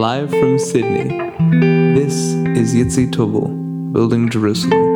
Live 0.00 0.30
from 0.30 0.58
Sydney, 0.58 1.08
this 1.94 2.14
is 2.56 2.74
Yitzi 2.74 3.06
Tobel, 3.10 3.48
Building 3.92 4.30
Jerusalem. 4.30 4.89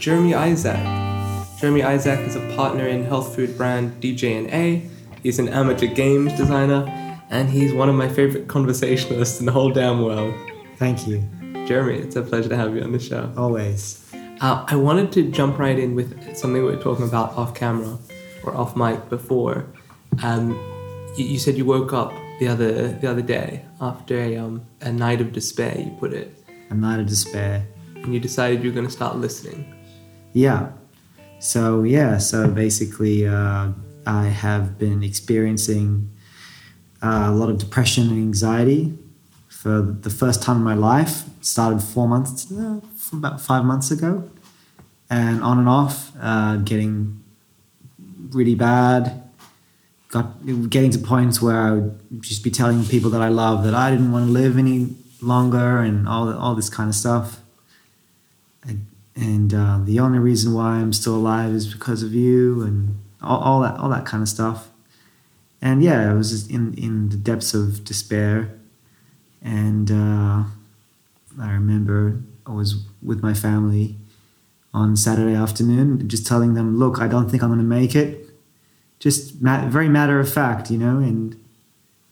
Jeremy 0.00 0.34
Isaac. 0.34 0.80
Jeremy 1.60 1.82
Isaac 1.82 2.20
is 2.20 2.34
a 2.34 2.56
partner 2.56 2.86
in 2.88 3.04
health 3.04 3.34
food 3.36 3.56
brand 3.56 4.00
DJ&A. 4.02 4.88
He's 5.22 5.38
an 5.38 5.48
amateur 5.48 5.88
games 5.88 6.32
designer, 6.32 6.84
and 7.28 7.50
he's 7.50 7.74
one 7.74 7.90
of 7.90 7.94
my 7.94 8.08
favorite 8.08 8.48
conversationalists 8.48 9.40
in 9.40 9.46
the 9.46 9.52
whole 9.52 9.70
damn 9.70 10.02
world. 10.02 10.32
Thank 10.76 11.06
you. 11.06 11.22
Jeremy, 11.66 11.98
it's 11.98 12.16
a 12.16 12.22
pleasure 12.22 12.48
to 12.48 12.56
have 12.56 12.74
you 12.74 12.82
on 12.82 12.92
the 12.92 12.98
show. 12.98 13.30
Always. 13.36 14.10
Uh, 14.40 14.64
I 14.66 14.74
wanted 14.76 15.12
to 15.12 15.30
jump 15.30 15.58
right 15.58 15.78
in 15.78 15.94
with 15.94 16.34
something 16.34 16.62
we 16.64 16.70
were 16.74 16.82
talking 16.82 17.06
about 17.06 17.36
off 17.36 17.54
camera 17.54 17.98
or 18.42 18.56
off 18.56 18.74
mic 18.74 19.10
before. 19.10 19.66
Um, 20.22 20.52
you, 21.18 21.26
you 21.26 21.38
said 21.38 21.58
you 21.58 21.66
woke 21.66 21.92
up 21.92 22.14
the 22.38 22.48
other 22.48 22.88
the 22.88 23.06
other 23.06 23.20
day 23.20 23.66
after 23.82 24.18
a, 24.18 24.36
um, 24.38 24.62
a 24.80 24.90
night 24.90 25.20
of 25.20 25.32
despair. 25.34 25.78
You 25.78 25.90
put 26.00 26.14
it, 26.14 26.34
A 26.70 26.74
night 26.74 27.00
of 27.00 27.06
despair. 27.06 27.66
and 27.96 28.14
you 28.14 28.18
decided 28.18 28.64
you 28.64 28.70
were 28.70 28.74
going 28.74 28.86
to 28.86 28.92
start 28.92 29.16
listening. 29.16 29.76
Yeah. 30.32 30.72
So, 31.38 31.82
yeah, 31.82 32.18
so 32.18 32.48
basically, 32.48 33.26
uh, 33.26 33.68
I 34.06 34.24
have 34.26 34.78
been 34.78 35.02
experiencing 35.02 36.10
uh, 37.02 37.26
a 37.28 37.32
lot 37.32 37.48
of 37.48 37.58
depression 37.58 38.08
and 38.08 38.18
anxiety 38.18 38.98
for 39.48 39.80
the 39.80 40.10
first 40.10 40.42
time 40.42 40.56
in 40.56 40.62
my 40.62 40.74
life. 40.74 41.26
It 41.38 41.46
started 41.46 41.82
four 41.82 42.08
months, 42.08 42.50
uh, 42.52 42.80
about 43.12 43.40
five 43.40 43.64
months 43.64 43.90
ago, 43.90 44.30
and 45.08 45.42
on 45.42 45.58
and 45.58 45.68
off, 45.68 46.12
uh, 46.20 46.56
getting 46.56 47.22
really 48.30 48.54
bad. 48.54 49.22
Got 50.08 50.70
getting 50.70 50.90
to 50.90 50.98
points 50.98 51.40
where 51.40 51.60
I 51.60 51.70
would 51.72 52.00
just 52.20 52.42
be 52.42 52.50
telling 52.50 52.84
people 52.84 53.10
that 53.10 53.22
I 53.22 53.28
love 53.28 53.62
that 53.62 53.74
I 53.74 53.90
didn't 53.92 54.10
want 54.10 54.26
to 54.26 54.32
live 54.32 54.58
any 54.58 54.96
longer, 55.22 55.78
and 55.78 56.08
all 56.08 56.32
all 56.36 56.54
this 56.54 56.68
kind 56.68 56.88
of 56.88 56.96
stuff. 56.96 57.39
And, 59.16 59.52
uh, 59.52 59.80
the 59.84 60.00
only 60.00 60.18
reason 60.18 60.54
why 60.54 60.76
I'm 60.76 60.92
still 60.92 61.16
alive 61.16 61.52
is 61.52 61.72
because 61.72 62.02
of 62.02 62.14
you, 62.14 62.62
and 62.62 62.98
all, 63.22 63.38
all 63.40 63.60
that 63.60 63.78
all 63.78 63.88
that 63.90 64.06
kind 64.06 64.22
of 64.22 64.28
stuff. 64.28 64.70
And 65.62 65.82
yeah, 65.82 66.10
I 66.10 66.14
was 66.14 66.48
in 66.48 66.74
in 66.74 67.10
the 67.10 67.16
depths 67.16 67.54
of 67.54 67.84
despair, 67.84 68.58
and 69.42 69.90
uh, 69.90 70.44
I 71.40 71.52
remember 71.52 72.22
I 72.46 72.52
was 72.52 72.86
with 73.02 73.22
my 73.22 73.34
family 73.34 73.96
on 74.72 74.96
Saturday 74.96 75.34
afternoon, 75.34 76.08
just 76.08 76.26
telling 76.26 76.54
them, 76.54 76.78
"Look, 76.78 77.00
I 77.00 77.08
don't 77.08 77.28
think 77.30 77.42
I'm 77.42 77.50
going 77.50 77.58
to 77.58 77.64
make 77.64 77.94
it." 77.94 78.26
Just 78.98 79.40
ma- 79.40 79.66
very 79.66 79.88
matter 79.88 80.20
of 80.20 80.32
fact, 80.32 80.70
you 80.70 80.78
know, 80.78 80.98
and 80.98 81.42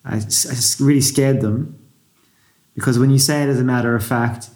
I, 0.04 0.16
I 0.16 0.54
really 0.80 1.02
scared 1.02 1.42
them 1.42 1.78
because 2.74 2.98
when 2.98 3.10
you 3.10 3.18
say 3.18 3.42
it 3.42 3.48
as 3.48 3.60
a 3.60 3.64
matter 3.64 3.94
of 3.94 4.04
fact, 4.04 4.48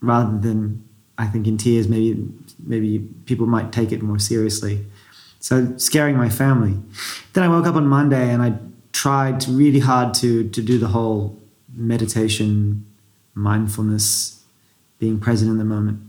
rather 0.00 0.38
than 0.38 0.88
I 1.20 1.26
think 1.26 1.46
in 1.46 1.58
tears, 1.58 1.86
maybe 1.86 2.26
maybe 2.64 2.98
people 3.26 3.46
might 3.46 3.72
take 3.72 3.92
it 3.92 4.02
more 4.02 4.18
seriously. 4.18 4.86
So 5.38 5.76
scaring 5.76 6.16
my 6.16 6.30
family. 6.30 6.74
Then 7.34 7.44
I 7.44 7.48
woke 7.48 7.66
up 7.66 7.74
on 7.74 7.86
Monday 7.86 8.30
and 8.30 8.42
I 8.42 8.54
tried 8.92 9.46
really 9.46 9.80
hard 9.80 10.14
to 10.14 10.48
to 10.48 10.62
do 10.62 10.78
the 10.78 10.88
whole 10.88 11.38
meditation, 11.74 12.86
mindfulness, 13.34 14.42
being 14.98 15.20
present 15.20 15.50
in 15.50 15.58
the 15.58 15.64
moment 15.64 16.00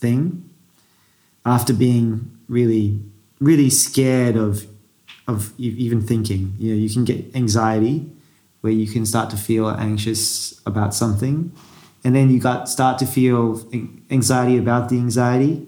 thing. 0.00 0.50
After 1.46 1.72
being 1.72 2.08
really 2.48 2.98
really 3.38 3.70
scared 3.70 4.36
of 4.36 4.66
of 5.28 5.52
even 5.56 6.02
thinking, 6.02 6.54
you 6.58 6.74
know, 6.74 6.80
you 6.84 6.90
can 6.90 7.04
get 7.04 7.36
anxiety 7.36 8.10
where 8.60 8.72
you 8.72 8.88
can 8.88 9.06
start 9.06 9.30
to 9.30 9.36
feel 9.36 9.68
anxious 9.68 10.60
about 10.66 10.94
something 10.94 11.52
and 12.04 12.14
then 12.14 12.30
you 12.30 12.40
got 12.40 12.68
start 12.68 12.98
to 12.98 13.06
feel 13.06 13.64
anxiety 14.10 14.56
about 14.58 14.88
the 14.88 14.98
anxiety. 14.98 15.66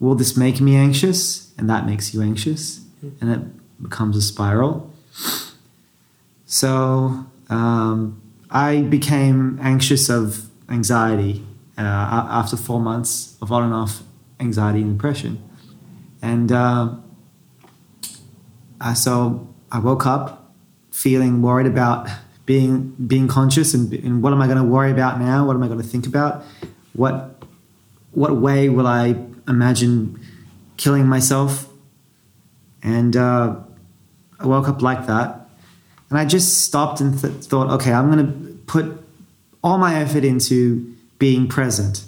Will 0.00 0.14
this 0.14 0.36
make 0.36 0.60
me 0.60 0.76
anxious? 0.76 1.52
And 1.58 1.68
that 1.68 1.86
makes 1.86 2.14
you 2.14 2.22
anxious. 2.22 2.84
And 3.20 3.30
it 3.30 3.82
becomes 3.82 4.16
a 4.16 4.22
spiral. 4.22 4.90
So 6.46 7.26
um, 7.50 8.20
i 8.50 8.82
became 8.82 9.58
anxious 9.60 10.08
of 10.08 10.48
anxiety 10.68 11.44
uh, 11.76 11.82
after 11.82 12.56
four 12.56 12.80
months 12.80 13.36
of 13.42 13.52
on 13.52 13.64
and 13.64 13.74
off 13.74 14.02
anxiety 14.40 14.80
and 14.80 14.96
depression. 14.96 15.42
And 16.22 16.50
uh, 16.50 16.94
uh, 18.80 18.94
so 18.94 19.48
i 19.70 19.78
woke 19.78 20.06
up 20.06 20.54
feeling 20.90 21.42
worried 21.42 21.66
about 21.66 22.08
being 22.46 22.94
being 23.06 23.28
conscious 23.28 23.74
and, 23.74 23.92
and 23.92 24.22
what 24.22 24.32
am 24.32 24.42
I 24.42 24.46
going 24.46 24.58
to 24.58 24.64
worry 24.64 24.90
about 24.90 25.18
now? 25.18 25.46
What 25.46 25.56
am 25.56 25.62
I 25.62 25.68
going 25.68 25.80
to 25.80 25.86
think 25.86 26.06
about? 26.06 26.44
What 26.92 27.42
what 28.12 28.36
way 28.36 28.68
will 28.68 28.86
I 28.86 29.16
imagine 29.48 30.20
killing 30.76 31.06
myself? 31.06 31.68
And 32.82 33.16
uh, 33.16 33.56
I 34.38 34.46
woke 34.46 34.68
up 34.68 34.82
like 34.82 35.06
that, 35.06 35.48
and 36.10 36.18
I 36.18 36.26
just 36.26 36.62
stopped 36.62 37.00
and 37.00 37.18
th- 37.18 37.44
thought, 37.44 37.70
okay, 37.70 37.92
I'm 37.92 38.10
going 38.10 38.26
to 38.26 38.58
put 38.66 39.02
all 39.62 39.78
my 39.78 39.94
effort 39.94 40.24
into 40.24 40.94
being 41.18 41.48
present. 41.48 42.04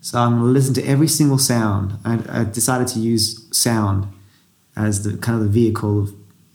So 0.00 0.20
I'm 0.20 0.38
going 0.38 0.42
to 0.42 0.52
listen 0.52 0.74
to 0.74 0.84
every 0.84 1.08
single 1.08 1.38
sound. 1.38 1.94
I, 2.04 2.20
I 2.28 2.44
decided 2.44 2.86
to 2.88 3.00
use 3.00 3.48
sound 3.50 4.06
as 4.76 5.02
the 5.02 5.16
kind 5.16 5.36
of 5.36 5.44
the 5.44 5.50
vehicle 5.50 6.02
of 6.02 6.14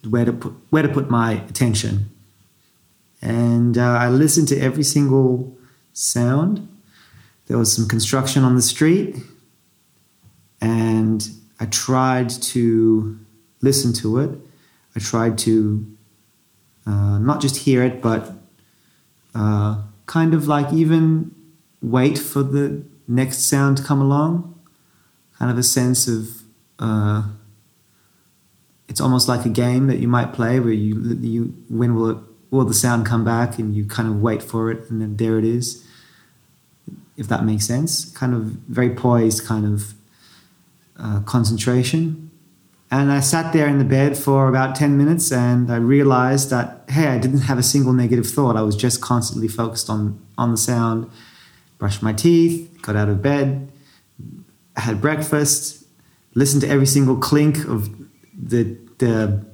where 0.09 0.23
to 0.23 0.31
put 0.31 0.53
where 0.69 0.83
to 0.83 0.89
put 0.89 1.09
my 1.09 1.33
attention 1.33 2.09
and 3.21 3.77
uh, 3.77 3.81
I 3.81 4.09
listened 4.09 4.47
to 4.49 4.59
every 4.59 4.83
single 4.83 5.55
sound. 5.93 6.67
There 7.47 7.57
was 7.57 7.73
some 7.73 7.87
construction 7.87 8.43
on 8.43 8.55
the 8.55 8.61
street, 8.61 9.17
and 10.59 11.29
I 11.59 11.65
tried 11.65 12.29
to 12.29 13.19
listen 13.61 13.93
to 13.93 14.19
it. 14.19 14.39
I 14.95 14.99
tried 14.99 15.37
to 15.39 15.85
uh, 16.85 17.19
not 17.19 17.41
just 17.41 17.57
hear 17.57 17.83
it, 17.83 18.01
but 18.01 18.33
uh, 19.35 19.83
kind 20.05 20.33
of 20.33 20.47
like 20.47 20.73
even 20.73 21.35
wait 21.81 22.17
for 22.17 22.43
the 22.43 22.83
next 23.07 23.39
sound 23.39 23.77
to 23.77 23.83
come 23.83 24.01
along. 24.01 24.59
Kind 25.37 25.51
of 25.51 25.57
a 25.57 25.63
sense 25.63 26.07
of 26.07 26.43
uh, 26.79 27.23
it's 28.87 28.99
almost 28.99 29.27
like 29.27 29.45
a 29.45 29.49
game 29.49 29.87
that 29.87 29.99
you 29.99 30.07
might 30.07 30.33
play 30.33 30.59
where 30.59 30.73
you 30.73 31.17
you 31.21 31.55
when 31.69 31.95
will 31.95 32.09
it 32.09 32.17
will 32.51 32.65
the 32.65 32.73
sound 32.73 33.05
come 33.05 33.25
back 33.25 33.57
and 33.57 33.73
you 33.73 33.85
kind 33.85 34.07
of 34.07 34.21
wait 34.21 34.43
for 34.43 34.69
it 34.69 34.89
and 34.89 35.01
then 35.01 35.17
there 35.17 35.39
it 35.39 35.45
is 35.45 35.83
if 37.17 37.27
that 37.27 37.45
makes 37.45 37.65
sense. 37.67 38.05
Kind 38.17 38.33
of 38.33 38.41
very 38.67 38.89
poised 38.95 39.45
kind 39.45 39.65
of 39.65 39.93
uh, 40.99 41.21
concentration. 41.21 42.29
And 42.93 43.09
i 43.09 43.21
sat 43.21 43.53
there 43.53 43.67
in 43.67 43.77
the 43.77 43.85
bed 43.85 44.17
for 44.17 44.49
about 44.49 44.75
10 44.75 44.97
minutes 44.97 45.31
and 45.31 45.71
i 45.71 45.77
realized 45.77 46.49
that 46.49 46.83
hey 46.89 47.07
i 47.07 47.17
didn't 47.17 47.43
have 47.49 47.57
a 47.57 47.63
single 47.63 47.93
negative 47.93 48.27
thought. 48.27 48.57
I 48.57 48.63
was 48.63 48.75
just 48.75 48.99
constantly 48.99 49.47
focused 49.47 49.89
on 49.89 50.19
on 50.37 50.51
the 50.51 50.57
sound. 50.57 51.09
Brushed 51.77 52.03
my 52.03 52.13
teeth 52.13 52.69
got 52.81 52.95
out 52.97 53.07
of 53.07 53.21
bed 53.21 53.71
had 54.75 54.99
breakfast 54.99 55.85
listened 56.33 56.61
to 56.63 56.67
every 56.67 56.85
single 56.85 57.15
clink 57.15 57.65
of 57.65 57.89
the 58.33 58.77
the 58.97 59.45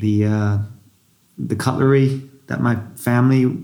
the 0.00 0.24
uh, 0.24 0.58
the 1.46 1.56
cutlery 1.56 2.28
that 2.46 2.60
my 2.60 2.76
family 2.96 3.56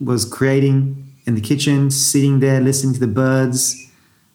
was 0.00 0.24
creating 0.24 1.14
in 1.26 1.34
the 1.34 1.40
kitchen, 1.40 1.90
sitting 1.90 2.40
there 2.40 2.60
listening 2.60 2.94
to 2.94 3.00
the 3.00 3.06
birds, 3.06 3.90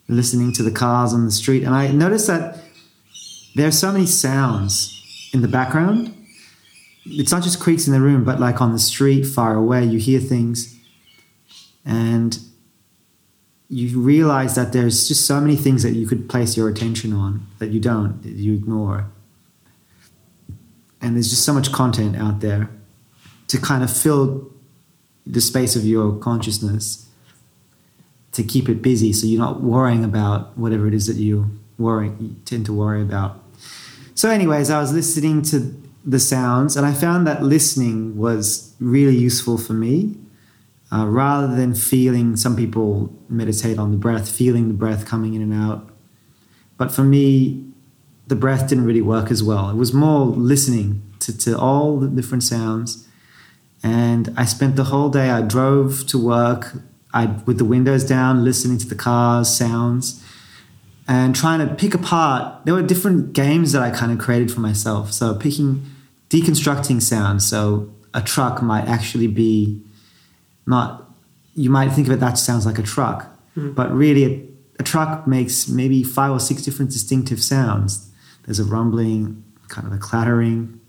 listening 0.07 0.53
to 0.53 0.63
the 0.63 0.71
cars 0.71 1.13
on 1.13 1.25
the 1.25 1.31
street. 1.31 1.63
And 1.63 1.75
I 1.75 1.89
noticed 1.89 2.27
that 2.27 2.57
there 3.55 3.67
are 3.67 3.71
so 3.71 3.91
many 3.91 4.05
sounds 4.05 5.29
in 5.33 5.41
the 5.41 5.47
background. 5.47 6.13
It's 7.05 7.31
not 7.31 7.43
just 7.43 7.59
creaks 7.59 7.87
in 7.87 7.93
the 7.93 8.01
room, 8.01 8.23
but 8.23 8.39
like 8.39 8.61
on 8.61 8.71
the 8.71 8.79
street 8.79 9.23
far 9.23 9.55
away, 9.55 9.83
you 9.83 9.99
hear 9.99 10.19
things. 10.19 10.75
And 11.85 12.39
you 13.69 13.99
realize 13.99 14.55
that 14.55 14.71
there's 14.71 15.07
just 15.07 15.27
so 15.27 15.41
many 15.41 15.55
things 15.57 15.83
that 15.83 15.91
you 15.91 16.07
could 16.07 16.29
place 16.29 16.55
your 16.55 16.69
attention 16.69 17.11
on 17.11 17.45
that 17.59 17.69
you 17.71 17.79
don't, 17.79 18.21
that 18.23 18.33
you 18.33 18.53
ignore. 18.53 19.09
And 21.01 21.15
there's 21.15 21.29
just 21.29 21.43
so 21.43 21.53
much 21.53 21.71
content 21.71 22.15
out 22.15 22.39
there 22.39 22.69
to 23.47 23.57
kind 23.59 23.83
of 23.83 23.95
fill 23.95 24.51
the 25.25 25.41
space 25.41 25.75
of 25.75 25.85
your 25.85 26.17
consciousness 26.17 27.09
to 28.31 28.43
keep 28.43 28.69
it 28.69 28.81
busy, 28.81 29.11
so 29.13 29.25
you're 29.25 29.39
not 29.39 29.61
worrying 29.61 30.03
about 30.03 30.57
whatever 30.57 30.87
it 30.87 30.93
is 30.93 31.07
that 31.07 31.15
you 31.15 31.49
worry 31.77 32.11
tend 32.45 32.65
to 32.65 32.73
worry 32.73 33.01
about. 33.01 33.43
So, 34.13 34.29
anyways, 34.29 34.69
I 34.69 34.79
was 34.79 34.93
listening 34.93 35.41
to 35.43 35.75
the 36.05 36.19
sounds, 36.19 36.77
and 36.77 36.85
I 36.85 36.93
found 36.93 37.27
that 37.27 37.43
listening 37.43 38.17
was 38.17 38.73
really 38.79 39.15
useful 39.15 39.57
for 39.57 39.73
me. 39.73 40.15
Uh, 40.91 41.05
rather 41.05 41.53
than 41.53 41.73
feeling, 41.73 42.35
some 42.37 42.55
people 42.55 43.13
meditate 43.27 43.77
on 43.77 43.91
the 43.91 43.97
breath, 43.97 44.29
feeling 44.29 44.69
the 44.69 44.73
breath 44.73 45.05
coming 45.05 45.33
in 45.33 45.41
and 45.41 45.53
out. 45.53 45.89
But 46.77 46.91
for 46.91 47.03
me, 47.03 47.65
the 48.27 48.35
breath 48.35 48.69
didn't 48.69 48.85
really 48.85 49.01
work 49.01 49.31
as 49.31 49.43
well. 49.43 49.69
It 49.69 49.75
was 49.75 49.93
more 49.93 50.25
listening 50.27 51.01
to, 51.19 51.37
to 51.39 51.57
all 51.57 51.97
the 51.97 52.07
different 52.07 52.43
sounds. 52.43 53.06
And 53.83 54.33
I 54.35 54.45
spent 54.45 54.75
the 54.75 54.85
whole 54.85 55.09
day, 55.09 55.29
I 55.29 55.41
drove 55.41 56.05
to 56.07 56.17
work 56.17 56.73
I, 57.13 57.27
with 57.45 57.57
the 57.57 57.65
windows 57.65 58.03
down, 58.03 58.43
listening 58.43 58.77
to 58.79 58.87
the 58.87 58.95
cars, 58.95 59.55
sounds, 59.55 60.23
and 61.07 61.35
trying 61.35 61.65
to 61.67 61.73
pick 61.73 61.93
apart. 61.93 62.65
There 62.65 62.73
were 62.73 62.81
different 62.81 63.33
games 63.33 63.71
that 63.71 63.81
I 63.81 63.91
kind 63.91 64.11
of 64.11 64.17
created 64.19 64.51
for 64.51 64.59
myself. 64.59 65.13
So 65.13 65.35
picking, 65.35 65.85
deconstructing 66.29 67.01
sounds. 67.01 67.47
So 67.47 67.89
a 68.13 68.21
truck 68.21 68.61
might 68.61 68.85
actually 68.87 69.27
be 69.27 69.81
not, 70.65 71.09
you 71.55 71.69
might 71.69 71.89
think 71.93 72.07
of 72.07 72.13
it 72.13 72.19
that 72.19 72.37
sounds 72.37 72.65
like 72.65 72.77
a 72.79 72.83
truck, 72.83 73.33
Mhm. 73.55 73.73
but 73.73 73.91
really 73.95 74.25
a, 74.25 74.43
a 74.79 74.83
truck 74.83 75.25
makes 75.27 75.67
maybe 75.69 76.03
five 76.03 76.31
or 76.31 76.39
six 76.39 76.61
different 76.61 76.91
distinctive 76.91 77.41
sounds. 77.41 78.09
There's 78.45 78.59
a 78.59 78.65
rumbling, 78.65 79.43
kind 79.69 79.87
of 79.87 79.93
a 79.93 79.97
clattering. 79.97 80.79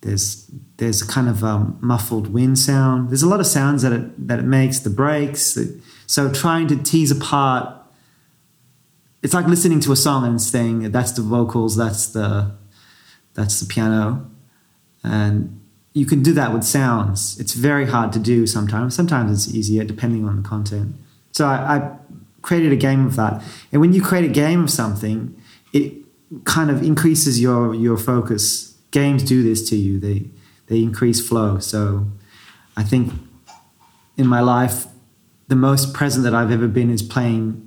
There's 0.00 0.50
there's 0.78 1.02
a 1.02 1.06
kind 1.06 1.28
of 1.28 1.42
muffled 1.82 2.32
wind 2.32 2.58
sound. 2.58 3.10
There's 3.10 3.22
a 3.22 3.28
lot 3.28 3.40
of 3.40 3.46
sounds 3.46 3.82
that 3.82 3.92
it 3.92 4.26
that 4.28 4.38
it 4.38 4.44
makes. 4.44 4.80
The. 4.80 4.90
The, 4.90 5.80
so 6.06 6.32
trying 6.32 6.66
to 6.68 6.76
tease 6.76 7.10
apart. 7.10 7.74
It's 9.22 9.34
like 9.34 9.46
listening 9.46 9.80
to 9.80 9.92
a 9.92 9.96
song 9.96 10.24
and 10.24 10.40
saying 10.40 10.90
that's 10.92 11.12
the 11.12 11.22
vocals, 11.22 11.76
that's 11.76 12.06
the 12.06 12.56
that's 13.34 13.60
the 13.60 13.66
piano, 13.66 14.30
and 15.02 15.60
you 15.92 16.06
can 16.06 16.22
do 16.22 16.32
that 16.34 16.52
with 16.52 16.62
sounds. 16.62 17.38
It's 17.40 17.54
very 17.54 17.86
hard 17.86 18.12
to 18.12 18.20
do 18.20 18.46
sometimes. 18.46 18.94
Sometimes 18.94 19.32
it's 19.32 19.54
easier 19.54 19.84
depending 19.84 20.24
on 20.24 20.42
the 20.42 20.48
content. 20.48 20.94
So 21.32 21.46
I, 21.46 21.76
I 21.76 21.96
created 22.42 22.72
a 22.72 22.76
game 22.76 23.04
of 23.04 23.16
that, 23.16 23.42
and 23.72 23.80
when 23.80 23.92
you 23.92 24.00
create 24.00 24.24
a 24.24 24.32
game 24.32 24.62
of 24.62 24.70
something, 24.70 25.36
it 25.72 25.92
kind 26.44 26.70
of 26.70 26.84
increases 26.84 27.40
your 27.40 27.74
your 27.74 27.96
focus. 27.96 28.76
Games 28.92 29.24
do 29.24 29.42
this 29.42 29.68
to 29.68 29.76
you. 29.76 29.98
They 29.98 30.30
they 30.68 30.82
increase 30.82 31.26
flow. 31.26 31.58
So 31.58 32.06
I 32.76 32.82
think 32.82 33.12
in 34.16 34.26
my 34.26 34.40
life, 34.40 34.86
the 35.48 35.56
most 35.56 35.94
present 35.94 36.24
that 36.24 36.34
I've 36.34 36.50
ever 36.50 36.68
been 36.68 36.90
is 36.90 37.02
playing 37.02 37.64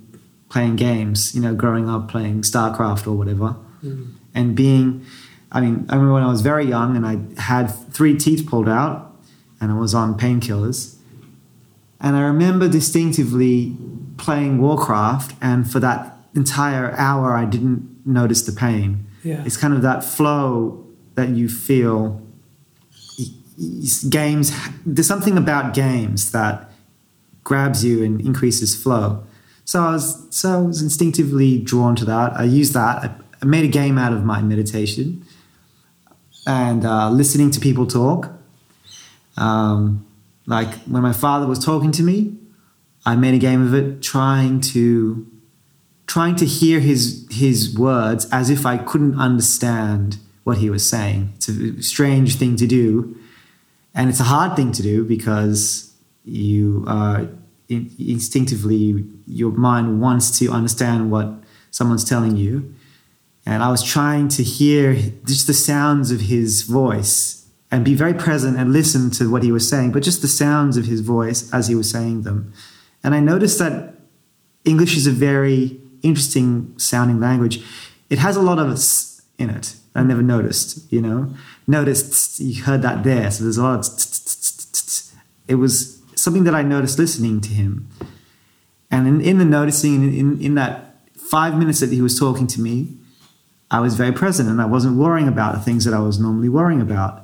playing 0.48 0.76
games. 0.76 1.34
You 1.34 1.40
know, 1.42 1.54
growing 1.54 1.88
up 1.88 2.08
playing 2.08 2.42
StarCraft 2.42 3.06
or 3.06 3.12
whatever, 3.12 3.56
Mm. 3.84 4.06
and 4.34 4.54
being. 4.54 5.02
I 5.54 5.60
mean, 5.60 5.84
I 5.90 5.94
remember 5.96 6.14
when 6.14 6.22
I 6.22 6.28
was 6.30 6.40
very 6.40 6.66
young 6.66 6.96
and 6.96 7.04
I 7.06 7.18
had 7.40 7.66
three 7.92 8.16
teeth 8.16 8.46
pulled 8.46 8.68
out, 8.68 9.14
and 9.60 9.70
I 9.70 9.74
was 9.74 9.94
on 9.94 10.16
painkillers. 10.18 10.96
And 12.00 12.16
I 12.16 12.20
remember 12.22 12.68
distinctively 12.68 13.76
playing 14.16 14.58
Warcraft, 14.60 15.34
and 15.42 15.70
for 15.70 15.78
that 15.80 16.16
entire 16.34 16.92
hour, 16.96 17.34
I 17.36 17.44
didn't 17.44 17.82
notice 18.06 18.42
the 18.42 18.52
pain. 18.52 19.04
Yeah. 19.22 19.42
It's 19.44 19.56
kind 19.56 19.74
of 19.74 19.82
that 19.82 20.02
flow 20.04 20.84
that 21.16 21.28
you 21.30 21.48
feel. 21.48 22.20
Games, 24.08 24.52
there's 24.84 25.06
something 25.06 25.38
about 25.38 25.74
games 25.74 26.32
that 26.32 26.70
grabs 27.44 27.84
you 27.84 28.04
and 28.04 28.20
increases 28.20 28.80
flow. 28.80 29.24
So 29.64 29.82
I 29.82 29.92
was, 29.92 30.26
so 30.34 30.58
I 30.58 30.62
was 30.62 30.82
instinctively 30.82 31.58
drawn 31.58 31.94
to 31.96 32.04
that. 32.06 32.32
I 32.36 32.44
used 32.44 32.74
that. 32.74 32.96
I, 33.04 33.14
I 33.40 33.44
made 33.44 33.64
a 33.64 33.68
game 33.68 33.98
out 33.98 34.12
of 34.12 34.24
my 34.24 34.42
meditation 34.42 35.24
and 36.46 36.84
uh, 36.84 37.10
listening 37.10 37.50
to 37.52 37.60
people 37.60 37.86
talk. 37.86 38.30
Um, 39.36 40.06
like 40.46 40.74
when 40.84 41.02
my 41.02 41.12
father 41.12 41.46
was 41.46 41.64
talking 41.64 41.92
to 41.92 42.02
me, 42.02 42.36
I 43.04 43.16
made 43.16 43.34
a 43.34 43.38
game 43.38 43.62
of 43.62 43.74
it, 43.74 44.02
trying 44.02 44.60
to 44.72 45.26
trying 46.06 46.36
to 46.36 46.44
hear 46.44 46.80
his 46.80 47.26
his 47.30 47.76
words 47.76 48.28
as 48.30 48.50
if 48.50 48.66
I 48.66 48.76
couldn't 48.76 49.18
understand 49.18 50.18
what 50.44 50.58
he 50.58 50.68
was 50.70 50.86
saying. 50.86 51.32
It's 51.36 51.48
a 51.48 51.82
strange 51.82 52.36
thing 52.36 52.56
to 52.56 52.66
do, 52.66 53.16
and 53.94 54.08
it's 54.08 54.20
a 54.20 54.24
hard 54.24 54.56
thing 54.56 54.72
to 54.72 54.82
do 54.82 55.04
because 55.04 55.94
you 56.24 56.84
uh, 56.86 57.26
in, 57.68 57.90
instinctively 57.98 59.04
your 59.26 59.50
mind 59.52 60.00
wants 60.00 60.38
to 60.38 60.50
understand 60.50 61.10
what 61.10 61.28
someone's 61.70 62.04
telling 62.04 62.36
you. 62.36 62.74
And 63.44 63.62
I 63.62 63.70
was 63.70 63.82
trying 63.82 64.28
to 64.28 64.42
hear 64.42 64.94
just 65.24 65.46
the 65.46 65.54
sounds 65.54 66.10
of 66.10 66.20
his 66.22 66.62
voice 66.62 67.48
and 67.70 67.84
be 67.84 67.94
very 67.94 68.14
present 68.14 68.56
and 68.58 68.72
listen 68.72 69.10
to 69.10 69.30
what 69.30 69.42
he 69.42 69.50
was 69.50 69.68
saying, 69.68 69.92
but 69.92 70.02
just 70.02 70.22
the 70.22 70.28
sounds 70.28 70.76
of 70.76 70.84
his 70.84 71.00
voice 71.00 71.52
as 71.52 71.68
he 71.68 71.74
was 71.74 71.90
saying 71.90 72.22
them. 72.22 72.52
And 73.02 73.14
I 73.14 73.20
noticed 73.20 73.58
that 73.58 73.94
English 74.64 74.96
is 74.96 75.06
a 75.06 75.10
very 75.10 75.80
interesting 76.02 76.74
sounding 76.78 77.18
language. 77.18 77.64
It 78.10 78.18
has 78.18 78.36
a 78.36 78.42
lot 78.42 78.58
of 78.58 78.70
s 78.70 79.22
in 79.38 79.50
it. 79.50 79.76
I 79.94 80.02
never 80.02 80.22
noticed, 80.22 80.92
you 80.92 81.00
know. 81.00 81.34
Noticed 81.66 82.40
you 82.40 82.62
heard 82.62 82.82
that 82.82 83.04
there, 83.04 83.30
so 83.30 83.44
there's 83.44 83.56
a 83.56 83.62
lot 83.62 83.78
of. 83.78 83.84
It 85.48 85.56
was 85.56 86.00
something 86.14 86.44
that 86.44 86.54
I 86.54 86.62
noticed 86.62 86.98
listening 86.98 87.40
to 87.42 87.50
him, 87.50 87.88
and 88.90 89.06
in, 89.06 89.20
in 89.20 89.38
the 89.38 89.44
noticing, 89.44 90.16
in, 90.16 90.40
in 90.40 90.54
that 90.56 90.96
five 91.16 91.56
minutes 91.56 91.80
that 91.80 91.90
he 91.90 92.02
was 92.02 92.18
talking 92.18 92.46
to 92.48 92.60
me, 92.60 92.88
I 93.70 93.80
was 93.80 93.94
very 93.94 94.12
present, 94.12 94.48
and 94.48 94.60
I 94.60 94.66
wasn't 94.66 94.96
worrying 94.96 95.28
about 95.28 95.54
the 95.54 95.60
things 95.60 95.84
that 95.84 95.94
I 95.94 96.00
was 96.00 96.18
normally 96.18 96.48
worrying 96.48 96.80
about. 96.80 97.22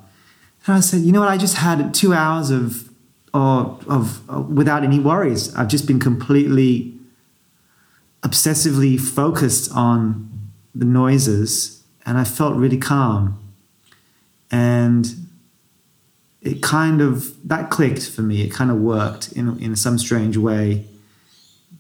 And 0.67 0.77
I 0.77 0.81
said, 0.81 1.01
you 1.01 1.13
know 1.13 1.21
what? 1.21 1.31
I 1.31 1.37
just 1.37 1.57
had 1.57 1.95
two 1.95 2.13
hours 2.13 2.51
of, 2.51 2.91
of, 3.33 3.89
of, 3.89 4.29
of 4.29 4.51
without 4.51 4.85
any 4.85 4.99
worries. 4.99 5.55
I've 5.55 5.69
just 5.69 5.87
been 5.87 5.99
completely 5.99 6.95
obsessively 8.23 9.01
focused 9.01 9.71
on 9.73 10.51
the 10.75 10.85
noises 10.85 11.83
and 12.05 12.19
I 12.19 12.25
felt 12.25 12.57
really 12.57 12.79
calm. 12.79 13.39
And 14.51 15.07
it 16.41 16.63
kind 16.63 17.01
of, 17.01 17.37
that 17.49 17.71
clicked 17.71 18.09
for 18.09 18.23
me. 18.23 18.43
It 18.43 18.51
kind 18.51 18.71
of 18.71 18.79
worked 18.79 19.33
in, 19.33 19.59
in 19.61 19.77
some 19.77 19.99
strange 19.99 20.37
way. 20.37 20.87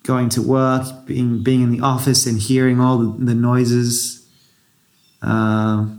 Going 0.02 0.28
to 0.30 0.42
work, 0.42 1.06
being, 1.06 1.42
being 1.42 1.62
in 1.62 1.70
the 1.70 1.80
office 1.80 2.26
and 2.26 2.38
hearing 2.38 2.80
all 2.80 2.98
the, 2.98 3.24
the 3.24 3.34
noises. 3.34 4.26
Um 5.22 5.98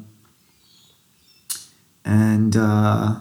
and 2.10 2.58
uh, 2.58 3.20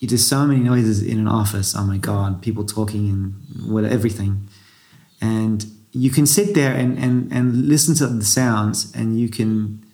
there's 0.00 0.24
so 0.24 0.46
many 0.46 0.60
noises 0.60 1.02
in 1.02 1.18
an 1.18 1.26
office. 1.26 1.74
Oh 1.76 1.82
my 1.82 1.96
God, 1.96 2.40
people 2.42 2.64
talking 2.64 3.08
and 3.08 3.72
what, 3.72 3.84
everything. 3.84 4.48
And 5.20 5.66
you 5.90 6.10
can 6.10 6.24
sit 6.24 6.54
there 6.54 6.74
and, 6.74 6.96
and, 6.96 7.32
and 7.32 7.66
listen 7.66 7.96
to 7.96 8.06
the 8.06 8.24
sounds 8.24 8.94
and 8.94 9.18
you 9.18 9.28
can 9.28 9.84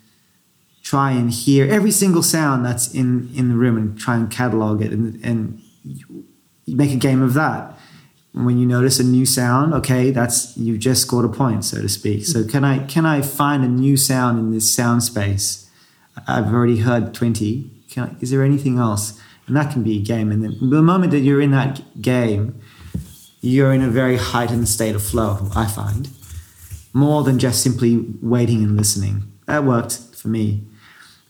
try 0.85 1.09
and 1.11 1.31
hear 1.31 1.67
every 1.67 1.89
single 1.89 2.21
sound 2.21 2.63
that's 2.63 2.93
in, 2.93 3.31
in 3.35 3.49
the 3.49 3.55
room 3.55 3.75
and 3.75 3.97
try 3.97 4.15
and 4.15 4.29
catalog 4.29 4.83
it 4.83 4.91
and, 4.91 5.19
and 5.25 5.59
make 6.67 6.91
a 6.91 6.95
game 7.07 7.23
of 7.23 7.33
that. 7.33 7.73
When 8.33 8.59
you 8.59 8.67
notice 8.67 8.99
a 8.99 9.03
new 9.03 9.25
sound, 9.25 9.73
okay, 9.73 10.11
that's 10.11 10.55
you've 10.55 10.79
just 10.79 11.01
scored 11.01 11.25
a 11.25 11.29
point, 11.29 11.65
so 11.65 11.81
to 11.81 11.89
speak. 11.89 12.25
So 12.25 12.45
can 12.45 12.63
I 12.63 12.85
can 12.85 13.05
I 13.05 13.21
find 13.21 13.63
a 13.63 13.67
new 13.67 13.97
sound 13.97 14.37
in 14.37 14.51
this 14.51 14.75
sound 14.75 15.03
space? 15.03 15.67
I've 16.27 16.53
already 16.53 16.79
heard 16.79 17.13
twenty. 17.13 17.71
Can 17.89 18.03
I, 18.03 18.15
is 18.19 18.29
there 18.29 18.43
anything 18.43 18.77
else? 18.77 19.19
And 19.47 19.55
that 19.55 19.71
can 19.71 19.83
be 19.83 19.97
a 19.97 20.01
game. 20.01 20.31
And 20.31 20.43
then 20.43 20.57
the 20.69 20.81
moment 20.81 21.11
that 21.11 21.19
you're 21.19 21.41
in 21.41 21.51
that 21.51 22.01
game, 22.01 22.59
you're 23.41 23.73
in 23.73 23.81
a 23.81 23.89
very 23.89 24.17
heightened 24.17 24.67
state 24.67 24.95
of 24.95 25.03
flow, 25.03 25.49
I 25.55 25.67
find, 25.67 26.09
more 26.93 27.23
than 27.23 27.39
just 27.39 27.63
simply 27.63 28.05
waiting 28.21 28.63
and 28.63 28.75
listening. 28.75 29.31
That 29.47 29.63
worked 29.63 29.97
for 30.13 30.27
me. 30.27 30.67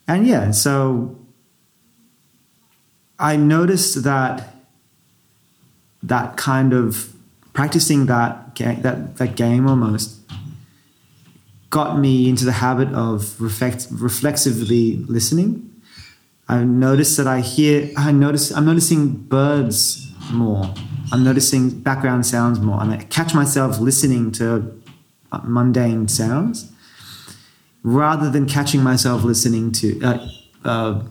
And 0.07 0.27
yeah, 0.27 0.51
so 0.51 1.17
I 3.17 3.35
noticed 3.37 4.03
that 4.03 4.53
that 6.03 6.37
kind 6.37 6.73
of 6.73 7.13
practicing 7.53 8.05
that 8.05 8.55
ga- 8.55 8.79
that 8.81 9.17
that 9.17 9.35
game 9.35 9.67
almost 9.67 10.19
got 11.69 11.97
me 11.97 12.29
into 12.29 12.45
the 12.45 12.51
habit 12.53 12.89
of 12.93 13.39
reflect, 13.41 13.87
reflexively 13.91 14.97
listening. 15.07 15.71
I 16.47 16.63
noticed 16.63 17.17
that 17.17 17.27
I 17.27 17.39
hear. 17.39 17.89
I 17.97 18.11
notice. 18.11 18.51
I'm 18.51 18.65
noticing 18.65 19.09
birds 19.09 20.07
more. 20.31 20.71
I'm 21.11 21.23
noticing 21.23 21.69
background 21.81 22.25
sounds 22.25 22.59
more, 22.59 22.81
and 22.81 22.93
I 22.93 22.97
catch 22.97 23.33
myself 23.33 23.79
listening 23.79 24.31
to 24.33 24.79
mundane 25.43 26.07
sounds 26.07 26.71
rather 27.85 28.31
than 28.31 28.47
catching 28.47 28.81
myself 28.81 29.23
listening 29.23 29.71
to 29.71 30.01
uh, 30.01 30.27
uh, 30.65 31.03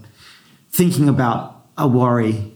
thinking 0.70 1.08
about 1.08 1.64
a 1.78 1.86
worry 1.86 2.50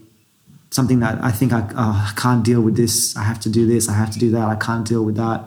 something 0.71 0.99
that 0.99 1.23
I 1.23 1.31
think 1.31 1.51
I, 1.51 1.67
I 1.75 2.11
can't 2.15 2.43
deal 2.43 2.61
with 2.61 2.75
this. 2.75 3.15
I 3.17 3.23
have 3.23 3.39
to 3.41 3.49
do 3.49 3.65
this. 3.65 3.89
I 3.89 3.93
have 3.93 4.11
to 4.11 4.19
do 4.19 4.29
that. 4.31 4.47
I 4.47 4.55
can't 4.55 4.87
deal 4.87 5.03
with 5.03 5.15
that. 5.15 5.45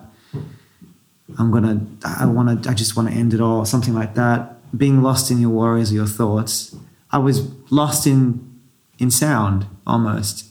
I'm 1.39 1.51
gonna. 1.51 1.87
I 2.05 2.27
want 2.27 2.65
to. 2.65 2.71
I 2.71 2.75
just 2.75 2.97
want 2.97 3.09
to 3.09 3.15
end 3.15 3.33
it 3.33 3.41
all. 3.41 3.65
Something 3.65 3.95
like 3.95 4.15
that. 4.15 4.59
Being 4.77 5.03
lost 5.03 5.31
in 5.31 5.39
your 5.39 5.51
worries 5.51 5.93
or 5.93 5.95
your 5.95 6.07
thoughts. 6.07 6.75
I 7.11 7.19
was 7.19 7.51
lost 7.71 8.07
in 8.07 8.61
in 8.99 9.11
sound 9.11 9.67
almost, 9.87 10.47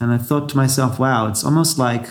and 0.00 0.12
I 0.12 0.18
thought 0.18 0.48
to 0.50 0.56
myself, 0.56 0.98
"Wow, 0.98 1.28
it's 1.28 1.44
almost 1.44 1.78
like 1.78 2.10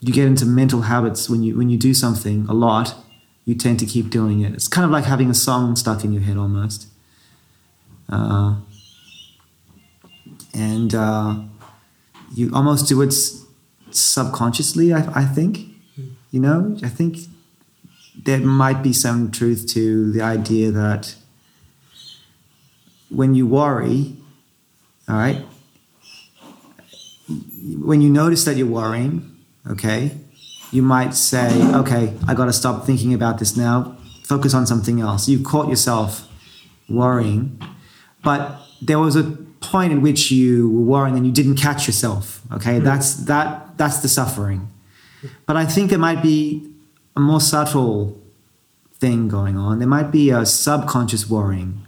you 0.00 0.12
get 0.12 0.26
into 0.26 0.46
mental 0.46 0.82
habits 0.82 1.28
when 1.28 1.42
you 1.42 1.56
when 1.56 1.68
you 1.68 1.78
do 1.78 1.92
something 1.92 2.46
a 2.48 2.54
lot. 2.54 2.94
You 3.44 3.54
tend 3.54 3.80
to 3.80 3.86
keep 3.86 4.10
doing 4.10 4.40
it. 4.40 4.52
It's 4.54 4.68
kind 4.68 4.84
of 4.84 4.90
like 4.90 5.04
having 5.04 5.30
a 5.30 5.34
song 5.34 5.76
stuck 5.76 6.04
in 6.04 6.12
your 6.12 6.22
head 6.22 6.36
almost." 6.36 6.86
Uh, 8.08 8.56
and 10.54 10.94
uh, 10.94 11.40
you 12.34 12.50
almost 12.54 12.88
do 12.88 13.00
it 13.02 13.14
subconsciously. 13.90 14.92
I, 14.92 15.22
I 15.22 15.24
think, 15.24 15.60
you 16.30 16.40
know, 16.40 16.76
I 16.82 16.88
think 16.88 17.18
there 18.24 18.38
might 18.38 18.82
be 18.82 18.92
some 18.92 19.30
truth 19.30 19.66
to 19.68 20.12
the 20.12 20.22
idea 20.22 20.70
that 20.70 21.14
when 23.08 23.34
you 23.34 23.46
worry, 23.46 24.16
all 25.08 25.16
right, 25.16 25.44
when 27.78 28.00
you 28.00 28.10
notice 28.10 28.44
that 28.44 28.56
you're 28.56 28.66
worrying, 28.66 29.36
okay, 29.68 30.18
you 30.72 30.82
might 30.82 31.14
say, 31.14 31.62
okay, 31.74 32.14
I 32.26 32.34
got 32.34 32.46
to 32.46 32.52
stop 32.52 32.84
thinking 32.84 33.12
about 33.14 33.38
this 33.38 33.56
now. 33.56 33.96
Focus 34.24 34.54
on 34.54 34.66
something 34.66 35.00
else. 35.00 35.28
You've 35.28 35.44
caught 35.44 35.68
yourself 35.68 36.26
worrying, 36.88 37.60
but 38.24 38.58
there 38.80 38.98
was 38.98 39.14
a 39.14 39.24
point 39.60 39.92
in 39.92 40.00
which 40.00 40.30
you 40.30 40.68
were 40.70 40.82
worrying 40.82 41.16
and 41.16 41.26
you 41.26 41.32
didn't 41.32 41.56
catch 41.56 41.86
yourself. 41.86 42.40
Okay, 42.50 42.76
mm-hmm. 42.76 42.84
that's 42.84 43.14
that 43.26 43.76
that's 43.76 43.98
the 43.98 44.08
suffering. 44.08 44.68
But 45.46 45.56
I 45.56 45.66
think 45.66 45.90
there 45.90 45.98
might 45.98 46.22
be 46.22 46.68
a 47.14 47.20
more 47.20 47.40
subtle 47.40 48.20
thing 48.94 49.28
going 49.28 49.56
on. 49.56 49.78
There 49.78 49.88
might 49.88 50.10
be 50.10 50.30
a 50.30 50.44
subconscious 50.46 51.28
worrying 51.28 51.82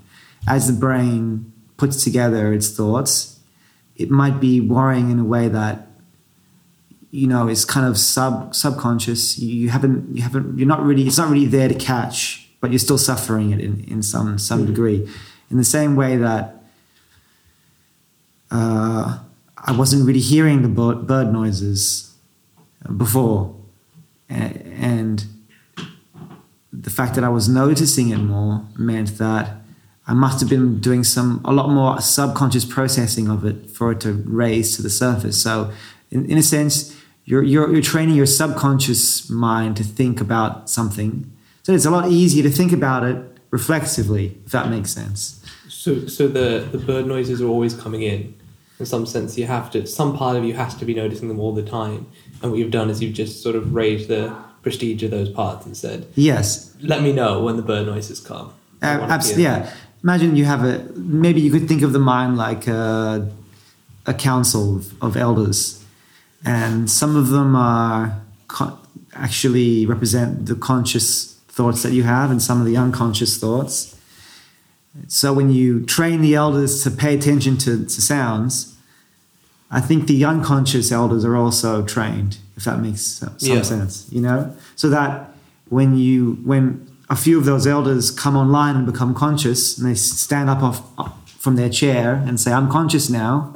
as 0.46 0.66
the 0.66 0.78
brain 0.78 1.52
puts 1.76 2.04
together 2.04 2.52
its 2.52 2.70
thoughts. 2.70 3.40
It 3.96 4.10
might 4.10 4.40
be 4.40 4.60
worrying 4.60 5.10
in 5.10 5.18
a 5.18 5.24
way 5.24 5.48
that 5.48 5.88
you 7.14 7.28
know 7.28 7.48
is 7.48 7.64
kind 7.64 7.86
of 7.86 7.96
sub 7.96 8.54
subconscious. 8.54 9.38
You 9.38 9.70
haven't 9.70 10.16
you 10.16 10.22
haven't 10.22 10.58
you're 10.58 10.66
not 10.66 10.82
really 10.82 11.06
it's 11.06 11.18
not 11.18 11.30
really 11.30 11.46
there 11.46 11.68
to 11.68 11.74
catch, 11.74 12.48
but 12.60 12.70
you're 12.70 12.80
still 12.80 12.98
suffering 12.98 13.52
it 13.52 13.60
in, 13.60 13.84
in 13.84 14.02
some 14.02 14.38
some 14.38 14.60
mm-hmm. 14.60 14.68
degree. 14.68 15.08
In 15.50 15.56
the 15.56 15.64
same 15.64 15.94
way 15.94 16.16
that 16.16 16.56
uh, 18.50 19.20
I 19.56 19.72
wasn't 19.72 20.06
really 20.06 20.20
hearing 20.20 20.62
the 20.62 20.68
bird 20.68 21.32
noises 21.32 22.14
before. 22.96 23.54
And 24.28 25.24
the 26.72 26.90
fact 26.90 27.14
that 27.14 27.22
I 27.22 27.28
was 27.28 27.48
noticing 27.48 28.10
it 28.10 28.18
more 28.18 28.66
meant 28.76 29.18
that 29.18 29.56
I 30.06 30.12
must 30.12 30.40
have 30.40 30.50
been 30.50 30.80
doing 30.80 31.04
some 31.04 31.40
a 31.44 31.52
lot 31.52 31.70
more 31.70 32.00
subconscious 32.00 32.64
processing 32.64 33.28
of 33.28 33.44
it 33.44 33.70
for 33.70 33.92
it 33.92 34.00
to 34.00 34.12
raise 34.12 34.76
to 34.76 34.82
the 34.82 34.90
surface. 34.90 35.40
So, 35.40 35.72
in, 36.10 36.26
in 36.26 36.36
a 36.36 36.42
sense, 36.42 36.94
you're, 37.24 37.42
you're, 37.42 37.72
you're 37.72 37.82
training 37.82 38.14
your 38.14 38.26
subconscious 38.26 39.30
mind 39.30 39.76
to 39.78 39.84
think 39.84 40.20
about 40.20 40.68
something. 40.68 41.30
So 41.62 41.72
it's 41.72 41.86
a 41.86 41.90
lot 41.90 42.10
easier 42.10 42.42
to 42.42 42.50
think 42.50 42.72
about 42.72 43.04
it 43.04 43.16
reflexively, 43.50 44.38
if 44.44 44.52
that 44.52 44.68
makes 44.68 44.90
sense. 44.90 45.42
So, 45.68 46.06
so 46.06 46.28
the, 46.28 46.68
the 46.70 46.78
bird 46.78 47.06
noises 47.06 47.40
are 47.40 47.46
always 47.46 47.74
coming 47.74 48.02
in. 48.02 48.34
In 48.80 48.86
some 48.86 49.06
sense 49.06 49.38
you 49.38 49.46
have 49.46 49.70
to 49.70 49.86
some 49.86 50.16
part 50.16 50.36
of 50.36 50.44
you 50.44 50.54
has 50.54 50.74
to 50.74 50.84
be 50.84 50.94
noticing 50.94 51.28
them 51.28 51.38
all 51.38 51.52
the 51.52 51.62
time. 51.62 52.06
And 52.42 52.50
what 52.50 52.58
you've 52.58 52.72
done 52.72 52.90
is 52.90 53.00
you've 53.00 53.14
just 53.14 53.40
sort 53.40 53.54
of 53.54 53.72
raised 53.72 54.08
the 54.08 54.36
prestige 54.62 55.02
of 55.04 55.12
those 55.12 55.30
parts 55.30 55.64
and 55.64 55.76
said 55.76 56.08
yes. 56.16 56.74
Let 56.80 57.02
me 57.02 57.12
know 57.12 57.40
when 57.40 57.56
the 57.56 57.62
bird 57.62 57.86
noises 57.86 58.18
come. 58.18 58.52
Uh, 58.82 58.86
absolutely 58.86 59.44
yeah. 59.44 59.72
Imagine 60.02 60.34
you 60.34 60.44
have 60.44 60.64
a 60.64 60.82
maybe 60.96 61.40
you 61.40 61.52
could 61.52 61.68
think 61.68 61.82
of 61.82 61.92
the 61.92 62.00
mind 62.00 62.36
like 62.36 62.66
a, 62.66 63.30
a 64.06 64.12
council 64.12 64.78
of, 64.78 65.02
of 65.02 65.16
elders 65.16 65.83
and 66.44 66.90
some 66.90 67.16
of 67.16 67.28
them 67.28 67.56
are 67.56 68.20
co- 68.48 68.78
actually 69.14 69.86
represent 69.86 70.46
the 70.46 70.54
conscious 70.54 71.34
thoughts 71.48 71.82
that 71.82 71.92
you 71.92 72.02
have 72.02 72.30
and 72.30 72.42
some 72.42 72.60
of 72.60 72.66
the 72.66 72.76
unconscious 72.76 73.38
thoughts 73.38 73.94
so 75.08 75.32
when 75.32 75.50
you 75.50 75.84
train 75.84 76.20
the 76.20 76.34
elders 76.34 76.82
to 76.84 76.90
pay 76.90 77.14
attention 77.14 77.56
to, 77.58 77.84
to 77.84 78.02
sounds, 78.02 78.76
I 79.70 79.80
think 79.80 80.06
the 80.06 80.24
unconscious 80.24 80.92
elders 80.92 81.24
are 81.24 81.36
also 81.36 81.84
trained, 81.84 82.38
if 82.56 82.64
that 82.64 82.78
makes 82.78 83.02
some 83.02 83.36
yeah. 83.40 83.62
sense, 83.62 84.06
you 84.12 84.20
know? 84.20 84.54
So 84.76 84.88
that 84.90 85.30
when 85.68 85.96
you 85.96 86.34
when 86.44 86.88
a 87.10 87.16
few 87.16 87.38
of 87.38 87.44
those 87.44 87.66
elders 87.66 88.10
come 88.10 88.36
online 88.36 88.76
and 88.76 88.86
become 88.86 89.14
conscious 89.14 89.76
and 89.76 89.88
they 89.88 89.94
stand 89.94 90.48
up 90.48 90.62
off, 90.62 91.12
from 91.26 91.56
their 91.56 91.68
chair 91.68 92.22
and 92.26 92.40
say, 92.40 92.52
I'm 92.52 92.70
conscious 92.70 93.10
now, 93.10 93.52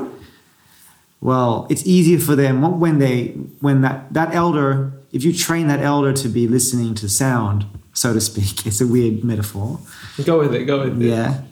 well, 1.20 1.66
it's 1.68 1.86
easier 1.86 2.18
for 2.18 2.36
them 2.36 2.78
when 2.78 2.98
they 2.98 3.28
when 3.60 3.80
that, 3.82 4.12
that 4.12 4.34
elder, 4.34 4.92
if 5.12 5.24
you 5.24 5.32
train 5.32 5.66
that 5.68 5.80
elder 5.80 6.12
to 6.12 6.28
be 6.28 6.46
listening 6.46 6.94
to 6.96 7.08
sound, 7.08 7.66
so 7.92 8.12
to 8.12 8.20
speak. 8.20 8.66
It's 8.66 8.80
a 8.80 8.86
weird 8.86 9.24
metaphor. 9.24 9.80
Go 10.24 10.38
with 10.38 10.54
it. 10.54 10.64
Go 10.64 10.84
with 10.84 11.00
it. 11.02 11.06
Yeah. 11.06 11.42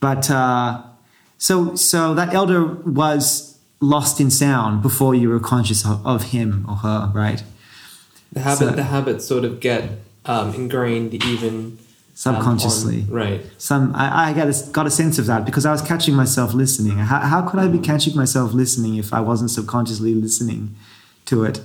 But 0.00 0.30
uh, 0.30 0.82
so 1.38 1.76
so 1.76 2.14
that 2.14 2.34
elder 2.34 2.64
was 2.64 3.58
lost 3.80 4.20
in 4.20 4.30
sound 4.30 4.82
before 4.82 5.14
you 5.14 5.28
were 5.28 5.40
conscious 5.40 5.84
of, 5.84 6.04
of 6.06 6.30
him 6.30 6.64
or 6.68 6.76
her, 6.76 7.10
right? 7.14 7.42
The 8.32 8.40
habit, 8.40 8.58
so, 8.58 8.70
the 8.70 8.84
habits 8.84 9.26
sort 9.26 9.44
of 9.44 9.60
get 9.60 9.90
um, 10.24 10.54
ingrained 10.54 11.14
even 11.14 11.78
subconsciously, 12.22 13.00
um, 13.00 13.08
on, 13.08 13.14
right? 13.14 13.40
Some 13.58 13.94
I, 13.96 14.30
I 14.30 14.32
got 14.32 14.48
a, 14.48 14.70
got 14.70 14.86
a 14.86 14.90
sense 14.90 15.18
of 15.18 15.26
that 15.26 15.44
because 15.44 15.66
I 15.66 15.72
was 15.72 15.82
catching 15.82 16.14
myself 16.14 16.54
listening. 16.54 16.98
How, 16.98 17.20
how 17.20 17.42
could 17.48 17.58
I 17.58 17.68
be 17.68 17.78
catching 17.78 18.14
myself 18.16 18.52
listening 18.52 18.96
if 18.96 19.12
I 19.12 19.20
wasn't 19.20 19.50
subconsciously 19.50 20.14
listening 20.14 20.76
to 21.26 21.44
it? 21.44 21.60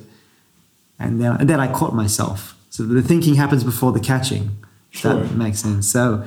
And 0.99 1.21
then, 1.21 1.37
and 1.39 1.47
then 1.49 1.59
I 1.59 1.71
caught 1.71 1.93
myself 1.93 2.57
so 2.77 2.83
the 2.83 3.01
thinking 3.01 3.33
happens 3.33 3.63
before 3.63 3.91
the 3.91 3.99
catching. 3.99 4.51
Sure. 4.91 5.15
That 5.15 5.33
makes 5.33 5.61
sense. 5.61 5.87
So 5.87 6.23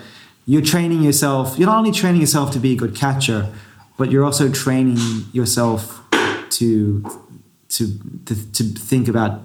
you're 0.46 0.62
training 0.62 1.00
yourself. 1.00 1.56
You're 1.56 1.68
not 1.68 1.78
only 1.78 1.92
training 1.92 2.20
yourself 2.20 2.50
to 2.54 2.58
be 2.58 2.72
a 2.72 2.76
good 2.76 2.96
catcher, 2.96 3.52
but 3.96 4.10
you're 4.10 4.25
also 4.25 4.50
training 4.50 4.99
yourself 5.32 6.02
to 6.58 7.04
to 7.68 7.99
to, 8.26 8.52
to 8.52 8.64
think 8.64 9.06
about. 9.06 9.42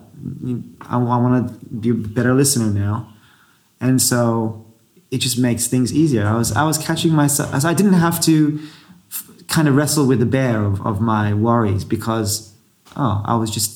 I, 0.89 0.95
I 0.97 0.97
want 0.97 1.47
to 1.47 1.65
be 1.75 1.89
a 1.89 1.93
better 1.93 2.33
listener 2.33 2.71
now, 2.71 3.13
and 3.79 4.01
so 4.01 4.64
it 5.15 5.21
just 5.21 5.37
makes 5.37 5.67
things 5.67 5.93
easier. 5.93 6.25
I 6.25 6.35
was 6.35 6.51
I 6.51 6.63
was 6.63 6.77
catching 6.77 7.13
myself. 7.13 7.53
As 7.53 7.63
I 7.65 7.73
didn't 7.73 7.99
have 8.07 8.19
to 8.21 8.59
f- 9.09 9.29
kind 9.47 9.67
of 9.67 9.75
wrestle 9.75 10.05
with 10.05 10.19
the 10.19 10.25
bear 10.37 10.63
of, 10.63 10.85
of 10.85 11.01
my 11.01 11.33
worries 11.33 11.83
because 11.85 12.53
oh 12.95 13.21
I 13.25 13.35
was 13.35 13.49
just 13.49 13.69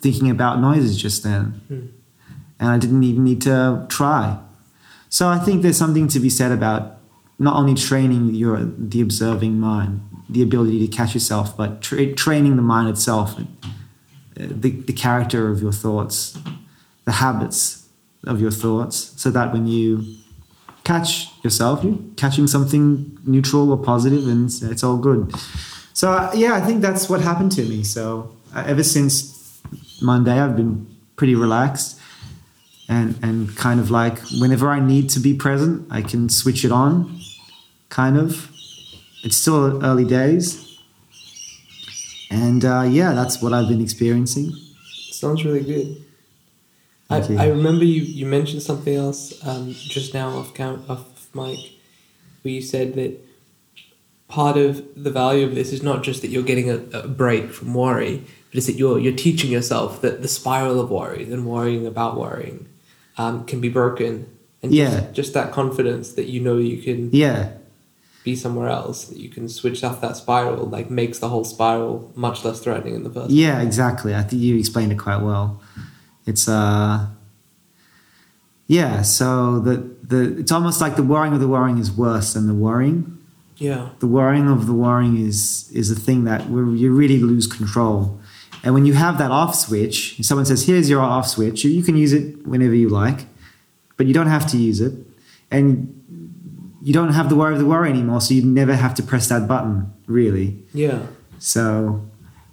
thinking 0.00 0.30
about 0.30 0.60
noises 0.60 1.00
just 1.00 1.22
then. 1.22 1.42
Hmm 1.68 1.86
and 2.60 2.68
I 2.68 2.78
didn't 2.78 3.02
even 3.02 3.24
need 3.24 3.42
to 3.42 3.86
try. 3.88 4.38
So 5.08 5.28
I 5.28 5.38
think 5.38 5.62
there's 5.62 5.76
something 5.76 6.08
to 6.08 6.20
be 6.20 6.28
said 6.28 6.52
about 6.52 6.98
not 7.38 7.56
only 7.56 7.74
training 7.74 8.34
your 8.34 8.64
the 8.64 9.00
observing 9.00 9.58
mind, 9.60 10.00
the 10.28 10.42
ability 10.42 10.86
to 10.86 10.96
catch 10.96 11.14
yourself, 11.14 11.56
but 11.56 11.80
tra- 11.80 12.12
training 12.14 12.56
the 12.56 12.62
mind 12.62 12.88
itself, 12.88 13.38
uh, 13.38 13.44
the, 14.36 14.70
the 14.70 14.92
character 14.92 15.48
of 15.48 15.62
your 15.62 15.72
thoughts, 15.72 16.36
the 17.04 17.12
habits 17.12 17.88
of 18.24 18.40
your 18.40 18.50
thoughts, 18.50 19.12
so 19.16 19.30
that 19.30 19.52
when 19.52 19.66
you 19.66 20.04
catch 20.88 21.28
yourself, 21.44 21.84
catching 22.16 22.46
something 22.46 23.18
neutral 23.26 23.70
or 23.70 23.76
positive, 23.76 24.26
and 24.26 24.46
it's, 24.72 24.82
all 24.82 24.96
good. 24.96 25.20
So 25.92 26.30
yeah, 26.34 26.54
I 26.54 26.62
think 26.62 26.80
that's 26.80 27.10
what 27.10 27.20
happened 27.20 27.52
to 27.52 27.62
me. 27.62 27.84
So 27.84 28.34
uh, 28.54 28.64
ever 28.66 28.82
since 28.82 29.60
Monday, 30.00 30.40
I've 30.40 30.56
been 30.56 30.86
pretty 31.16 31.34
relaxed 31.34 32.00
and 32.88 33.18
and 33.22 33.54
kind 33.56 33.80
of 33.80 33.90
like 33.90 34.16
whenever 34.40 34.70
I 34.70 34.80
need 34.80 35.10
to 35.10 35.20
be 35.20 35.34
present, 35.34 35.86
I 35.90 36.00
can 36.00 36.30
switch 36.30 36.64
it 36.64 36.72
on. 36.72 37.20
Kind 37.90 38.16
of. 38.16 38.50
It's 39.24 39.36
still 39.36 39.84
early 39.84 40.06
days, 40.06 40.46
and 42.30 42.64
uh, 42.64 42.84
yeah, 42.98 43.12
that's 43.12 43.42
what 43.42 43.52
I've 43.52 43.68
been 43.68 43.82
experiencing. 43.82 44.52
Sounds 45.10 45.44
really 45.44 45.64
good. 45.72 46.07
I, 47.10 47.20
I 47.36 47.46
remember 47.48 47.84
you, 47.84 48.02
you 48.02 48.26
mentioned 48.26 48.62
something 48.62 48.94
else 48.94 49.32
um, 49.46 49.72
just 49.72 50.12
now 50.12 50.28
off 50.30 50.52
count 50.52 50.88
off 50.90 51.34
mic, 51.34 51.58
where 52.42 52.52
you 52.52 52.60
said 52.60 52.94
that 52.94 53.24
part 54.28 54.58
of 54.58 54.86
the 54.94 55.10
value 55.10 55.46
of 55.46 55.54
this 55.54 55.72
is 55.72 55.82
not 55.82 56.02
just 56.02 56.20
that 56.20 56.28
you're 56.28 56.42
getting 56.42 56.70
a, 56.70 56.76
a 56.92 57.08
break 57.08 57.50
from 57.50 57.72
worry, 57.72 58.24
but 58.50 58.58
it's 58.58 58.66
that 58.66 58.76
you're 58.76 58.98
you're 58.98 59.16
teaching 59.16 59.50
yourself 59.50 60.02
that 60.02 60.20
the 60.20 60.28
spiral 60.28 60.80
of 60.80 60.90
worry 60.90 61.24
and 61.32 61.46
worrying 61.46 61.86
about 61.86 62.18
worrying 62.18 62.68
um, 63.16 63.44
can 63.44 63.60
be 63.60 63.68
broken. 63.68 64.28
And 64.62 64.72
yeah. 64.72 64.90
Just, 64.90 65.12
just, 65.14 65.34
that 65.34 65.52
confidence 65.52 66.12
that 66.14 66.26
you 66.26 66.40
know 66.40 66.58
you 66.58 66.82
can 66.82 67.10
yeah. 67.12 67.52
be 68.24 68.34
somewhere 68.34 68.68
else. 68.68 69.04
That 69.04 69.18
you 69.18 69.28
can 69.28 69.48
switch 69.48 69.84
off 69.84 70.00
that 70.00 70.16
spiral, 70.16 70.66
like 70.66 70.90
makes 70.90 71.20
the 71.20 71.28
whole 71.28 71.44
spiral 71.44 72.12
much 72.16 72.44
less 72.44 72.60
threatening 72.60 72.96
in 72.96 73.04
the 73.04 73.10
first. 73.10 73.30
Yeah, 73.30 73.60
exactly. 73.60 74.14
I 74.14 74.22
think 74.22 74.42
you 74.42 74.58
explained 74.58 74.92
it 74.92 74.98
quite 74.98 75.22
well. 75.22 75.60
It's 76.28 76.46
uh 76.48 77.06
yeah, 78.66 79.00
so 79.00 79.60
the 79.60 79.76
the 80.02 80.38
it's 80.38 80.52
almost 80.52 80.80
like 80.80 80.96
the 80.96 81.02
worrying 81.02 81.32
of 81.32 81.40
the 81.40 81.48
worrying 81.48 81.78
is 81.78 81.90
worse 81.90 82.34
than 82.34 82.46
the 82.46 82.54
worrying. 82.54 83.18
Yeah. 83.56 83.88
The 83.98 84.06
worrying 84.06 84.48
of 84.48 84.66
the 84.66 84.74
worrying 84.74 85.16
is 85.26 85.70
is 85.72 85.90
a 85.90 85.96
thing 85.96 86.24
that 86.24 86.50
where 86.50 86.66
you 86.66 86.92
really 86.92 87.18
lose 87.18 87.46
control. 87.46 88.20
And 88.62 88.74
when 88.74 88.84
you 88.84 88.92
have 88.92 89.18
that 89.18 89.30
off 89.30 89.54
switch, 89.54 90.22
someone 90.22 90.44
says, 90.44 90.66
"Here's 90.66 90.90
your 90.90 91.00
off 91.00 91.26
switch. 91.26 91.64
You 91.64 91.82
can 91.82 91.96
use 91.96 92.12
it 92.12 92.46
whenever 92.46 92.74
you 92.74 92.88
like, 92.88 93.26
but 93.96 94.06
you 94.06 94.12
don't 94.12 94.26
have 94.36 94.46
to 94.52 94.58
use 94.58 94.80
it." 94.80 94.92
And 95.50 95.94
you 96.82 96.92
don't 96.92 97.14
have 97.14 97.28
the 97.28 97.36
worry 97.36 97.54
of 97.54 97.58
the 97.58 97.66
worry 97.66 97.88
anymore, 97.88 98.20
so 98.20 98.34
you 98.34 98.42
never 98.44 98.74
have 98.74 98.94
to 98.94 99.02
press 99.02 99.28
that 99.28 99.48
button, 99.48 99.92
really. 100.06 100.62
Yeah. 100.74 101.06
So 101.38 102.02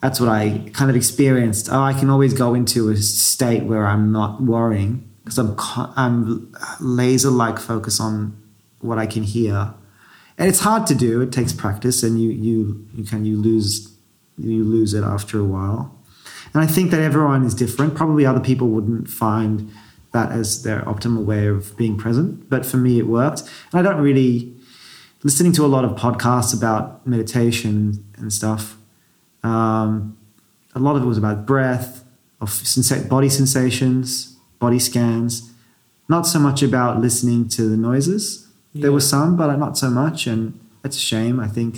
that's 0.05 0.19
what 0.19 0.29
I 0.29 0.69
kind 0.71 0.91
of 0.91 0.95
experienced. 0.95 1.67
Oh, 1.71 1.81
I 1.81 1.93
can 1.93 2.11
always 2.11 2.35
go 2.35 2.53
into 2.53 2.89
a 2.89 2.95
state 2.95 3.63
where 3.63 3.87
I'm 3.87 4.11
not 4.11 4.39
worrying 4.39 5.09
because 5.23 5.39
I'm 5.39 5.55
I'm 5.97 6.53
laser 6.79 7.31
like 7.31 7.57
focus 7.57 7.99
on 7.99 8.39
what 8.81 8.99
I 8.99 9.07
can 9.07 9.23
hear, 9.23 9.73
and 10.37 10.47
it's 10.47 10.59
hard 10.59 10.85
to 10.87 10.93
do. 10.93 11.21
It 11.21 11.31
takes 11.31 11.53
practice, 11.53 12.03
and 12.03 12.21
you 12.21 12.29
you 12.29 12.87
you 12.93 13.03
can 13.03 13.25
you 13.25 13.35
lose 13.35 13.97
you 14.37 14.63
lose 14.63 14.93
it 14.93 15.03
after 15.03 15.39
a 15.39 15.43
while. 15.43 15.99
And 16.53 16.61
I 16.61 16.67
think 16.67 16.91
that 16.91 16.99
everyone 16.99 17.43
is 17.43 17.55
different. 17.55 17.95
Probably 17.95 18.27
other 18.27 18.39
people 18.39 18.67
wouldn't 18.67 19.09
find 19.09 19.71
that 20.11 20.31
as 20.31 20.61
their 20.61 20.81
optimal 20.81 21.25
way 21.25 21.47
of 21.47 21.75
being 21.77 21.97
present, 21.97 22.47
but 22.47 22.63
for 22.63 22.77
me 22.77 22.99
it 22.99 23.07
worked. 23.07 23.41
And 23.71 23.79
I 23.79 23.81
don't 23.81 24.03
really 24.03 24.55
listening 25.23 25.51
to 25.53 25.65
a 25.65 25.71
lot 25.75 25.83
of 25.83 25.97
podcasts 25.97 26.55
about 26.55 27.07
meditation 27.07 28.05
and 28.19 28.31
stuff. 28.31 28.77
Um, 29.45 30.17
a 30.73 30.79
lot 30.79 30.95
of 30.95 31.03
it 31.03 31.05
was 31.05 31.17
about 31.17 31.45
breath, 31.45 32.03
of 32.41 32.49
sensa- 32.49 33.07
body 33.07 33.29
sensations, 33.29 34.35
body 34.59 34.79
scans. 34.79 35.51
Not 36.09 36.23
so 36.27 36.39
much 36.39 36.61
about 36.63 37.01
listening 37.01 37.47
to 37.49 37.61
the 37.69 37.77
noises. 37.77 38.47
There 38.73 38.89
Yeah. 38.89 38.95
was 38.95 39.07
some, 39.07 39.35
but 39.37 39.55
not 39.65 39.77
so 39.77 39.89
much, 39.89 40.27
and 40.27 40.41
that's 40.81 40.97
a 40.97 41.05
shame. 41.11 41.39
I 41.39 41.47
think. 41.47 41.71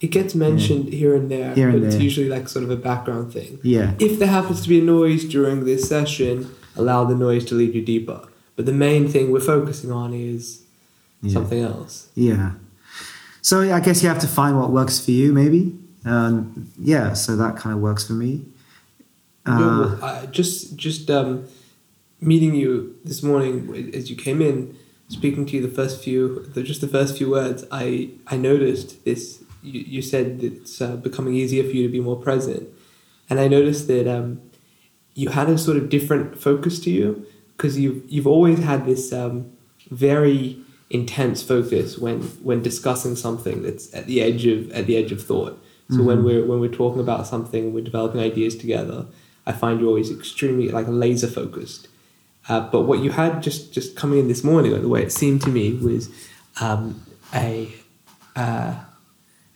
It 0.00 0.10
gets 0.10 0.34
mentioned 0.34 0.86
here 0.92 1.14
and 1.14 1.30
there, 1.30 1.54
Here 1.54 1.68
and 1.68 1.80
but 1.80 1.86
it's 1.86 2.02
usually 2.02 2.28
like 2.28 2.48
sort 2.48 2.64
of 2.64 2.70
a 2.70 2.76
background 2.90 3.32
thing. 3.32 3.58
Yeah, 3.62 3.92
If 4.00 4.18
there 4.18 4.26
happens 4.38 4.60
to 4.62 4.68
be 4.68 4.78
a 4.80 4.82
noise 4.98 5.22
during 5.24 5.64
this 5.64 5.88
session, 5.88 6.34
allow 6.76 7.04
the 7.04 7.14
noise 7.14 7.44
to 7.46 7.54
lead 7.54 7.72
you 7.76 7.82
deeper. 7.94 8.20
But 8.56 8.66
the 8.66 8.72
main 8.72 9.06
thing 9.12 9.30
we're 9.30 9.38
focusing 9.56 9.92
on 9.92 10.12
is 10.12 10.62
yeah, 11.22 11.32
something 11.34 11.60
else. 11.62 12.08
yeah. 12.16 12.50
So 13.42 13.60
I 13.60 13.78
guess 13.80 14.02
you 14.02 14.08
have 14.08 14.18
to 14.20 14.26
find 14.40 14.58
what 14.60 14.70
works 14.72 14.98
for 15.04 15.12
you, 15.12 15.32
maybe. 15.32 15.62
Um, 16.04 16.70
yeah, 16.78 17.12
so 17.12 17.36
that 17.36 17.56
kind 17.56 17.74
of 17.74 17.80
works 17.80 18.06
for 18.06 18.14
me. 18.14 18.44
Uh, 20.02 20.26
just 20.26 20.76
just 20.76 21.10
um, 21.10 21.46
meeting 22.20 22.54
you 22.54 22.96
this 23.04 23.22
morning 23.22 23.92
as 23.94 24.10
you 24.10 24.16
came 24.16 24.40
in, 24.40 24.76
speaking 25.08 25.44
to 25.46 25.56
you 25.56 25.62
the 25.62 25.74
first 25.74 26.02
few, 26.02 26.46
the, 26.54 26.62
just 26.62 26.80
the 26.80 26.88
first 26.88 27.16
few 27.18 27.30
words, 27.30 27.64
I 27.70 28.10
I 28.26 28.36
noticed 28.36 29.04
this. 29.04 29.42
You, 29.62 29.80
you 29.80 30.02
said 30.02 30.40
that 30.40 30.52
it's 30.52 30.80
uh, 30.80 30.96
becoming 30.96 31.34
easier 31.34 31.62
for 31.62 31.70
you 31.70 31.86
to 31.86 31.92
be 31.92 32.00
more 32.00 32.16
present, 32.16 32.68
and 33.30 33.38
I 33.38 33.48
noticed 33.48 33.86
that 33.88 34.08
um, 34.08 34.40
you 35.14 35.28
had 35.30 35.48
a 35.48 35.58
sort 35.58 35.76
of 35.76 35.88
different 35.88 36.40
focus 36.40 36.80
to 36.80 36.90
you 36.90 37.26
because 37.56 37.78
you've 37.78 38.04
you've 38.10 38.26
always 38.26 38.58
had 38.60 38.86
this 38.86 39.12
um, 39.12 39.52
very 39.90 40.58
intense 40.90 41.42
focus 41.42 41.98
when 41.98 42.22
when 42.42 42.62
discussing 42.62 43.16
something 43.16 43.62
that's 43.62 43.92
at 43.94 44.06
the 44.06 44.20
edge 44.20 44.46
of 44.46 44.70
at 44.72 44.86
the 44.86 44.96
edge 44.96 45.12
of 45.12 45.22
thought. 45.22 45.58
So 45.94 46.02
when 46.02 46.18
Mhm. 46.18 46.24
we're 46.24 46.44
when 46.46 46.60
we're 46.60 46.76
talking 46.82 47.00
about 47.00 47.26
something, 47.26 47.72
we're 47.72 47.84
developing 47.84 48.20
ideas 48.20 48.54
together. 48.56 49.06
I 49.46 49.52
find 49.52 49.80
you're 49.80 49.88
always 49.88 50.10
extremely 50.10 50.68
like 50.68 50.86
laser 50.88 51.26
focused. 51.26 51.88
Uh, 52.48 52.60
but 52.72 52.82
what 52.82 52.98
you 53.00 53.10
had 53.10 53.42
just 53.42 53.72
just 53.72 53.94
coming 53.96 54.18
in 54.18 54.28
this 54.28 54.42
morning, 54.42 54.72
or 54.72 54.78
the 54.78 54.88
way 54.88 55.02
it 55.02 55.12
seemed 55.12 55.40
to 55.42 55.50
me, 55.50 55.72
was 55.74 56.08
um, 56.60 57.00
a, 57.34 57.68
uh, 58.36 58.74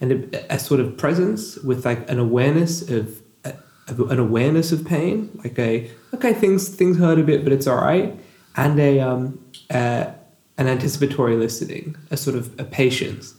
an 0.01 0.31
a 0.51 0.59
sort 0.59 0.81
of 0.81 0.97
presence 0.97 1.57
with 1.59 1.85
like 1.85 2.09
an 2.11 2.19
awareness 2.19 2.89
of, 2.89 3.21
uh, 3.45 3.53
of 3.89 4.01
an 4.11 4.19
awareness 4.19 4.73
of 4.73 4.85
pain, 4.85 5.31
like 5.43 5.59
a 5.59 5.91
okay 6.15 6.33
things 6.33 6.69
things 6.69 6.99
hurt 6.99 7.19
a 7.19 7.23
bit, 7.23 7.45
but 7.45 7.53
it's 7.53 7.67
all 7.67 7.77
right, 7.81 8.15
and 8.57 8.79
a 8.79 9.01
um, 9.01 9.39
uh, 9.71 10.07
an 10.59 10.67
anticipatory 10.69 11.37
listening, 11.37 11.97
a 12.11 12.17
sort 12.17 12.37
of 12.37 12.59
a 12.59 12.65
patience, 12.65 13.35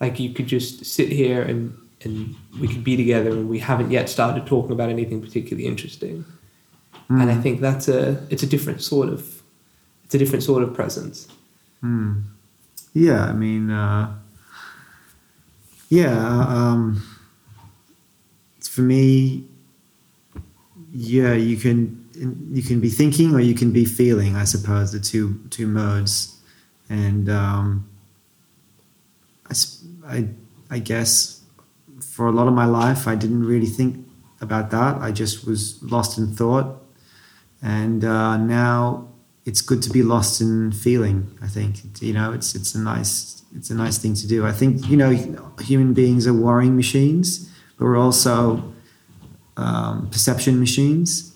like 0.00 0.20
you 0.20 0.30
could 0.32 0.46
just 0.46 0.84
sit 0.84 1.08
here 1.10 1.42
and 1.42 1.76
and 2.02 2.34
we 2.60 2.68
could 2.68 2.84
be 2.84 2.96
together, 2.96 3.30
and 3.30 3.48
we 3.48 3.58
haven't 3.58 3.90
yet 3.90 4.08
started 4.08 4.46
talking 4.46 4.72
about 4.72 4.88
anything 4.88 5.20
particularly 5.20 5.66
interesting 5.66 6.24
and 7.18 7.30
I 7.30 7.34
mm, 7.34 7.42
think 7.42 7.60
that's 7.60 7.88
a 7.88 8.24
it's 8.30 8.42
a 8.42 8.46
different 8.46 8.82
sort 8.82 9.08
of 9.08 9.42
it's 10.04 10.14
a 10.14 10.18
different 10.18 10.44
sort 10.44 10.62
of 10.62 10.74
presence. 10.74 11.28
mm. 11.82 12.22
Yeah, 12.92 13.24
I 13.24 13.32
mean, 13.32 13.70
uh, 13.70 14.12
yeah. 15.88 16.46
Um, 16.48 17.02
for 18.60 18.82
me, 18.82 19.44
yeah, 20.92 21.34
you 21.34 21.56
can 21.56 22.08
you 22.52 22.62
can 22.62 22.80
be 22.80 22.90
thinking 22.90 23.34
or 23.34 23.40
you 23.40 23.54
can 23.54 23.72
be 23.72 23.84
feeling. 23.84 24.36
I 24.36 24.44
suppose 24.44 24.92
the 24.92 25.00
two 25.00 25.40
two 25.50 25.66
modes, 25.66 26.38
and 26.88 27.28
um, 27.28 27.88
i 30.06 30.28
i 30.70 30.78
guess 30.78 31.39
for 32.20 32.26
a 32.26 32.32
lot 32.32 32.46
of 32.46 32.52
my 32.52 32.66
life, 32.66 33.08
I 33.08 33.14
didn't 33.14 33.46
really 33.46 33.72
think 33.78 34.06
about 34.42 34.70
that. 34.72 35.00
I 35.00 35.10
just 35.10 35.46
was 35.46 35.82
lost 35.82 36.18
in 36.18 36.26
thought, 36.34 36.66
and 37.62 38.04
uh, 38.04 38.36
now 38.36 39.08
it's 39.46 39.62
good 39.62 39.82
to 39.84 39.90
be 39.90 40.02
lost 40.02 40.38
in 40.42 40.70
feeling. 40.70 41.18
I 41.40 41.46
think 41.46 41.80
you 42.02 42.12
know 42.12 42.30
it's 42.30 42.54
it's 42.54 42.74
a 42.74 42.78
nice 42.78 43.42
it's 43.56 43.70
a 43.70 43.74
nice 43.74 43.96
thing 43.96 44.12
to 44.16 44.26
do. 44.28 44.44
I 44.44 44.52
think 44.52 44.86
you 44.90 44.98
know 44.98 45.10
human 45.60 45.94
beings 45.94 46.26
are 46.26 46.34
worrying 46.34 46.76
machines, 46.76 47.50
but 47.78 47.86
we're 47.86 47.96
also 47.96 48.70
um, 49.56 50.10
perception 50.10 50.60
machines, 50.60 51.34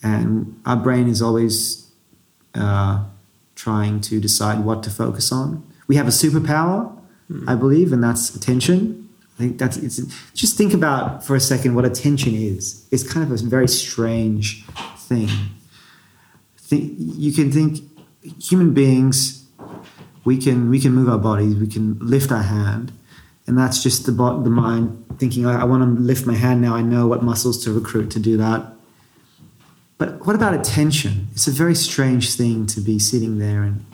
and 0.00 0.60
our 0.64 0.76
brain 0.76 1.08
is 1.08 1.20
always 1.20 1.90
uh, 2.54 3.02
trying 3.56 4.00
to 4.02 4.20
decide 4.20 4.60
what 4.64 4.84
to 4.84 4.90
focus 4.90 5.32
on. 5.32 5.66
We 5.88 5.96
have 5.96 6.06
a 6.06 6.12
superpower, 6.22 6.96
I 7.48 7.56
believe, 7.56 7.92
and 7.92 8.00
that's 8.00 8.32
attention. 8.32 9.09
I 9.40 9.44
think 9.44 9.58
that's 9.58 9.78
it's 9.78 9.96
just 10.34 10.58
think 10.58 10.74
about 10.74 11.24
for 11.24 11.34
a 11.34 11.40
second 11.40 11.74
what 11.74 11.86
attention 11.86 12.34
is. 12.34 12.86
It's 12.90 13.02
kind 13.02 13.24
of 13.24 13.32
a 13.32 13.42
very 13.42 13.68
strange 13.68 14.66
thing. 14.98 15.30
Think 16.58 16.92
you 16.98 17.32
can 17.32 17.50
think 17.50 17.80
human 18.38 18.74
beings 18.74 19.46
we 20.26 20.36
can 20.36 20.68
we 20.68 20.78
can 20.78 20.92
move 20.92 21.08
our 21.08 21.16
bodies, 21.16 21.54
we 21.56 21.66
can 21.66 21.98
lift 22.00 22.30
our 22.30 22.42
hand, 22.42 22.92
and 23.46 23.56
that's 23.56 23.82
just 23.82 24.04
the 24.04 24.12
the 24.12 24.50
mind 24.50 25.06
thinking 25.16 25.46
I, 25.46 25.62
I 25.62 25.64
want 25.64 25.82
to 25.82 26.02
lift 26.02 26.26
my 26.26 26.34
hand 26.34 26.60
now. 26.60 26.74
I 26.74 26.82
know 26.82 27.06
what 27.06 27.22
muscles 27.22 27.64
to 27.64 27.72
recruit 27.72 28.10
to 28.10 28.20
do 28.20 28.36
that. 28.36 28.74
But 29.96 30.26
what 30.26 30.36
about 30.36 30.52
attention? 30.52 31.28
It's 31.32 31.46
a 31.46 31.50
very 31.50 31.74
strange 31.74 32.34
thing 32.34 32.66
to 32.66 32.82
be 32.82 32.98
sitting 32.98 33.38
there 33.38 33.62
and 33.62 33.86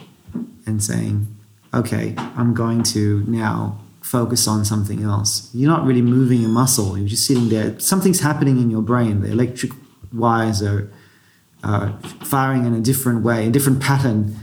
and 0.66 0.82
saying, 0.82 1.28
okay, 1.72 2.16
I'm 2.18 2.52
going 2.52 2.82
to 2.94 3.22
now 3.28 3.78
focus 4.10 4.46
on 4.46 4.64
something 4.64 5.02
else. 5.02 5.50
You're 5.52 5.70
not 5.70 5.84
really 5.84 6.02
moving 6.02 6.44
a 6.44 6.48
muscle. 6.48 6.96
You're 6.96 7.08
just 7.08 7.26
sitting 7.26 7.48
there. 7.48 7.78
Something's 7.80 8.20
happening 8.20 8.56
in 8.58 8.70
your 8.70 8.82
brain. 8.82 9.20
The 9.20 9.30
electric 9.32 9.72
wires 10.12 10.62
are 10.62 10.88
uh, 11.64 11.92
firing 12.24 12.64
in 12.66 12.72
a 12.74 12.80
different 12.80 13.24
way, 13.24 13.48
a 13.48 13.50
different 13.50 13.80
pattern, 13.80 14.36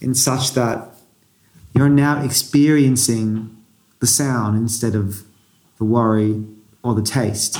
in 0.00 0.14
such 0.14 0.52
that 0.54 0.94
you're 1.74 1.88
now 1.88 2.22
experiencing 2.22 3.56
the 3.98 4.06
sound 4.06 4.56
instead 4.56 4.94
of 4.94 5.24
the 5.78 5.84
worry 5.84 6.44
or 6.84 6.94
the 6.94 7.02
taste. 7.02 7.58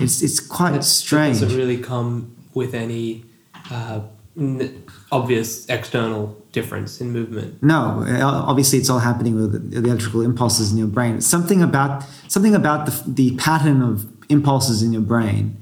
It's 0.00 0.22
it's 0.22 0.40
quite 0.40 0.72
That 0.72 0.84
strange. 0.84 1.40
doesn't 1.40 1.56
really 1.56 1.78
come 1.78 2.34
with 2.52 2.74
any 2.74 3.24
uh, 3.70 4.00
n- 4.36 4.82
obvious 5.12 5.66
external 5.68 6.36
difference 6.54 7.00
in 7.00 7.10
movement. 7.10 7.62
No, 7.62 8.06
obviously 8.22 8.78
it's 8.78 8.88
all 8.88 9.00
happening 9.00 9.34
with 9.34 9.70
the 9.72 9.78
electrical 9.78 10.22
impulses 10.22 10.72
in 10.72 10.78
your 10.78 10.86
brain. 10.86 11.20
Something 11.20 11.62
about 11.62 12.04
something 12.28 12.54
about 12.54 12.86
the, 12.86 13.02
the 13.06 13.36
pattern 13.36 13.82
of 13.82 14.06
impulses 14.30 14.82
in 14.82 14.92
your 14.92 15.02
brain 15.02 15.56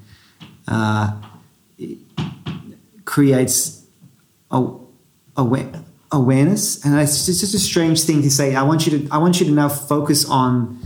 uh, 0.68 1.20
creates 3.04 3.84
a, 4.50 4.58
awa- 5.36 5.84
awareness, 6.12 6.84
and 6.84 6.98
it's 7.00 7.26
just, 7.26 7.54
a 7.54 7.58
strange 7.58 8.02
thing 8.02 8.22
to 8.22 8.30
say. 8.30 8.54
I 8.54 8.62
want 8.62 8.86
you 8.86 8.98
to 8.98 9.08
I 9.10 9.18
want 9.18 9.40
you 9.40 9.46
to 9.46 9.52
now 9.52 9.70
focus 9.70 10.28
on 10.28 10.78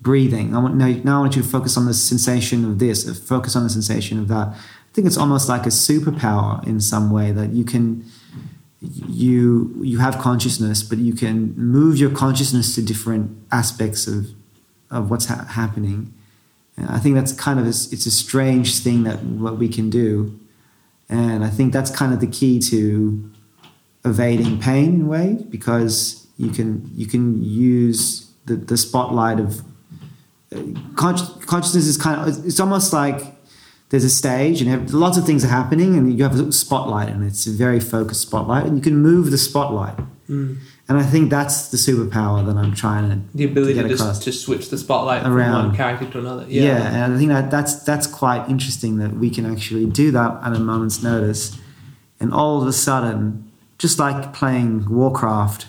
breathing. 0.00 0.56
I 0.56 0.58
want 0.58 0.74
now, 0.76 0.88
now 1.04 1.18
I 1.18 1.20
want 1.20 1.36
you 1.36 1.42
to 1.42 1.48
focus 1.48 1.76
on 1.76 1.84
the 1.84 1.94
sensation 1.94 2.64
of 2.64 2.78
this, 2.78 2.98
focus 3.20 3.54
on 3.54 3.62
the 3.64 3.70
sensation 3.70 4.18
of 4.18 4.28
that. 4.28 4.48
I 4.48 4.92
think 4.96 5.06
it's 5.06 5.18
almost 5.18 5.46
like 5.46 5.66
a 5.66 5.74
superpower 5.88 6.66
in 6.66 6.80
some 6.80 7.10
way 7.10 7.30
that 7.32 7.50
you 7.50 7.64
can 7.64 8.02
you 9.08 9.74
you 9.82 9.98
have 9.98 10.18
consciousness, 10.18 10.82
but 10.82 10.98
you 10.98 11.14
can 11.14 11.54
move 11.56 11.98
your 11.98 12.10
consciousness 12.10 12.74
to 12.74 12.82
different 12.82 13.36
aspects 13.50 14.06
of 14.06 14.28
of 14.90 15.10
what's 15.10 15.26
ha- 15.26 15.44
happening. 15.44 16.12
And 16.76 16.88
I 16.90 16.98
think 16.98 17.14
that's 17.14 17.32
kind 17.32 17.58
of 17.58 17.66
a, 17.66 17.70
it's 17.70 18.06
a 18.06 18.10
strange 18.10 18.78
thing 18.80 19.04
that 19.04 19.22
what 19.22 19.56
we 19.58 19.68
can 19.68 19.90
do, 19.90 20.38
and 21.08 21.44
I 21.44 21.50
think 21.50 21.72
that's 21.72 21.90
kind 21.90 22.12
of 22.12 22.20
the 22.20 22.26
key 22.26 22.58
to 22.60 23.30
evading 24.04 24.60
pain 24.60 24.94
in 24.94 25.02
a 25.02 25.06
way 25.06 25.44
because 25.50 26.26
you 26.36 26.50
can 26.50 26.90
you 26.94 27.06
can 27.06 27.42
use 27.42 28.30
the, 28.46 28.56
the 28.56 28.76
spotlight 28.76 29.40
of 29.40 29.60
uh, 30.52 30.56
consci- 30.94 31.46
consciousness 31.46 31.86
is 31.86 31.96
kind 31.96 32.20
of 32.20 32.46
it's 32.46 32.60
almost 32.60 32.92
like 32.92 33.35
there's 33.90 34.04
a 34.04 34.10
stage 34.10 34.60
and 34.62 34.92
lots 34.92 35.16
of 35.16 35.24
things 35.24 35.44
are 35.44 35.48
happening 35.48 35.96
and 35.96 36.16
you 36.16 36.22
have 36.24 36.38
a 36.38 36.52
spotlight 36.52 37.08
and 37.08 37.24
it's 37.24 37.46
a 37.46 37.50
very 37.50 37.78
focused 37.80 38.22
spotlight 38.22 38.66
and 38.66 38.76
you 38.76 38.82
can 38.82 38.96
move 38.96 39.30
the 39.30 39.38
spotlight 39.38 39.98
Mm. 40.28 40.56
and 40.88 40.98
i 40.98 41.04
think 41.04 41.30
that's 41.30 41.68
the 41.68 41.76
superpower 41.76 42.44
that 42.44 42.56
i'm 42.56 42.74
trying 42.74 43.08
to 43.10 43.16
The 43.36 43.44
ability 43.44 43.74
to 43.74 43.82
to, 43.82 43.88
get 43.88 43.90
just 43.96 44.02
across. 44.02 44.24
to 44.24 44.32
switch 44.32 44.70
the 44.70 44.76
spotlight 44.78 45.22
from 45.22 45.34
Around. 45.34 45.66
one 45.68 45.76
character 45.76 46.10
to 46.10 46.18
another. 46.18 46.44
yeah. 46.48 46.62
Yeah. 46.64 47.04
and 47.04 47.14
i 47.14 47.16
think 47.16 47.28
that 47.30 47.48
that's 47.48 47.76
that's 47.84 48.08
quite 48.08 48.48
interesting 48.48 48.98
that 48.98 49.12
we 49.16 49.30
can 49.30 49.46
actually 49.46 49.86
do 49.86 50.10
that 50.10 50.30
at 50.42 50.52
a 50.52 50.58
moment's 50.58 51.00
notice 51.00 51.56
and 52.18 52.32
all 52.34 52.60
of 52.60 52.66
a 52.66 52.72
sudden 52.72 53.48
just 53.78 54.00
like 54.00 54.32
playing 54.34 54.90
warcraft 54.90 55.68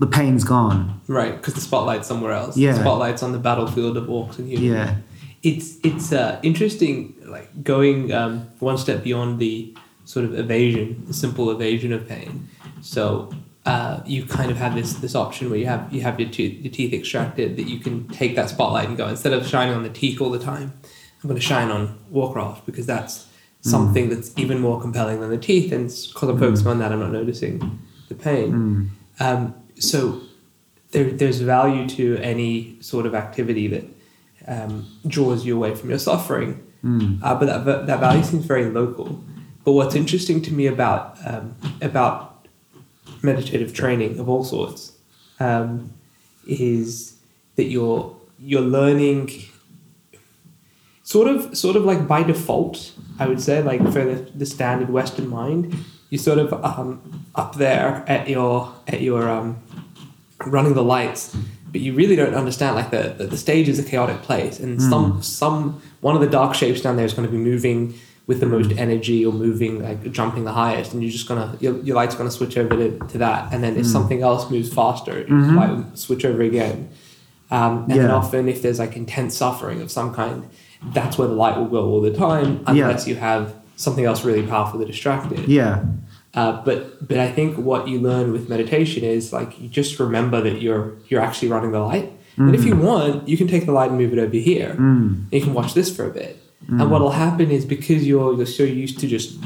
the 0.00 0.06
pain's 0.08 0.42
gone 0.42 1.00
Right, 1.06 1.36
because 1.36 1.54
the 1.54 1.60
spotlight's 1.60 2.06
somewhere 2.08 2.32
else. 2.32 2.56
Yeah. 2.56 2.72
The 2.72 2.80
spotlight's 2.80 3.22
on 3.22 3.30
the 3.32 3.38
battlefield 3.38 3.96
of 3.96 4.04
orcs 4.06 4.38
and 4.40 4.48
humans. 4.48 4.68
yeah 4.68 4.96
It's 5.42 5.78
it's 5.84 6.12
uh, 6.12 6.40
interesting, 6.42 7.14
like 7.26 7.62
going 7.62 8.12
um, 8.12 8.48
one 8.58 8.78
step 8.78 9.04
beyond 9.04 9.38
the 9.38 9.74
sort 10.04 10.24
of 10.24 10.38
evasion, 10.38 11.04
the 11.06 11.14
simple 11.14 11.50
evasion 11.50 11.92
of 11.92 12.08
pain. 12.08 12.48
So 12.80 13.30
uh, 13.66 14.00
you 14.06 14.24
kind 14.24 14.50
of 14.50 14.56
have 14.56 14.74
this 14.74 14.94
this 14.94 15.14
option 15.14 15.50
where 15.50 15.58
you 15.58 15.66
have 15.66 15.92
you 15.92 16.00
have 16.00 16.18
your 16.18 16.28
teeth 16.30 16.60
your 16.64 16.72
teeth 16.72 16.92
extracted 16.92 17.56
that 17.56 17.68
you 17.68 17.78
can 17.78 18.08
take 18.08 18.34
that 18.34 18.48
spotlight 18.48 18.88
and 18.88 18.96
go 18.96 19.06
instead 19.06 19.32
of 19.32 19.46
shining 19.46 19.74
on 19.74 19.82
the 19.82 19.90
teeth 19.90 20.20
all 20.20 20.30
the 20.30 20.38
time, 20.38 20.72
I'm 21.22 21.28
going 21.28 21.40
to 21.40 21.46
shine 21.46 21.70
on 21.70 21.98
Warcraft 22.10 22.66
because 22.66 22.86
that's 22.86 23.26
something 23.60 24.08
that's 24.08 24.32
even 24.38 24.60
more 24.60 24.80
compelling 24.80 25.20
than 25.20 25.30
the 25.30 25.38
teeth, 25.38 25.72
and 25.72 25.88
because 25.88 26.28
I'm 26.28 26.38
focusing 26.38 26.66
on 26.68 26.78
that, 26.78 26.92
I'm 26.92 27.00
not 27.00 27.12
noticing 27.12 27.78
the 28.08 28.14
pain. 28.14 28.52
Mm. 28.52 28.88
Um, 29.20 29.54
so 29.78 30.22
there, 30.92 31.10
there's 31.10 31.40
value 31.40 31.88
to 31.90 32.16
any 32.18 32.80
sort 32.80 33.04
of 33.04 33.14
activity 33.14 33.66
that 33.68 33.84
um, 34.48 34.86
draws 35.06 35.44
you 35.46 35.54
away 35.56 35.74
from 35.74 35.90
your 35.90 35.98
suffering, 35.98 36.64
Mm. 36.84 37.18
uh, 37.24 37.34
but 37.34 37.64
that, 37.64 37.86
that 37.88 37.98
value 38.00 38.22
seems 38.22 38.44
very 38.46 38.66
local. 38.70 39.20
But 39.64 39.72
what's 39.72 39.96
interesting 39.96 40.40
to 40.42 40.52
me 40.52 40.66
about 40.68 41.16
um, 41.26 41.56
about 41.82 42.46
meditative 43.22 43.74
training 43.74 44.20
of 44.20 44.28
all 44.28 44.44
sorts 44.44 44.92
um, 45.40 45.92
is 46.46 47.16
that 47.56 47.64
you're 47.64 48.14
you're 48.38 48.62
learning 48.78 49.28
sort 51.02 51.26
of 51.28 51.56
sort 51.56 51.74
of 51.76 51.84
like 51.84 52.06
by 52.06 52.22
default 52.22 52.92
i 53.18 53.26
would 53.26 53.40
say 53.40 53.62
like 53.62 53.82
for 53.92 54.04
the, 54.04 54.14
the 54.34 54.46
standard 54.46 54.90
western 54.90 55.26
mind 55.28 55.74
you're 56.10 56.18
sort 56.18 56.38
of 56.38 56.52
um, 56.64 57.24
up 57.34 57.56
there 57.56 58.04
at 58.06 58.28
your 58.28 58.72
at 58.86 59.00
your 59.00 59.28
um, 59.28 59.56
running 60.46 60.74
the 60.74 60.84
lights 60.84 61.36
but 61.70 61.80
you 61.80 61.92
really 61.92 62.16
don't 62.16 62.34
understand 62.34 62.76
like 62.76 62.90
the, 62.90 63.14
the, 63.16 63.26
the 63.26 63.36
stage 63.36 63.68
is 63.68 63.78
a 63.78 63.82
chaotic 63.82 64.22
place. 64.22 64.58
And 64.58 64.80
hmm. 64.80 64.90
some 64.90 65.22
some 65.22 65.82
one 66.00 66.14
of 66.14 66.20
the 66.20 66.28
dark 66.28 66.54
shapes 66.54 66.80
down 66.80 66.96
there 66.96 67.06
is 67.06 67.12
going 67.12 67.26
to 67.26 67.32
be 67.32 67.38
moving 67.38 67.94
with 68.26 68.40
the 68.40 68.46
hmm. 68.46 68.52
most 68.52 68.72
energy 68.72 69.24
or 69.24 69.32
moving 69.32 69.82
like 69.82 70.10
jumping 70.12 70.44
the 70.44 70.52
highest 70.52 70.92
and 70.92 71.02
you're 71.02 71.12
just 71.12 71.26
gonna 71.26 71.56
your, 71.60 71.78
your 71.78 71.96
light's 71.96 72.14
gonna 72.14 72.30
switch 72.30 72.58
over 72.58 72.76
to, 72.76 72.98
to 73.08 73.18
that 73.18 73.52
and 73.52 73.64
then 73.64 73.76
if 73.76 73.86
hmm. 73.86 73.92
something 73.92 74.22
else 74.22 74.50
moves 74.50 74.72
faster 74.72 75.18
it 75.18 75.28
might 75.30 75.98
switch 75.98 76.24
over 76.24 76.42
again. 76.42 76.90
Um, 77.50 77.84
and 77.84 77.92
then 77.92 78.10
often 78.10 78.48
if 78.48 78.60
there's 78.60 78.78
like 78.78 78.96
intense 78.96 79.36
suffering 79.36 79.80
of 79.80 79.90
some 79.90 80.14
kind 80.14 80.48
that's 80.92 81.16
where 81.16 81.26
the 81.26 81.34
light 81.34 81.56
will 81.56 81.66
go 81.66 81.86
all 81.86 82.00
the 82.00 82.12
time 82.12 82.62
unless 82.66 83.08
you 83.08 83.16
have 83.16 83.54
something 83.76 84.04
else 84.04 84.24
really 84.24 84.46
powerful 84.46 84.78
to 84.78 84.86
distract 84.86 85.32
it. 85.32 85.48
Yeah 85.48 85.84
uh, 86.38 86.62
but 86.64 87.08
but 87.08 87.18
I 87.18 87.32
think 87.32 87.58
what 87.58 87.88
you 87.88 87.98
learn 87.98 88.32
with 88.32 88.48
meditation 88.48 89.02
is 89.02 89.32
like 89.32 89.60
you 89.60 89.68
just 89.68 89.98
remember 89.98 90.40
that 90.40 90.62
you're 90.62 90.94
you're 91.08 91.20
actually 91.20 91.48
running 91.48 91.72
the 91.72 91.80
light. 91.80 92.12
And 92.36 92.54
if 92.54 92.64
you 92.64 92.76
want, 92.76 93.28
you 93.28 93.36
can 93.36 93.48
take 93.48 93.66
the 93.66 93.72
light 93.72 93.90
and 93.90 93.98
move 93.98 94.12
it 94.12 94.20
over 94.20 94.36
here. 94.36 94.76
Mm. 94.78 95.24
And 95.24 95.32
you 95.32 95.40
can 95.40 95.52
watch 95.52 95.74
this 95.74 95.94
for 95.94 96.04
a 96.06 96.10
bit. 96.10 96.40
And 96.68 96.88
what'll 96.92 97.10
happen 97.10 97.50
is 97.50 97.64
because 97.64 98.06
you're 98.06 98.34
you're 98.36 98.46
so 98.46 98.62
used 98.62 99.00
to 99.00 99.08
just 99.08 99.36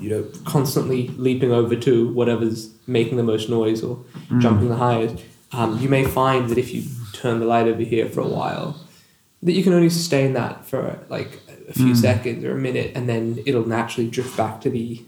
you 0.00 0.10
know 0.10 0.22
constantly 0.44 1.00
leaping 1.26 1.52
over 1.52 1.76
to 1.76 2.12
whatever's 2.12 2.74
making 2.88 3.16
the 3.16 3.22
most 3.22 3.48
noise 3.48 3.84
or 3.84 4.04
jumping 4.40 4.68
the 4.68 4.80
highest, 4.88 5.24
um, 5.52 5.78
you 5.78 5.88
may 5.88 6.04
find 6.04 6.50
that 6.50 6.58
if 6.58 6.74
you 6.74 6.82
turn 7.12 7.38
the 7.38 7.46
light 7.46 7.68
over 7.68 7.82
here 7.82 8.08
for 8.08 8.22
a 8.22 8.32
while, 8.38 8.68
that 9.44 9.52
you 9.52 9.62
can 9.62 9.72
only 9.72 9.90
sustain 9.90 10.32
that 10.32 10.64
for 10.64 10.98
like 11.08 11.30
a 11.68 11.74
few 11.74 11.94
seconds 11.94 12.44
or 12.44 12.52
a 12.52 12.62
minute, 12.68 12.90
and 12.96 13.08
then 13.08 13.38
it'll 13.46 13.68
naturally 13.68 14.10
drift 14.10 14.36
back 14.36 14.60
to 14.62 14.70
the 14.70 15.04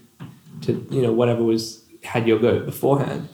to 0.61 0.85
you 0.89 1.01
know 1.01 1.11
whatever 1.11 1.43
was 1.43 1.83
had 2.03 2.27
your 2.27 2.39
go 2.39 2.59
beforehand. 2.59 3.29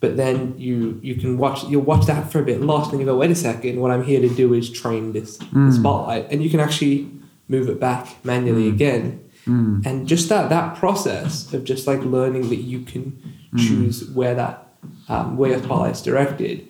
But 0.00 0.16
then 0.16 0.58
you 0.58 0.98
you 1.02 1.14
can 1.14 1.38
watch 1.38 1.64
you'll 1.64 1.82
watch 1.82 2.06
that 2.06 2.30
for 2.30 2.40
a 2.40 2.44
bit 2.44 2.60
lost, 2.60 2.90
and 2.90 3.00
you 3.00 3.06
go, 3.06 3.16
wait 3.16 3.30
a 3.30 3.36
second, 3.36 3.80
what 3.80 3.90
I'm 3.90 4.02
here 4.02 4.20
to 4.20 4.28
do 4.28 4.52
is 4.52 4.68
train 4.68 5.12
this 5.12 5.38
the 5.52 5.72
spotlight, 5.72 6.26
and 6.30 6.42
you 6.42 6.50
can 6.50 6.60
actually 6.60 7.08
move 7.48 7.68
it 7.68 7.78
back 7.78 8.24
manually 8.24 8.68
again. 8.68 9.24
Mm. 9.46 9.84
And 9.86 10.08
just 10.08 10.28
that 10.28 10.50
that 10.50 10.76
process 10.76 11.52
of 11.52 11.64
just 11.64 11.86
like 11.86 12.00
learning 12.00 12.48
that 12.48 12.56
you 12.56 12.80
can 12.80 13.20
choose 13.56 14.08
where 14.10 14.34
that 14.34 14.66
um, 15.08 15.36
where 15.36 15.50
your 15.50 15.62
spotlight 15.62 15.92
is 15.92 16.02
directed. 16.02 16.68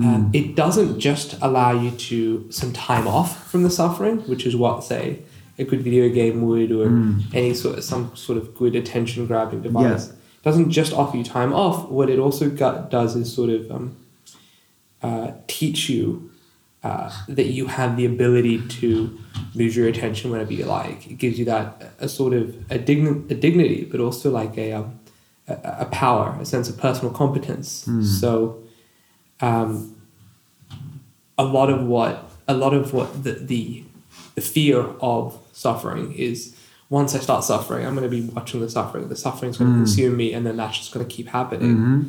Um, 0.00 0.30
it 0.32 0.56
doesn't 0.56 0.98
just 0.98 1.40
allow 1.40 1.70
you 1.70 1.92
to 1.92 2.50
some 2.50 2.72
time 2.72 3.06
off 3.06 3.48
from 3.48 3.62
the 3.62 3.70
suffering, 3.70 4.18
which 4.22 4.44
is 4.44 4.56
what 4.56 4.82
say 4.82 5.22
a 5.58 5.64
good 5.64 5.82
video 5.82 6.08
game 6.08 6.42
would, 6.42 6.72
or 6.72 6.86
any 7.32 7.54
sort 7.54 7.78
of 7.78 7.84
some 7.84 8.14
sort 8.16 8.38
of 8.38 8.54
good 8.56 8.74
attention 8.74 9.26
grabbing 9.26 9.62
device. 9.62 10.12
Doesn't 10.42 10.70
just 10.70 10.92
offer 10.92 11.16
you 11.16 11.24
time 11.24 11.52
off. 11.54 11.88
What 11.88 12.10
it 12.10 12.18
also 12.18 12.50
got, 12.50 12.90
does 12.90 13.16
is 13.16 13.32
sort 13.32 13.50
of 13.50 13.70
um, 13.70 13.96
uh, 15.02 15.32
teach 15.46 15.88
you 15.88 16.30
uh, 16.82 17.10
that 17.28 17.46
you 17.46 17.66
have 17.66 17.96
the 17.96 18.04
ability 18.04 18.66
to 18.68 19.18
lose 19.54 19.74
your 19.74 19.88
attention 19.88 20.30
whenever 20.30 20.52
you 20.52 20.66
like. 20.66 21.06
It 21.10 21.14
gives 21.18 21.38
you 21.38 21.46
that 21.46 21.94
a 21.98 22.08
sort 22.08 22.34
of 22.34 22.54
a, 22.70 22.78
digni- 22.78 23.30
a 23.30 23.34
dignity, 23.34 23.84
but 23.90 24.00
also 24.00 24.30
like 24.30 24.58
a, 24.58 24.72
um, 24.72 24.98
a 25.48 25.54
a 25.80 25.84
power, 25.86 26.36
a 26.40 26.44
sense 26.44 26.68
of 26.68 26.76
personal 26.78 27.12
competence. 27.14 27.88
So, 28.20 28.58
um, 29.40 29.96
a 31.38 31.44
lot 31.44 31.70
of 31.70 31.84
what 31.86 32.30
a 32.46 32.54
lot 32.54 32.74
of 32.74 32.92
what 32.92 33.24
the, 33.24 33.32
the 33.32 33.84
the 34.34 34.40
fear 34.42 34.80
of 35.00 35.38
suffering 35.54 36.12
is 36.14 36.54
once 36.90 37.14
I 37.14 37.18
start 37.18 37.44
suffering, 37.44 37.86
I'm 37.86 37.94
going 37.94 38.08
to 38.08 38.14
be 38.20 38.22
watching 38.34 38.60
the 38.60 38.68
suffering. 38.68 39.08
The 39.08 39.16
suffering's 39.16 39.56
going 39.56 39.72
to 39.72 39.76
consume 39.78 40.16
me, 40.16 40.32
and 40.34 40.44
then 40.46 40.56
that's 40.58 40.76
just 40.78 40.92
going 40.92 41.06
to 41.06 41.12
keep 41.12 41.28
happening. 41.28 41.74
Mm-hmm. 41.76 42.00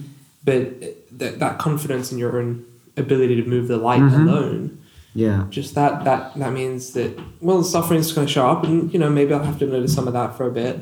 But 0.44 1.18
that 1.20 1.40
that 1.40 1.58
confidence 1.60 2.12
in 2.12 2.18
your 2.18 2.38
own 2.40 2.66
ability 2.98 3.36
to 3.42 3.48
move 3.48 3.68
the 3.68 3.78
light 3.78 4.02
Mhm. 4.02 4.28
alone, 4.28 4.78
Yeah. 5.14 5.46
just 5.50 5.76
that 5.76 6.04
that 6.04 6.38
that 6.38 6.54
means 6.54 6.92
that 6.92 7.18
well, 7.42 7.60
the 7.60 7.64
suffering's 7.64 8.12
going 8.12 8.28
to 8.28 8.34
show 8.34 8.48
up, 8.48 8.64
and 8.66 8.92
you 8.94 9.00
know 9.00 9.10
maybe 9.10 9.34
I'll 9.34 9.44
have 9.44 9.60
to 9.60 9.66
notice 9.68 9.94
some 9.94 10.08
of 10.08 10.14
that 10.14 10.36
for 10.38 10.46
a 10.48 10.52
bit. 10.52 10.80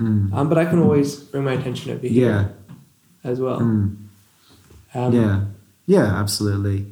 Mm. 0.00 0.32
Um, 0.32 0.48
but 0.48 0.56
I 0.58 0.64
can 0.64 0.78
always 0.78 1.16
bring 1.16 1.44
my 1.44 1.52
attention 1.52 1.92
over 1.92 2.06
here 2.06 2.30
Yeah. 2.30 2.48
as 3.30 3.38
well. 3.40 3.60
Mm. 3.60 3.96
Um, 4.94 5.12
yeah. 5.12 5.40
Yeah. 5.86 6.04
Absolutely. 6.04 6.86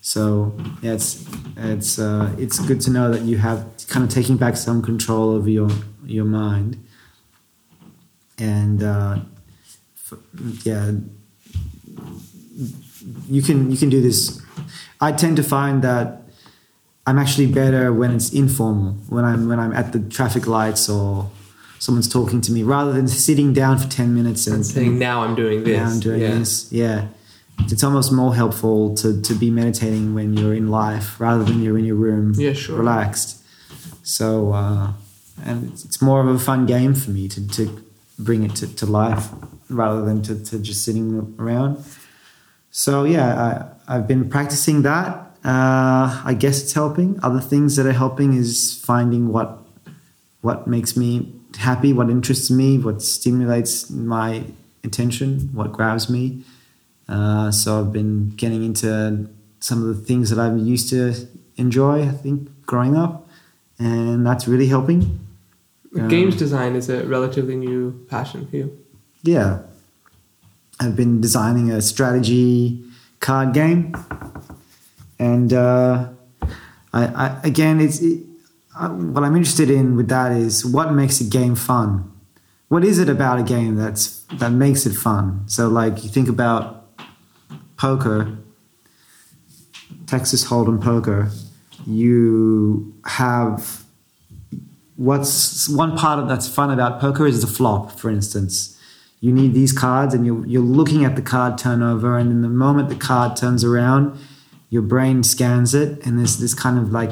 So 0.00 0.52
yeah, 0.82 0.92
it's 0.94 1.24
it's 1.56 1.98
uh, 1.98 2.30
it's 2.38 2.58
good 2.58 2.80
to 2.82 2.90
know 2.90 3.10
that 3.12 3.22
you 3.22 3.38
have 3.38 3.71
kind 3.92 4.04
of 4.04 4.10
taking 4.10 4.36
back 4.38 4.56
some 4.56 4.80
control 4.82 5.30
over 5.36 5.50
your 5.50 5.70
your 6.06 6.24
mind, 6.24 6.76
and 8.38 8.82
uh, 8.82 9.18
f- 9.96 10.18
yeah, 10.64 10.92
you 13.28 13.42
can 13.42 13.70
you 13.70 13.76
can 13.76 13.90
do 13.90 14.00
this. 14.00 14.40
I 15.00 15.12
tend 15.12 15.36
to 15.36 15.42
find 15.42 15.82
that 15.82 16.22
I'm 17.06 17.18
actually 17.18 17.46
better 17.52 17.92
when 17.92 18.10
it's 18.12 18.32
informal, 18.32 18.92
when 19.08 19.24
I'm 19.24 19.48
when 19.48 19.58
I'm 19.58 19.72
at 19.72 19.92
the 19.92 20.00
traffic 20.00 20.46
lights 20.46 20.88
or 20.88 21.30
someone's 21.78 22.08
talking 22.08 22.40
to 22.42 22.52
me, 22.52 22.62
rather 22.62 22.92
than 22.92 23.08
sitting 23.08 23.52
down 23.52 23.78
for 23.78 23.88
ten 23.88 24.14
minutes 24.14 24.46
and 24.46 24.56
And 24.56 24.66
saying 24.66 24.98
now 24.98 25.22
I'm 25.24 25.34
doing 25.34 25.64
this. 25.64 25.76
now 25.78 25.90
I'm 25.90 26.00
doing 26.00 26.20
yeah. 26.22 26.38
this. 26.38 26.72
Yeah. 26.72 27.08
It's 27.68 27.84
almost 27.84 28.10
more 28.12 28.34
helpful 28.34 28.94
to, 28.96 29.20
to 29.20 29.34
be 29.34 29.50
meditating 29.50 30.14
when 30.14 30.34
you're 30.36 30.54
in 30.54 30.68
life 30.70 31.20
rather 31.20 31.44
than 31.44 31.62
you're 31.62 31.78
in 31.78 31.84
your 31.84 31.96
room 31.96 32.32
Yeah, 32.36 32.54
sure. 32.54 32.78
relaxed. 32.78 33.41
So, 34.02 34.52
uh, 34.52 34.92
and 35.44 35.72
it's, 35.72 35.84
it's 35.84 36.02
more 36.02 36.20
of 36.20 36.28
a 36.28 36.38
fun 36.38 36.66
game 36.66 36.94
for 36.94 37.10
me 37.10 37.28
to, 37.28 37.48
to 37.48 37.84
bring 38.18 38.42
it 38.44 38.54
to, 38.56 38.74
to 38.76 38.86
life 38.86 39.28
rather 39.68 40.04
than 40.04 40.22
to, 40.22 40.44
to 40.44 40.58
just 40.58 40.84
sitting 40.84 41.34
around. 41.38 41.84
So, 42.70 43.04
yeah, 43.04 43.72
I, 43.88 43.96
I've 43.96 44.06
been 44.06 44.28
practicing 44.28 44.82
that. 44.82 45.18
Uh, 45.44 46.22
I 46.24 46.36
guess 46.38 46.62
it's 46.62 46.72
helping. 46.72 47.18
Other 47.22 47.40
things 47.40 47.76
that 47.76 47.86
are 47.86 47.92
helping 47.92 48.34
is 48.34 48.80
finding 48.84 49.28
what 49.32 49.58
what 50.40 50.66
makes 50.66 50.96
me 50.96 51.32
happy, 51.56 51.92
what 51.92 52.10
interests 52.10 52.50
me, 52.50 52.76
what 52.78 53.00
stimulates 53.00 53.90
my 53.90 54.44
attention, 54.84 55.50
what 55.52 55.72
grabs 55.72 56.10
me. 56.10 56.44
Uh, 57.08 57.50
so 57.50 57.78
I've 57.78 57.92
been 57.92 58.30
getting 58.30 58.64
into 58.64 59.28
some 59.60 59.82
of 59.82 59.96
the 59.96 60.02
things 60.02 60.30
that 60.30 60.38
I'm 60.38 60.58
used 60.58 60.90
to 60.90 61.14
enjoy. 61.56 62.02
I 62.02 62.10
think 62.10 62.48
growing 62.66 62.96
up, 62.96 63.21
and 63.84 64.26
that's 64.26 64.46
really 64.46 64.68
helping. 64.68 65.18
Um, 65.98 66.08
Games 66.08 66.36
design 66.36 66.74
is 66.74 66.88
a 66.88 67.04
relatively 67.04 67.56
new 67.56 68.04
passion 68.08 68.46
for 68.46 68.56
you. 68.56 68.78
Yeah, 69.22 69.60
I've 70.80 70.96
been 70.96 71.20
designing 71.20 71.70
a 71.70 71.82
strategy 71.82 72.82
card 73.20 73.52
game, 73.52 73.94
and 75.18 75.52
uh, 75.52 76.08
I, 76.92 77.06
I 77.06 77.40
again, 77.44 77.80
it's 77.80 78.00
it, 78.00 78.24
I, 78.76 78.88
what 78.88 79.22
I'm 79.22 79.36
interested 79.36 79.70
in 79.70 79.96
with 79.96 80.08
that 80.08 80.32
is 80.32 80.64
what 80.64 80.92
makes 80.92 81.20
a 81.20 81.24
game 81.24 81.54
fun. 81.54 82.10
What 82.68 82.84
is 82.84 82.98
it 82.98 83.08
about 83.08 83.38
a 83.38 83.42
game 83.42 83.76
that's 83.76 84.22
that 84.38 84.50
makes 84.50 84.86
it 84.86 84.94
fun? 84.94 85.44
So, 85.46 85.68
like 85.68 86.02
you 86.02 86.08
think 86.08 86.28
about 86.28 86.86
poker, 87.76 88.38
Texas 90.06 90.46
Hold'em 90.46 90.82
poker, 90.82 91.30
you 91.86 92.94
have 93.04 93.84
what's 94.96 95.68
one 95.68 95.96
part 95.96 96.18
of 96.18 96.28
that's 96.28 96.48
fun 96.48 96.70
about 96.70 97.00
poker 97.00 97.26
is 97.26 97.40
the 97.40 97.46
flop, 97.46 97.98
for 97.98 98.10
instance. 98.10 98.78
You 99.20 99.32
need 99.32 99.54
these 99.54 99.72
cards, 99.72 100.14
and 100.14 100.26
you're, 100.26 100.44
you're 100.46 100.62
looking 100.62 101.04
at 101.04 101.14
the 101.14 101.22
card 101.22 101.56
turnover, 101.56 102.18
and 102.18 102.30
in 102.30 102.42
the 102.42 102.48
moment 102.48 102.88
the 102.88 102.96
card 102.96 103.36
turns 103.36 103.62
around, 103.62 104.18
your 104.68 104.82
brain 104.82 105.22
scans 105.22 105.74
it, 105.74 106.04
and 106.04 106.18
there's 106.18 106.38
this 106.38 106.54
kind 106.54 106.78
of 106.78 106.90
like 106.90 107.10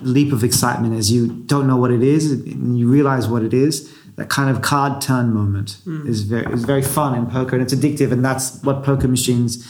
leap 0.00 0.32
of 0.32 0.44
excitement 0.44 0.94
as 0.94 1.10
you 1.10 1.26
don't 1.26 1.66
know 1.66 1.76
what 1.76 1.90
it 1.90 2.02
is, 2.02 2.30
and 2.30 2.78
you 2.78 2.88
realize 2.88 3.28
what 3.28 3.42
it 3.42 3.52
is. 3.52 3.92
That 4.16 4.30
kind 4.30 4.48
of 4.48 4.62
card 4.62 5.02
turn 5.02 5.34
moment 5.34 5.78
hmm. 5.84 6.08
is 6.08 6.22
very 6.22 6.50
is 6.52 6.64
very 6.64 6.82
fun 6.82 7.14
in 7.18 7.26
poker, 7.26 7.56
and 7.56 7.62
it's 7.62 7.74
addictive, 7.74 8.12
and 8.12 8.24
that's 8.24 8.62
what 8.62 8.82
poker 8.82 9.08
machines 9.08 9.66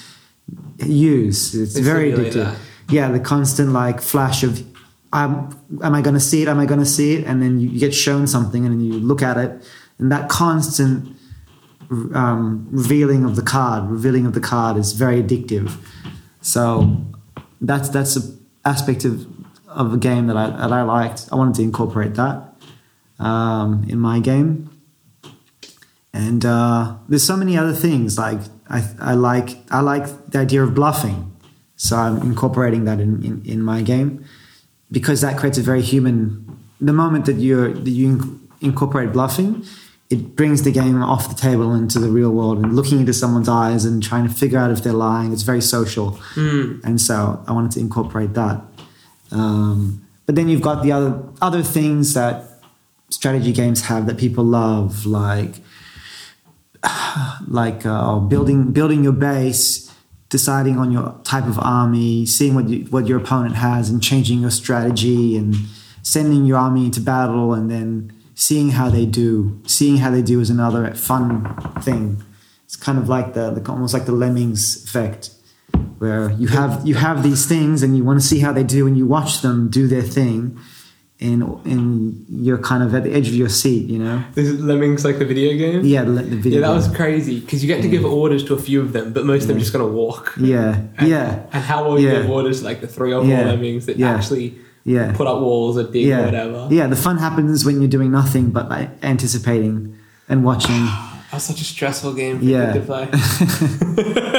use. 0.78 1.54
It's 1.54 1.74
They 1.74 1.80
very 1.80 2.12
addictive. 2.12 2.34
that. 2.34 2.58
Yeah, 2.88 3.10
the 3.10 3.20
constant 3.20 3.70
like 3.72 4.00
flash 4.00 4.42
of, 4.42 4.62
um, 5.12 5.58
am 5.82 5.94
I 5.94 6.02
going 6.02 6.14
to 6.14 6.20
see 6.20 6.42
it? 6.42 6.48
Am 6.48 6.58
I 6.58 6.66
going 6.66 6.80
to 6.80 6.86
see 6.86 7.14
it? 7.14 7.26
And 7.26 7.42
then 7.42 7.58
you, 7.58 7.68
you 7.68 7.80
get 7.80 7.94
shown 7.94 8.26
something, 8.26 8.64
and 8.64 8.74
then 8.74 8.80
you 8.80 8.94
look 8.94 9.22
at 9.22 9.36
it, 9.36 9.50
and 9.98 10.12
that 10.12 10.28
constant 10.28 11.16
um, 11.90 12.68
revealing 12.70 13.24
of 13.24 13.36
the 13.36 13.42
card, 13.42 13.90
revealing 13.90 14.26
of 14.26 14.34
the 14.34 14.40
card 14.40 14.76
is 14.76 14.92
very 14.92 15.22
addictive. 15.22 15.76
So 16.40 16.96
that's 17.60 17.88
that's 17.88 18.16
an 18.16 18.46
aspect 18.64 19.04
of 19.04 19.26
of 19.68 19.92
a 19.92 19.96
game 19.96 20.26
that 20.28 20.36
I 20.36 20.50
that 20.50 20.72
I 20.72 20.82
liked. 20.82 21.28
I 21.32 21.36
wanted 21.36 21.54
to 21.56 21.62
incorporate 21.62 22.14
that 22.14 22.54
um, 23.18 23.84
in 23.88 23.98
my 23.98 24.20
game. 24.20 24.70
And 26.12 26.46
uh, 26.46 26.96
there's 27.08 27.24
so 27.24 27.36
many 27.36 27.58
other 27.58 27.74
things 27.74 28.16
like 28.16 28.40
I, 28.70 28.88
I 28.98 29.14
like 29.14 29.58
I 29.70 29.80
like 29.80 30.30
the 30.30 30.38
idea 30.38 30.62
of 30.62 30.74
bluffing, 30.74 31.35
so 31.76 31.96
I'm 31.96 32.22
incorporating 32.22 32.84
that 32.84 33.00
in, 33.00 33.22
in, 33.24 33.42
in 33.44 33.62
my 33.62 33.82
game 33.82 34.24
because 34.90 35.20
that 35.20 35.38
creates 35.38 35.58
a 35.58 35.62
very 35.62 35.82
human. 35.82 36.58
The 36.80 36.92
moment 36.92 37.26
that 37.26 37.36
you 37.36 37.72
that 37.74 37.90
you 37.90 38.16
inc- 38.16 38.38
incorporate 38.60 39.12
bluffing, 39.12 39.64
it 40.10 40.36
brings 40.36 40.62
the 40.62 40.72
game 40.72 41.02
off 41.02 41.28
the 41.28 41.34
table 41.34 41.74
into 41.74 41.98
the 41.98 42.08
real 42.08 42.30
world 42.30 42.58
and 42.58 42.74
looking 42.74 43.00
into 43.00 43.12
someone's 43.12 43.48
eyes 43.48 43.84
and 43.84 44.02
trying 44.02 44.26
to 44.26 44.32
figure 44.32 44.58
out 44.58 44.70
if 44.70 44.82
they're 44.82 44.92
lying. 44.92 45.32
It's 45.32 45.42
very 45.42 45.60
social, 45.62 46.18
and 46.84 47.00
so 47.00 47.42
I 47.46 47.52
wanted 47.52 47.72
to 47.72 47.80
incorporate 47.80 48.34
that. 48.34 48.62
Um, 49.32 50.06
but 50.26 50.34
then 50.34 50.48
you've 50.48 50.62
got 50.62 50.82
the 50.82 50.92
other 50.92 51.22
other 51.40 51.62
things 51.62 52.14
that 52.14 52.44
strategy 53.10 53.52
games 53.52 53.82
have 53.82 54.06
that 54.06 54.16
people 54.18 54.44
love, 54.44 55.06
like 55.06 55.56
like 57.48 57.84
uh, 57.86 58.18
building 58.18 58.72
building 58.72 59.04
your 59.04 59.12
base, 59.12 59.85
deciding 60.28 60.78
on 60.78 60.90
your 60.90 61.20
type 61.24 61.46
of 61.46 61.58
army, 61.58 62.26
seeing 62.26 62.54
what 62.54 62.68
you, 62.68 62.84
what 62.86 63.06
your 63.06 63.18
opponent 63.18 63.54
has, 63.56 63.90
and 63.90 64.02
changing 64.02 64.40
your 64.40 64.50
strategy, 64.50 65.36
and 65.36 65.54
sending 66.02 66.44
your 66.44 66.58
army 66.58 66.84
into 66.86 67.00
battle, 67.00 67.54
and 67.54 67.70
then 67.70 68.12
seeing 68.34 68.70
how 68.70 68.90
they 68.90 69.06
do. 69.06 69.60
Seeing 69.66 69.98
how 69.98 70.10
they 70.10 70.22
do 70.22 70.40
is 70.40 70.50
another 70.50 70.92
fun 70.94 71.56
thing. 71.80 72.22
It's 72.64 72.76
kind 72.76 72.98
of 72.98 73.08
like 73.08 73.34
the, 73.34 73.50
the 73.50 73.70
almost 73.70 73.94
like 73.94 74.06
the 74.06 74.12
lemmings 74.12 74.84
effect, 74.84 75.30
where 75.98 76.32
you 76.32 76.48
have 76.48 76.86
you 76.86 76.96
have 76.96 77.22
these 77.22 77.46
things, 77.46 77.82
and 77.82 77.96
you 77.96 78.04
want 78.04 78.20
to 78.20 78.26
see 78.26 78.40
how 78.40 78.52
they 78.52 78.64
do, 78.64 78.86
and 78.86 78.96
you 78.96 79.06
watch 79.06 79.40
them 79.42 79.70
do 79.70 79.86
their 79.86 80.02
thing. 80.02 80.58
And, 81.18 81.42
and 81.64 82.26
you're 82.28 82.58
kind 82.58 82.82
of 82.82 82.94
at 82.94 83.04
the 83.04 83.12
edge 83.14 83.26
of 83.28 83.34
your 83.34 83.48
seat, 83.48 83.88
you 83.88 83.98
know. 83.98 84.22
This 84.34 84.48
is 84.48 84.60
Lemmings 84.60 85.02
like 85.02 85.18
the 85.18 85.24
video 85.24 85.56
game. 85.56 85.82
Yeah, 85.82 86.02
the, 86.04 86.10
the 86.12 86.36
video. 86.36 86.60
Yeah, 86.60 86.68
that 86.68 86.74
was 86.74 86.88
crazy 86.94 87.40
because 87.40 87.62
you 87.64 87.68
get 87.68 87.80
to 87.80 87.88
give 87.88 88.04
orders 88.04 88.44
to 88.44 88.54
a 88.54 88.58
few 88.58 88.82
of 88.82 88.92
them, 88.92 89.14
but 89.14 89.24
most 89.24 89.42
of 89.44 89.48
them 89.48 89.58
just 89.58 89.72
gonna 89.72 89.86
walk. 89.86 90.34
Yeah, 90.38 90.82
And, 90.98 91.08
yeah, 91.08 91.46
And 91.54 91.62
how 91.64 91.88
will 91.88 91.98
you 91.98 92.08
Yeah. 92.08 92.20
give 92.20 92.30
orders 92.30 92.62
like 92.62 92.82
the 92.82 92.86
three 92.86 93.14
or 93.14 93.22
four 93.22 93.30
Yeah. 93.30 93.46
lemmings 93.46 93.86
that 93.86 93.96
Yeah. 93.96 94.12
actually 94.14 94.56
yeah, 94.84 95.12
put 95.16 95.26
up 95.26 95.40
walls 95.40 95.78
or 95.78 95.84
dig 95.84 96.12
or 96.12 96.22
whatever? 96.26 96.68
yeah. 96.70 96.86
The 96.86 96.96
fun 96.96 97.16
happens 97.16 97.64
when 97.64 97.80
you're 97.80 97.88
doing 97.88 98.10
nothing 98.10 98.50
but 98.50 98.68
like 98.68 98.90
anticipating 99.02 99.96
and 100.28 100.44
watching. 100.44 100.86
That 101.26 101.38
was 101.38 101.44
such 101.44 101.60
a 101.60 101.64
stressful 101.64 102.12
game 102.14 102.38
for 102.38 102.44
Yeah. 102.44 102.72
to 102.74 102.80
play. 102.80 103.08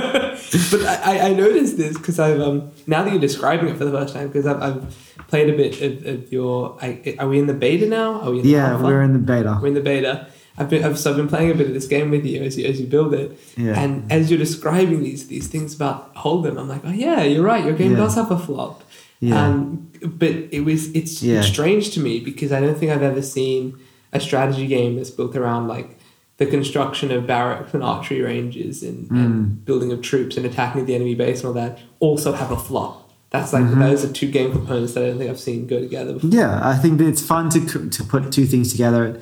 but 0.72 0.82
I, 0.86 1.30
I- 1.30 1.34
noticed 1.34 1.78
this 1.78 1.98
because 1.98 2.20
I've 2.20 2.40
um 2.42 2.72
now 2.88 3.04
that 3.04 3.12
you're 3.12 3.20
describing 3.22 3.70
it 3.70 3.78
for 3.78 3.86
the 3.86 3.92
first 3.92 4.14
time 4.14 4.28
because 4.28 4.46
I've, 4.48 4.62
I've 4.62 5.26
played 5.28 5.50
a 5.50 5.58
bit 5.58 5.82
of, 5.82 6.06
of 6.06 6.32
your. 6.32 6.78
I, 6.82 7.16
are 7.20 7.28
we 7.28 7.40
in 7.40 7.48
the 7.48 7.54
beta 7.54 7.86
now? 7.88 8.22
Are 8.22 8.32
we 8.32 8.38
in 8.40 8.44
the 8.44 8.50
Yeah, 8.50 8.72
alpha? 8.74 8.84
we're 8.86 9.02
in 9.02 9.14
the 9.14 9.20
beta. 9.20 9.60
We're 9.62 9.68
in 9.68 9.74
the 9.74 9.82
beta. 9.82 10.28
I've 10.60 10.70
been 10.70 10.84
I've, 10.84 10.98
so 10.98 11.12
I've 11.12 11.18
been 11.18 11.28
playing 11.28 11.52
a 11.52 11.56
bit 11.56 11.68
of 11.68 11.74
this 11.74 11.86
game 11.88 12.10
with 12.10 12.26
you 12.26 12.42
as 12.42 12.58
you 12.58 12.66
as 12.66 12.80
you 12.82 12.88
build 12.88 13.14
it. 13.14 13.38
Yeah. 13.58 13.80
And 13.80 14.12
as 14.12 14.32
you're 14.32 14.40
describing 14.40 15.04
these 15.04 15.28
these 15.28 15.48
things 15.48 15.76
about 15.76 16.14
Hold'em, 16.16 16.58
I'm 16.60 16.68
like, 16.68 16.82
oh 16.86 16.92
yeah, 16.92 17.22
you're 17.24 17.44
right. 17.44 17.64
Your 17.64 17.74
game 17.76 17.92
Yeah. 17.92 17.98
does 17.98 18.16
have 18.16 18.32
a 18.32 18.40
flop. 18.40 18.84
Yeah. 19.20 19.44
Um, 19.48 19.92
but 20.04 20.30
it 20.30 20.62
was 20.62 20.88
it's, 20.96 21.22
Yeah. 21.24 21.40
it's 21.40 21.48
strange 21.48 21.92
to 21.92 22.00
me 22.00 22.20
because 22.22 22.52
I 22.52 22.60
don't 22.60 22.78
think 22.78 22.92
I've 22.92 23.02
ever 23.04 23.22
seen 23.22 23.78
a 24.14 24.20
strategy 24.20 24.66
game 24.68 24.96
that's 24.96 25.12
built 25.12 25.36
around 25.36 25.68
like 25.68 25.97
the 26.38 26.46
construction 26.46 27.12
of 27.12 27.26
barracks 27.28 27.74
and 27.74 27.84
archery 27.84 28.22
ranges 28.22 28.84
and, 28.84 29.10
Mm. 29.10 29.26
and 29.26 29.66
building 29.66 29.92
of 29.92 30.02
troops 30.02 30.38
and 30.38 30.46
attacking 30.46 30.86
the 30.86 30.94
enemy 30.96 31.16
base 31.16 31.40
and 31.40 31.48
all 31.48 31.54
that 31.54 31.80
also 32.00 32.34
have 32.34 32.52
a 32.52 32.58
flop. 32.58 33.12
That's 33.32 33.52
like 33.54 33.64
Mm-hmm. 33.64 33.80
those 33.82 34.06
are 34.06 34.12
two 34.14 34.30
game 34.32 34.52
components 34.52 34.94
that 34.94 35.04
I 35.04 35.08
don't 35.08 35.18
think 35.18 35.30
I've 35.30 35.40
seen 35.40 35.68
go 35.68 35.80
together 35.80 36.14
before. 36.14 36.30
Yeah, 36.30 36.60
I 36.64 36.76
think 36.78 36.98
that 37.00 37.08
it's 37.08 37.22
fun 37.22 37.50
to 37.50 37.90
to 37.90 38.04
put 38.04 38.32
two 38.32 38.46
things 38.46 38.72
together. 38.72 39.20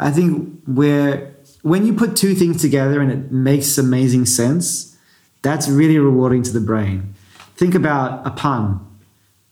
I 0.00 0.10
think 0.10 0.60
where 0.66 1.34
when 1.62 1.86
you 1.86 1.92
put 1.94 2.16
two 2.16 2.34
things 2.34 2.60
together 2.60 3.00
and 3.00 3.10
it 3.12 3.30
makes 3.30 3.78
amazing 3.78 4.26
sense, 4.26 4.96
that's 5.42 5.68
really 5.68 5.98
rewarding 5.98 6.42
to 6.44 6.52
the 6.52 6.60
brain. 6.60 7.14
Think 7.56 7.74
about 7.74 8.26
a 8.26 8.30
pun. 8.30 8.80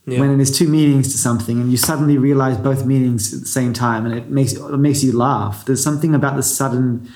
Yeah. 0.04 0.18
when 0.20 0.36
there's 0.36 0.56
two 0.56 0.66
meanings 0.68 1.12
to 1.12 1.18
something 1.18 1.60
and 1.60 1.70
you 1.70 1.76
suddenly 1.76 2.18
realize 2.18 2.56
both 2.58 2.84
meanings 2.84 3.32
at 3.32 3.40
the 3.40 3.46
same 3.46 3.72
time 3.72 4.04
and 4.06 4.12
it 4.14 4.28
makes 4.30 4.52
it 4.54 4.76
makes 4.78 5.04
you 5.04 5.12
laugh 5.16 5.64
there's 5.64 5.82
something 5.82 6.12
about 6.12 6.34
the 6.34 6.42
sudden 6.42 7.08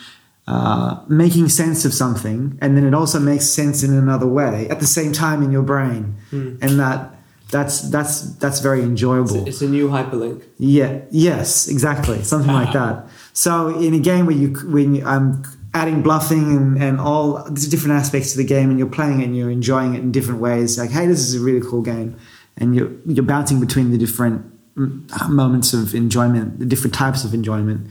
uh, 0.46 1.00
making 1.08 1.48
sense 1.48 1.84
of 1.84 1.92
something 1.92 2.56
and 2.62 2.76
then 2.76 2.84
it 2.86 2.94
also 2.94 3.18
makes 3.18 3.44
sense 3.46 3.82
in 3.82 3.92
another 3.92 4.26
way 4.28 4.68
at 4.68 4.78
the 4.78 4.86
same 4.86 5.12
time 5.12 5.42
in 5.42 5.50
your 5.50 5.62
brain 5.62 6.14
and 6.30 6.78
that 6.78 7.12
that's 7.50 7.80
that's 7.90 8.20
that's 8.36 8.60
very 8.60 8.82
enjoyable 8.82 9.46
It's 9.48 9.62
a 9.62 9.68
new 9.68 9.88
hyperlink. 9.88 10.44
yeah. 10.58 11.00
Yes. 11.10 11.68
Exactly. 11.68 12.22
Something 12.24 12.52
like 12.52 12.72
that. 12.80 13.06
So 13.32 13.78
in 13.80 13.94
a 13.94 14.00
game 14.00 14.26
where 14.26 14.34
you 14.36 14.48
when 14.76 14.96
you, 14.96 15.04
I'm 15.06 15.42
adding 15.72 16.02
bluffing 16.02 16.56
and, 16.56 16.82
and 16.82 17.00
all 17.00 17.44
these 17.50 17.68
different 17.68 17.94
aspects 18.00 18.32
to 18.32 18.38
the 18.38 18.44
game, 18.44 18.70
and 18.70 18.78
you're 18.80 18.88
playing 18.88 19.20
it 19.20 19.24
and 19.26 19.36
you're 19.36 19.50
enjoying 19.50 19.94
it 19.94 20.00
in 20.00 20.10
different 20.10 20.40
ways, 20.40 20.76
like 20.78 20.90
hey, 20.90 21.06
this 21.06 21.20
is 21.20 21.34
a 21.40 21.40
really 21.40 21.60
cool 21.60 21.82
game, 21.82 22.16
and 22.56 22.74
you're 22.74 22.90
you're 23.06 23.24
bouncing 23.24 23.60
between 23.60 23.90
the 23.90 23.98
different 23.98 24.44
moments 25.28 25.72
of 25.72 25.94
enjoyment, 25.94 26.58
the 26.58 26.66
different 26.66 26.94
types 26.94 27.24
of 27.24 27.34
enjoyment. 27.34 27.88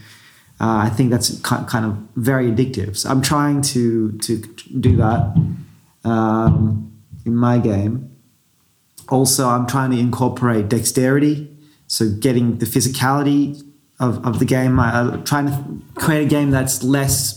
Uh, 0.60 0.88
I 0.88 0.90
think 0.90 1.12
that's 1.12 1.30
ki- 1.42 1.66
kind 1.68 1.86
of 1.86 1.98
very 2.16 2.50
addictive. 2.50 2.96
So 2.96 3.10
I'm 3.10 3.22
trying 3.22 3.62
to 3.74 4.12
to 4.20 4.38
do 4.80 4.96
that 4.98 5.36
um, 6.04 6.92
in 7.26 7.36
my 7.36 7.58
game 7.58 8.16
also 9.10 9.48
i'm 9.48 9.68
trying 9.68 9.92
to 9.92 10.00
incorporate 10.00 10.70
dexterity 10.70 11.50
so 11.88 12.10
getting 12.10 12.58
the 12.58 12.66
physicality 12.66 13.62
of, 14.00 14.26
of 14.26 14.40
the 14.40 14.46
game 14.46 14.80
I, 14.80 15.00
i'm 15.00 15.24
trying 15.24 15.48
to 15.48 15.82
create 15.96 16.26
a 16.26 16.30
game 16.30 16.52
that's 16.52 16.84
less 16.84 17.35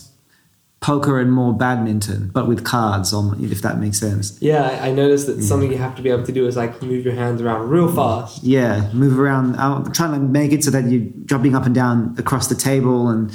poker 0.81 1.19
and 1.19 1.33
more 1.33 1.53
badminton 1.53 2.31
but 2.33 2.47
with 2.47 2.65
cards 2.65 3.13
on 3.13 3.43
if 3.43 3.63
that 3.63 3.79
makes 3.79 3.99
sense. 3.99 4.39
Yeah, 4.41 4.79
I, 4.81 4.93
noticed 4.93 5.27
that 5.27 5.43
something 5.43 5.73
you 5.73 5.79
have 5.79 5.97
to 5.97 6.03
be 6.03 6.11
able 6.11 6.25
to 6.25 6.33
do 6.33 6.47
is 6.47 6.57
like 6.57 6.81
move 6.83 7.05
your 7.05 7.15
hands 7.15 7.43
around 7.43 7.69
real 7.69 7.93
fast. 7.93 8.45
yeah 8.45 8.89
move 8.93 9.19
around 9.19 9.57
i'm 9.57 9.91
trying 9.93 10.13
to 10.13 10.21
make 10.21 10.53
it 10.53 10.63
so 10.63 10.71
that 10.71 10.85
you're 10.85 11.11
jumping 11.25 11.57
up 11.57 11.67
and 11.67 11.75
down 11.75 12.15
across 12.17 12.47
the 12.47 12.55
table 12.55 13.09
and 13.09 13.33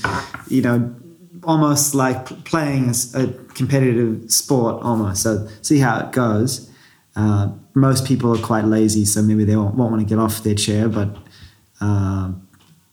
you 0.47 0.61
know 0.61 0.95
almost 1.45 1.93
like 1.93 2.25
playing 2.45 2.93
a 3.15 3.27
competitive 3.53 4.31
sport 4.31 4.81
almost. 4.83 5.23
So 5.23 5.47
see 5.61 5.79
how 5.79 5.99
it 5.99 6.11
goes. 6.11 6.69
Uh, 7.15 7.51
most 7.73 8.05
people 8.05 8.35
are 8.35 8.41
quite 8.41 8.65
lazy 8.65 9.05
so 9.05 9.21
maybe 9.21 9.43
they 9.43 9.55
won't, 9.55 9.75
won't 9.75 9.91
want 9.91 10.01
to 10.01 10.09
get 10.09 10.17
off 10.19 10.41
their 10.41 10.55
chair 10.55 10.89
but 10.89 11.15
uh, 11.79 12.31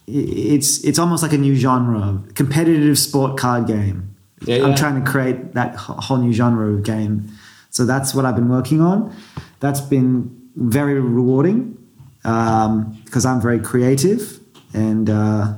it's 0.07 0.85
it's 0.85 0.99
almost 0.99 1.23
like 1.23 1.33
a 1.33 1.39
new 1.39 1.55
genre 1.55 1.99
of 1.99 2.35
competitive 2.35 2.99
sport 2.99 3.39
card 3.39 3.67
game 3.67 4.15
Yeah, 4.43 4.57
yeah. 4.57 4.65
I'm 4.67 4.75
trying 4.75 5.03
to 5.03 5.11
create 5.11 5.55
that 5.55 5.77
whole 5.77 6.19
new 6.19 6.33
genre 6.33 6.73
of 6.73 6.83
game. 6.83 7.31
So 7.71 7.85
that's 7.85 8.15
what 8.15 8.25
I've 8.25 8.37
been 8.37 8.49
working 8.49 8.81
on. 8.81 9.15
That's 9.61 9.81
been 9.81 10.51
very 10.57 10.99
rewarding 11.01 11.77
um, 12.25 13.01
because 13.05 13.25
I'm 13.25 13.41
very 13.41 13.61
creative, 13.61 14.41
and 14.75 15.09
uh, 15.09 15.55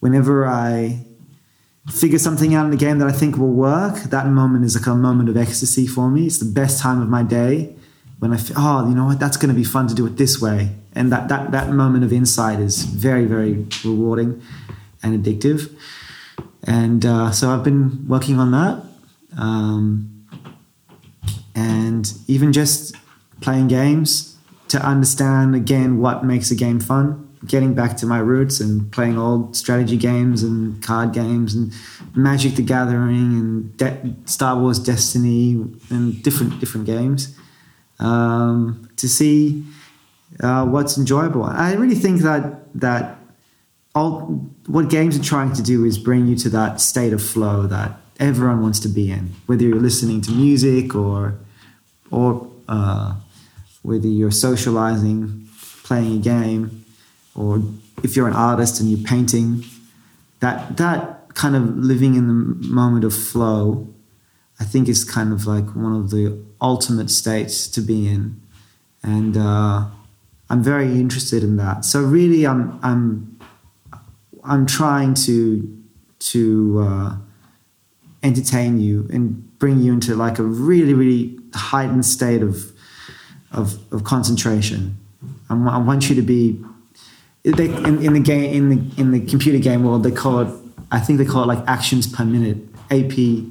whenever 0.00 0.46
I 0.46 1.04
figure 1.90 2.18
something 2.18 2.54
out 2.54 2.64
in 2.64 2.70
the 2.70 2.76
game 2.76 2.98
that 2.98 3.08
I 3.08 3.12
think 3.12 3.36
will 3.36 3.52
work, 3.52 3.96
that 4.04 4.26
moment 4.26 4.64
is 4.64 4.74
like 4.74 4.86
a 4.86 4.94
moment 4.94 5.28
of 5.28 5.36
ecstasy 5.36 5.86
for 5.86 6.10
me. 6.10 6.26
It's 6.26 6.38
the 6.38 6.50
best 6.50 6.80
time 6.80 7.02
of 7.02 7.08
my 7.08 7.22
day 7.22 7.74
when 8.20 8.32
I 8.32 8.38
feel, 8.38 8.56
oh, 8.58 8.88
you 8.88 8.94
know 8.94 9.04
what, 9.04 9.20
that's 9.20 9.36
going 9.36 9.50
to 9.50 9.54
be 9.54 9.64
fun 9.64 9.86
to 9.88 9.94
do 9.94 10.06
it 10.06 10.16
this 10.16 10.40
way. 10.40 10.70
And 10.94 11.12
that, 11.12 11.28
that, 11.28 11.50
that 11.50 11.70
moment 11.70 12.04
of 12.04 12.12
insight 12.12 12.58
is 12.58 12.84
very, 12.84 13.26
very 13.26 13.66
rewarding 13.84 14.40
and 15.02 15.22
addictive. 15.22 15.74
And 16.66 17.04
uh, 17.04 17.30
so 17.30 17.50
I've 17.50 17.64
been 17.64 18.06
working 18.08 18.38
on 18.38 18.50
that. 18.52 18.82
Um, 19.38 20.26
and 21.54 22.12
even 22.26 22.52
just 22.52 22.94
playing 23.40 23.68
games 23.68 24.36
to 24.68 24.78
understand 24.84 25.54
again 25.54 25.98
what 25.98 26.24
makes 26.24 26.50
a 26.50 26.54
game 26.54 26.80
fun 26.80 27.20
getting 27.46 27.74
back 27.74 27.96
to 27.98 28.06
my 28.06 28.18
roots 28.18 28.60
and 28.60 28.90
playing 28.90 29.18
old 29.18 29.54
strategy 29.54 29.96
games 29.96 30.42
and 30.42 30.82
card 30.82 31.12
games 31.12 31.54
and 31.54 31.72
magic 32.14 32.54
the 32.54 32.62
gathering 32.62 33.38
and 33.38 33.76
De- 33.76 34.14
star 34.24 34.58
wars 34.58 34.78
destiny 34.78 35.52
and 35.90 36.22
different 36.22 36.58
different 36.58 36.86
games 36.86 37.36
um, 37.98 38.88
to 38.96 39.08
see 39.08 39.62
uh, 40.40 40.64
what's 40.64 40.96
enjoyable 40.96 41.44
i 41.44 41.74
really 41.74 41.94
think 41.94 42.22
that 42.22 42.72
that 42.74 43.18
all 43.94 44.48
what 44.66 44.88
games 44.88 45.18
are 45.18 45.22
trying 45.22 45.52
to 45.52 45.62
do 45.62 45.84
is 45.84 45.98
bring 45.98 46.26
you 46.26 46.36
to 46.36 46.48
that 46.50 46.80
state 46.80 47.12
of 47.12 47.22
flow 47.22 47.66
that 47.66 47.92
everyone 48.20 48.62
wants 48.62 48.78
to 48.80 48.88
be 48.88 49.10
in 49.10 49.32
whether 49.46 49.62
you're 49.64 49.80
listening 49.80 50.20
to 50.20 50.30
music 50.30 50.94
or 50.94 51.34
or 52.10 52.48
uh, 52.68 53.14
whether 53.82 54.06
you're 54.06 54.30
socializing, 54.30 55.48
playing 55.82 56.16
a 56.16 56.18
game, 56.18 56.84
or 57.34 57.62
if 58.02 58.16
you're 58.16 58.28
an 58.28 58.34
artist 58.34 58.80
and 58.80 58.90
you're 58.90 59.06
painting, 59.06 59.64
that 60.40 60.76
that 60.76 61.34
kind 61.34 61.56
of 61.56 61.76
living 61.76 62.14
in 62.14 62.26
the 62.28 62.68
moment 62.68 63.04
of 63.04 63.14
flow, 63.14 63.88
I 64.60 64.64
think 64.64 64.88
is 64.88 65.04
kind 65.04 65.32
of 65.32 65.46
like 65.46 65.74
one 65.74 65.94
of 65.94 66.10
the 66.10 66.42
ultimate 66.60 67.10
states 67.10 67.68
to 67.68 67.80
be 67.80 68.08
in, 68.08 68.40
and 69.02 69.36
uh, 69.36 69.86
I'm 70.48 70.62
very 70.62 70.92
interested 70.92 71.42
in 71.42 71.56
that. 71.56 71.84
So 71.84 72.00
really, 72.00 72.46
I'm 72.46 72.78
I'm 72.82 73.33
I'm 74.44 74.66
trying 74.66 75.14
to 75.26 75.82
to 76.20 76.80
uh, 76.80 77.16
entertain 78.22 78.80
you 78.80 79.08
and 79.12 79.58
bring 79.58 79.80
you 79.80 79.92
into 79.92 80.14
like 80.14 80.38
a 80.38 80.42
really 80.42 80.94
really 80.94 81.38
heightened 81.54 82.04
state 82.04 82.42
of 82.42 82.72
of, 83.52 83.78
of 83.92 84.04
concentration. 84.04 84.98
I, 85.48 85.54
I 85.54 85.78
want 85.78 86.08
you 86.08 86.14
to 86.16 86.22
be 86.22 86.60
they, 87.44 87.66
in, 87.66 88.02
in 88.02 88.12
the 88.14 88.20
game 88.20 88.52
in 88.54 88.68
the 88.70 89.00
in 89.00 89.10
the 89.12 89.20
computer 89.20 89.58
game 89.58 89.84
world 89.84 90.02
they 90.02 90.10
call 90.10 90.40
it 90.40 90.48
I 90.90 91.00
think 91.00 91.18
they 91.18 91.24
call 91.24 91.42
it 91.44 91.46
like 91.46 91.64
actions 91.66 92.06
per 92.06 92.24
minute 92.24 92.58
APM. 92.88 93.50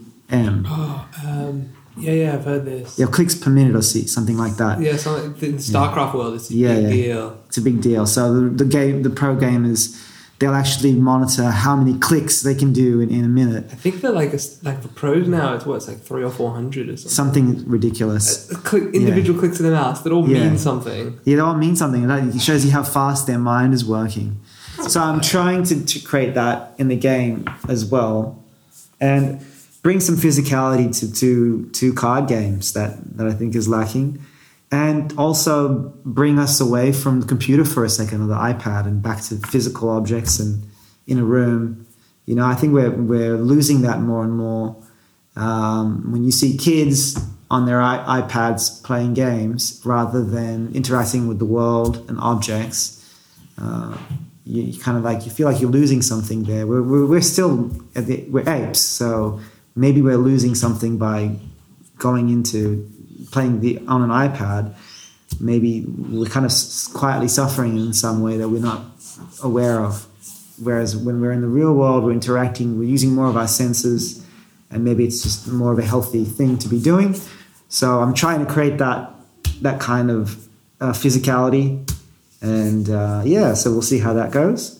Oh, 0.65 1.09
um, 1.25 1.69
yeah, 1.95 2.11
yeah, 2.11 2.33
I've 2.33 2.43
heard 2.45 2.65
this. 2.65 2.97
Yeah, 2.97 3.05
clicks 3.05 3.35
per 3.35 3.49
minute 3.51 3.75
or 3.75 3.81
see 3.83 4.07
something 4.07 4.35
like 4.37 4.55
that. 4.55 4.79
Yeah, 4.81 4.97
so 4.97 5.15
in 5.17 5.33
the 5.33 5.47
StarCraft 5.57 6.15
world, 6.15 6.33
it's 6.33 6.49
a 6.49 6.55
Yeah, 6.55 6.73
big 6.75 6.83
yeah. 6.83 6.89
deal. 6.89 7.43
It's 7.47 7.57
a 7.57 7.61
big 7.61 7.81
deal. 7.81 8.05
So 8.07 8.33
the, 8.33 8.49
the 8.49 8.65
game, 8.65 9.03
the 9.03 9.09
pro 9.11 9.35
gamers, 9.35 9.95
they'll 10.43 10.53
actually 10.53 10.91
monitor 10.91 11.49
how 11.49 11.73
many 11.73 11.97
clicks 11.97 12.41
they 12.41 12.53
can 12.53 12.73
do 12.73 12.99
in, 12.99 13.09
in 13.09 13.23
a 13.23 13.29
minute. 13.29 13.63
I 13.71 13.75
think 13.75 14.01
they're 14.01 14.11
like 14.11 14.33
a 14.33 14.39
like 14.63 14.81
for 14.81 14.89
pros 14.89 15.25
now. 15.25 15.53
It's 15.55 15.65
what 15.65 15.75
it's 15.75 15.87
like 15.87 16.01
three 16.01 16.21
or 16.21 16.29
four 16.29 16.51
hundred 16.51 16.89
or 16.89 16.97
something. 16.97 17.09
Something 17.09 17.69
ridiculous. 17.69 18.51
Uh, 18.51 18.57
click, 18.57 18.93
individual 18.93 19.39
clicks 19.39 19.57
of 19.61 19.65
the 19.67 19.71
mouse 19.71 20.01
that 20.01 20.11
all 20.11 20.27
Yeah. 20.27 20.49
mean 20.49 20.57
something. 20.57 21.17
Yeah, 21.23 21.35
they 21.37 21.41
all 21.41 21.55
mean 21.55 21.77
something. 21.77 22.09
It 22.09 22.41
shows 22.41 22.65
you 22.65 22.71
how 22.71 22.83
fast 22.83 23.25
their 23.25 23.39
mind 23.39 23.73
is 23.73 23.85
working. 23.85 24.41
So 24.89 24.99
I'm 25.01 25.21
trying 25.21 25.63
to, 25.69 25.85
to 25.85 25.99
create 25.99 26.33
that 26.33 26.73
in 26.77 26.89
the 26.89 26.97
game 26.97 27.45
as 27.69 27.85
well, 27.85 28.43
and 28.99 29.39
bring 29.81 30.01
some 30.01 30.17
physicality 30.17 30.87
to 30.99 31.05
to, 31.21 31.69
to 31.69 31.93
card 31.93 32.27
games 32.27 32.73
that, 32.73 32.91
that 33.17 33.27
I 33.27 33.33
think 33.33 33.55
is 33.55 33.67
lacking, 33.69 34.19
and 34.73 35.13
also 35.19 35.93
bring 36.03 36.39
us 36.39 36.59
away 36.59 36.91
from 36.91 37.21
the 37.21 37.27
computer 37.27 37.63
for 37.63 37.85
a 37.85 37.89
second 37.89 38.23
or 38.23 38.25
the 38.25 38.33
iPad 38.33 38.87
and 38.87 39.03
back 39.03 39.21
to 39.21 39.35
physical 39.35 39.87
objects 39.87 40.39
and 40.39 40.65
in 41.05 41.19
a 41.19 41.23
room. 41.23 41.85
You 42.25 42.33
know, 42.33 42.45
I 42.45 42.55
think 42.55 42.73
we're 42.73 42.89
we're 42.89 43.37
losing 43.37 43.83
that 43.83 43.99
more 43.99 44.23
and 44.23 44.35
more. 44.35 44.75
Um, 45.35 46.11
when 46.11 46.23
you 46.23 46.31
see 46.31 46.57
kids 46.57 47.15
on 47.51 47.67
their 47.67 47.79
I- 47.79 48.21
iPads 48.21 48.83
playing 48.83 49.13
games 49.13 49.79
rather 49.85 50.25
than 50.25 50.73
interacting 50.73 51.27
with 51.27 51.37
the 51.37 51.45
world 51.45 52.09
and 52.09 52.19
objects, 52.19 52.99
uh, 53.61 53.95
you, 54.43 54.63
you 54.63 54.79
kind 54.79 54.97
of 54.97 55.03
like 55.03 55.25
you 55.25 55.31
feel 55.31 55.47
like 55.47 55.61
you're 55.61 55.69
losing 55.69 56.01
something 56.01 56.45
there. 56.45 56.65
We're, 56.65 56.81
we're, 56.81 57.05
we're 57.05 57.21
still 57.21 57.69
at 57.95 58.07
the, 58.07 58.25
we're 58.27 58.49
apes, 58.49 58.79
so 58.79 59.39
maybe 59.75 60.01
we're 60.01 60.17
losing 60.17 60.55
something 60.55 60.97
by 60.97 61.35
going 61.99 62.29
into 62.29 62.89
playing 63.31 63.61
the 63.61 63.79
on 63.87 64.01
an 64.01 64.09
iPad. 64.09 64.75
Maybe 65.39 65.85
we're 65.87 66.29
kind 66.29 66.45
of 66.45 66.51
quietly 66.93 67.27
suffering 67.27 67.77
in 67.77 67.93
some 67.93 68.21
way 68.21 68.37
that 68.37 68.49
we're 68.49 68.61
not 68.61 68.85
aware 69.41 69.79
of. 69.79 70.05
Whereas 70.61 70.95
when 70.95 71.19
we're 71.19 71.31
in 71.31 71.41
the 71.41 71.47
real 71.47 71.73
world, 71.73 72.03
we're 72.03 72.11
interacting, 72.11 72.77
we're 72.77 72.89
using 72.89 73.13
more 73.13 73.27
of 73.27 73.35
our 73.35 73.47
senses, 73.47 74.23
and 74.69 74.83
maybe 74.83 75.03
it's 75.03 75.23
just 75.23 75.47
more 75.47 75.73
of 75.73 75.79
a 75.79 75.83
healthy 75.83 76.23
thing 76.23 76.57
to 76.59 76.69
be 76.69 76.79
doing. 76.79 77.15
So 77.69 77.99
I'm 78.01 78.13
trying 78.13 78.45
to 78.45 78.51
create 78.51 78.77
that 78.77 79.09
that 79.61 79.79
kind 79.79 80.11
of 80.11 80.47
uh, 80.79 80.91
physicality, 80.91 81.89
and 82.41 82.89
uh, 82.89 83.23
yeah, 83.25 83.55
so 83.55 83.71
we'll 83.71 83.81
see 83.81 83.99
how 83.99 84.13
that 84.13 84.31
goes. 84.31 84.79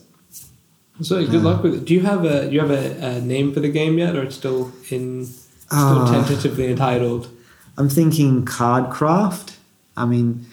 So 1.02 1.26
good 1.26 1.42
luck 1.42 1.64
with 1.64 1.74
it. 1.74 1.86
Do 1.86 1.94
you 1.96 2.02
have 2.02 2.24
a 2.24 2.48
do 2.48 2.54
you 2.54 2.60
have 2.60 2.70
a, 2.70 3.18
a 3.18 3.22
name 3.22 3.52
for 3.54 3.62
the 3.62 3.70
game 3.70 3.98
yet, 3.98 4.16
or 4.16 4.24
it's 4.24 4.36
still 4.36 4.72
in 4.92 5.26
still 5.26 6.04
Uh, 6.04 6.12
tentatively 6.12 6.70
entitled? 6.70 7.30
I'm 7.78 7.90
thinking 7.90 8.46
Cardcraft. 8.46 9.56
I 9.98 10.06
mean, 10.06 10.46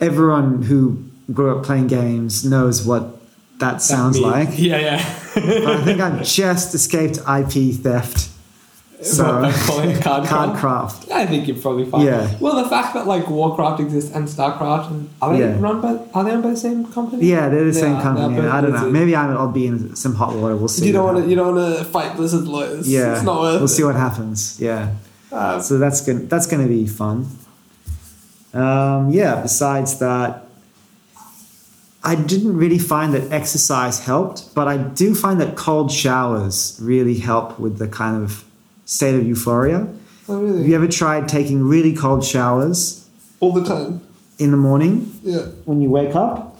everyone 0.00 0.62
who 0.62 1.04
grew 1.32 1.56
up 1.58 1.64
playing 1.64 1.86
games 1.88 2.44
knows 2.44 2.86
what 2.86 3.16
that 3.58 3.80
sounds 3.82 4.16
That 4.16 4.22
like. 4.26 4.48
Yeah, 4.58 4.78
yeah. 4.78 4.94
I 5.36 5.82
think 5.84 6.00
I've 6.00 6.22
just 6.24 6.74
escaped 6.74 7.18
IP 7.18 7.74
theft. 7.74 8.30
So 9.02 9.24
calling 9.66 9.90
it 9.90 10.02
Cardcraft? 10.02 10.56
Cardcraft. 10.56 11.10
I 11.10 11.26
think 11.26 11.46
you're 11.46 11.58
probably 11.58 11.84
fine. 11.84 12.06
Yeah. 12.06 12.34
Well, 12.40 12.62
the 12.62 12.68
fact 12.68 12.94
that 12.94 13.06
like 13.06 13.28
Warcraft 13.28 13.80
exists 13.80 14.14
and 14.14 14.26
Starcraft, 14.26 14.90
and 14.90 15.10
are 15.20 15.32
they 15.34 15.40
Yeah. 15.40 15.56
run 15.60 15.80
by 15.82 15.98
are 16.14 16.24
they 16.24 16.30
owned 16.30 16.42
by 16.42 16.50
the 16.50 16.56
same 16.56 16.86
company? 16.92 17.26
Yeah, 17.26 17.48
they're 17.50 17.64
the 17.64 17.72
They 17.72 17.80
same 17.80 17.96
are. 17.96 18.02
company. 18.02 18.48
I 18.48 18.60
don't 18.62 18.72
know. 18.72 18.90
Maybe 18.90 19.14
I'm, 19.14 19.36
I'll 19.36 19.52
be 19.52 19.66
in 19.66 19.94
some 19.96 20.14
hot 20.14 20.34
water. 20.34 20.56
We'll 20.56 20.68
see. 20.68 20.86
You 20.86 20.92
don't 20.94 21.04
want 21.04 21.24
to. 21.24 21.28
You 21.30 21.36
don't 21.36 21.54
want 21.54 21.78
to 21.78 21.84
fight 21.84 22.16
Blizzard 22.16 22.44
lawyers. 22.48 22.88
Yeah, 22.90 23.14
it's 23.16 23.22
not 23.22 23.40
worth 23.40 23.54
it. 23.56 23.58
we'll 23.58 23.64
it. 23.66 23.68
see 23.68 23.84
what 23.84 23.96
happens. 23.96 24.58
Yeah, 24.58 24.92
Um, 25.32 25.60
so 25.60 25.78
that's 25.78 26.00
gonna 26.06 26.20
that's 26.20 26.46
gonna 26.46 26.68
be 26.68 26.86
fun. 26.86 27.26
Um, 28.54 29.10
yeah. 29.10 29.42
Besides 29.42 29.98
that, 29.98 30.44
I 32.02 32.14
didn't 32.14 32.56
really 32.56 32.78
find 32.78 33.12
that 33.14 33.32
exercise 33.32 34.00
helped, 34.00 34.54
but 34.54 34.68
I 34.68 34.76
do 34.78 35.14
find 35.14 35.40
that 35.40 35.56
cold 35.56 35.90
showers 35.90 36.78
really 36.80 37.18
help 37.18 37.58
with 37.58 37.78
the 37.78 37.88
kind 37.88 38.22
of 38.22 38.44
state 38.84 39.14
of 39.16 39.26
euphoria. 39.26 39.88
oh, 40.28 40.40
really? 40.40 40.58
Have 40.58 40.68
you 40.68 40.74
ever 40.76 40.88
tried 40.88 41.28
taking 41.28 41.64
really 41.64 41.92
cold 41.94 42.24
showers 42.24 43.08
All 43.40 43.52
the 43.52 43.64
time. 43.64 44.00
in 44.38 44.52
the 44.52 44.56
morning 44.56 45.18
Yeah. 45.24 45.46
when 45.64 45.80
you 45.82 45.90
wake 45.90 46.14
up? 46.14 46.56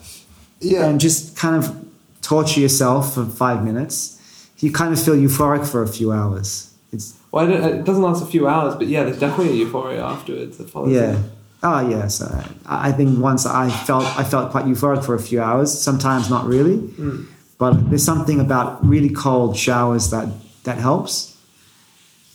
Yeah. 0.60 0.86
and 0.86 0.98
just 0.98 1.36
kind 1.36 1.54
of 1.54 1.84
torture 2.22 2.60
yourself 2.60 3.14
for 3.14 3.24
five 3.26 3.62
minutes, 3.64 4.18
you 4.58 4.72
kind 4.72 4.92
of 4.92 5.00
feel 5.00 5.14
euphoric 5.14 5.66
for 5.66 5.82
a 5.82 5.86
few 5.88 6.10
hours. 6.12 6.72
It's 6.92 7.14
well, 7.36 7.46
it 7.52 7.84
doesn't 7.84 8.02
last 8.08 8.22
a 8.22 8.26
few 8.34 8.44
hours, 8.48 8.74
but 8.80 8.86
yeah, 8.94 9.02
there's 9.04 9.20
definitely 9.20 9.52
a 9.52 9.56
euphoria 9.64 10.02
afterwards 10.14 10.56
that 10.58 10.68
follows. 10.70 10.92
yeah. 10.92 11.12
it. 11.18 11.24
Oh 11.62 11.80
yes, 11.96 12.20
uh, 12.20 12.46
I 12.74 12.88
I 12.88 12.90
think 12.96 13.10
once 13.30 13.42
I 13.64 13.66
felt 13.88 14.04
I 14.22 14.24
felt 14.32 14.50
quite 14.54 14.66
euphoric 14.72 15.02
for 15.08 15.14
a 15.14 15.24
few 15.30 15.40
hours. 15.48 15.68
Sometimes 15.88 16.24
not 16.34 16.44
really, 16.54 16.76
Mm. 16.78 17.26
but 17.62 17.72
there's 17.88 18.04
something 18.12 18.38
about 18.46 18.68
really 18.92 19.12
cold 19.24 19.56
showers 19.66 20.04
that 20.14 20.28
that 20.66 20.78
helps. 20.88 21.14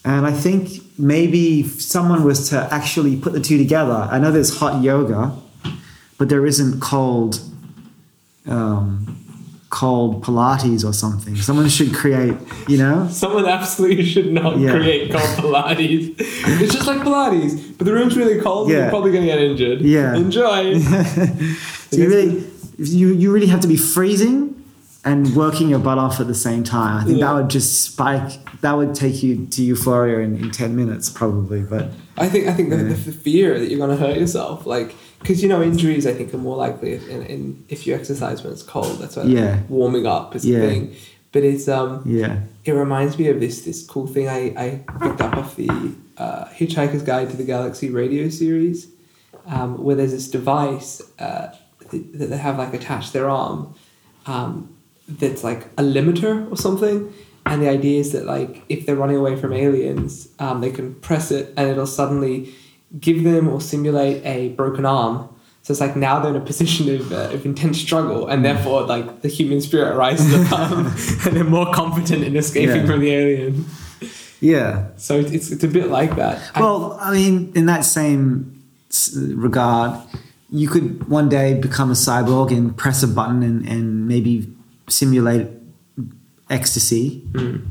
And 0.03 0.25
I 0.31 0.33
think 0.45 0.61
maybe 0.97 1.41
if 1.63 1.69
someone 1.95 2.21
was 2.31 2.49
to 2.49 2.57
actually 2.77 3.15
put 3.23 3.31
the 3.37 3.39
two 3.49 3.57
together. 3.65 3.99
I 4.13 4.17
know 4.21 4.31
there's 4.31 4.53
hot 4.61 4.81
yoga, 4.89 5.21
but 6.17 6.27
there 6.31 6.45
isn't 6.51 6.79
cold, 6.93 7.39
um, 8.47 9.20
cold 9.71 10.21
Pilates 10.23 10.83
or 10.85 10.91
something. 10.93 11.35
Someone 11.37 11.67
should 11.69 11.93
create, 11.95 12.35
you 12.67 12.77
know. 12.77 13.07
Someone 13.09 13.45
absolutely 13.47 14.03
should 14.05 14.31
not 14.31 14.59
Yeah. 14.59 14.71
create 14.73 15.09
cold 15.11 15.23
Pilates. 15.39 16.13
it's 16.19 16.73
just 16.73 16.85
like 16.87 16.99
Pilates, 16.99 17.77
but 17.77 17.85
the 17.85 17.93
room's 17.93 18.15
really 18.17 18.39
cold. 18.41 18.69
and 18.69 18.77
You're 18.77 18.89
probably 18.89 19.11
going 19.11 19.25
to 19.25 19.31
get 19.33 19.39
injured. 19.41 19.81
Yeah. 19.81 20.13
Enjoy. 20.15 20.77
so 21.89 21.95
you 21.97 22.07
really, 22.09 22.43
you, 22.77 23.13
you 23.13 23.31
really 23.31 23.47
have 23.47 23.61
to 23.61 23.67
be 23.67 23.77
freezing 23.77 24.61
and 25.03 25.35
working 25.35 25.69
your 25.69 25.79
butt 25.79 25.97
off 25.97 26.19
at 26.19 26.27
the 26.27 26.35
same 26.35 26.63
time. 26.63 26.97
I 26.97 27.03
think 27.05 27.19
Yeah. 27.19 27.27
that 27.27 27.33
would 27.35 27.49
just 27.49 27.81
spike. 27.81 28.39
That 28.61 28.73
would 28.73 28.93
take 28.93 29.23
you 29.23 29.47
to 29.47 29.63
euphoria 29.63 30.19
in, 30.19 30.35
in 30.37 30.51
ten 30.51 30.75
minutes 30.75 31.09
probably. 31.09 31.61
But 31.61 31.91
I 32.17 32.27
think 32.29 32.47
I 32.47 32.53
think 32.53 32.69
Yeah. 32.69 32.77
the, 32.77 32.83
the 32.93 33.11
fear 33.11 33.57
that 33.57 33.69
you're 33.69 33.79
going 33.79 33.97
to 33.97 34.05
hurt 34.05 34.17
yourself, 34.17 34.65
like 34.67 34.93
because 35.21 35.41
you 35.41 35.49
know 35.49 35.61
injuries, 35.61 36.05
I 36.05 36.13
think 36.13 36.33
are 36.33 36.37
more 36.37 36.57
likely 36.57 36.93
in, 36.95 37.25
in 37.25 37.65
if 37.69 37.85
you 37.87 37.95
exercise 37.95 38.43
when 38.43 38.51
it's 38.53 38.63
cold. 38.63 38.99
That's 38.99 39.15
why 39.15 39.23
Yeah. 39.23 39.59
warming 39.69 40.05
up 40.05 40.35
is 40.35 40.45
Yeah. 40.45 40.57
a 40.59 40.67
thing. 40.69 40.95
But 41.31 41.43
it's 41.43 41.67
um 41.69 42.01
yeah, 42.05 42.39
it 42.65 42.73
reminds 42.73 43.17
me 43.17 43.27
of 43.29 43.39
this 43.39 43.61
this 43.61 43.85
cool 43.85 44.07
thing 44.07 44.27
I, 44.27 44.41
I 44.57 44.67
picked 45.01 45.21
up 45.21 45.37
off 45.37 45.55
the 45.55 45.69
uh, 46.17 46.45
Hitchhiker's 46.45 47.03
Guide 47.03 47.29
to 47.31 47.37
the 47.37 47.43
Galaxy 47.45 47.89
radio 47.89 48.29
series, 48.29 48.87
um, 49.47 49.81
where 49.83 49.95
there's 49.95 50.11
this 50.11 50.29
device 50.29 51.01
uh, 51.19 51.47
that, 51.89 52.19
that 52.19 52.27
they 52.31 52.37
have 52.37 52.57
like 52.57 52.73
attached 52.73 53.13
their 53.13 53.29
arm, 53.29 53.73
um, 54.27 54.75
that's 55.07 55.43
like 55.43 55.65
a 55.77 55.83
limiter 55.83 56.51
or 56.51 56.57
something. 56.57 57.11
And 57.45 57.61
the 57.61 57.69
idea 57.69 57.99
is 57.99 58.11
that 58.11 58.25
like 58.25 58.61
if 58.69 58.85
they're 58.85 58.95
running 58.97 59.17
away 59.17 59.35
from 59.35 59.51
aliens, 59.53 60.27
um, 60.37 60.61
they 60.61 60.69
can 60.71 60.93
press 60.95 61.31
it 61.31 61.53
and 61.57 61.69
it'll 61.69 61.87
suddenly 61.87 62.53
give 62.99 63.23
them 63.23 63.47
or 63.47 63.61
simulate 63.61 64.25
a 64.25 64.49
broken 64.49 64.85
arm. 64.85 65.29
So 65.63 65.71
it's 65.73 65.79
like 65.81 65.95
now 65.95 66.19
they're 66.19 66.31
in 66.35 66.41
a 66.41 66.45
position 66.45 66.93
of, 66.95 67.11
uh, 67.11 67.29
of 67.35 67.45
intense 67.45 67.79
struggle, 67.79 68.27
and 68.27 68.43
therefore 68.43 68.81
like 68.83 69.21
the 69.21 69.27
human 69.27 69.61
spirit 69.61 69.95
rises 69.95 70.33
above, 70.33 70.71
and 71.27 71.35
they're 71.35 71.43
more 71.43 71.71
confident 71.73 72.23
in 72.23 72.35
escaping 72.35 72.77
Yeah. 72.81 72.85
from 72.87 72.99
the 72.99 73.11
alien. 73.11 73.65
yeah. 74.39 74.87
So 74.97 75.19
it's, 75.19 75.31
it's, 75.31 75.51
it's 75.51 75.63
a 75.63 75.67
bit 75.67 75.89
like 75.89 76.15
that. 76.15 76.41
Well, 76.59 76.97
I 76.99 77.11
mean, 77.13 77.51
in 77.55 77.67
that 77.67 77.85
same 77.85 78.63
regard, 79.15 80.01
you 80.49 80.67
could 80.67 81.07
one 81.07 81.29
day 81.29 81.53
become 81.53 81.91
a 81.91 81.93
cyborg 81.95 82.51
and 82.51 82.75
press 82.75 83.03
a 83.03 83.07
button 83.07 83.43
and, 83.43 83.65
and 83.67 84.07
maybe 84.07 84.51
simulate 84.89 85.47
ecstasy, 86.49 87.21
Mm. 87.31 87.67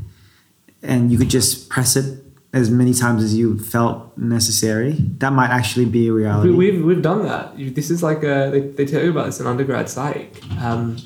and 0.81 1.11
you 1.11 1.17
could 1.17 1.29
just 1.29 1.69
press 1.69 1.95
it 1.95 2.20
as 2.53 2.69
many 2.69 2.93
times 2.93 3.23
as 3.23 3.35
you 3.37 3.57
felt 3.57 4.17
necessary. 4.17 4.93
That 5.19 5.31
might 5.33 5.49
actually 5.49 5.85
be 5.85 6.07
a 6.07 6.13
reality. 6.13 6.49
We, 6.49 6.71
we've 6.71 6.83
we've 6.85 7.01
done 7.01 7.23
that. 7.23 7.55
This 7.75 7.89
is 7.89 8.03
like 8.03 8.23
a 8.23 8.49
they, 8.51 8.59
they 8.61 8.85
tell 8.85 9.03
you 9.03 9.11
about 9.11 9.25
this 9.27 9.39
in 9.39 9.47
undergrad 9.47 9.89
psych. 9.89 10.41
Um, 10.61 10.97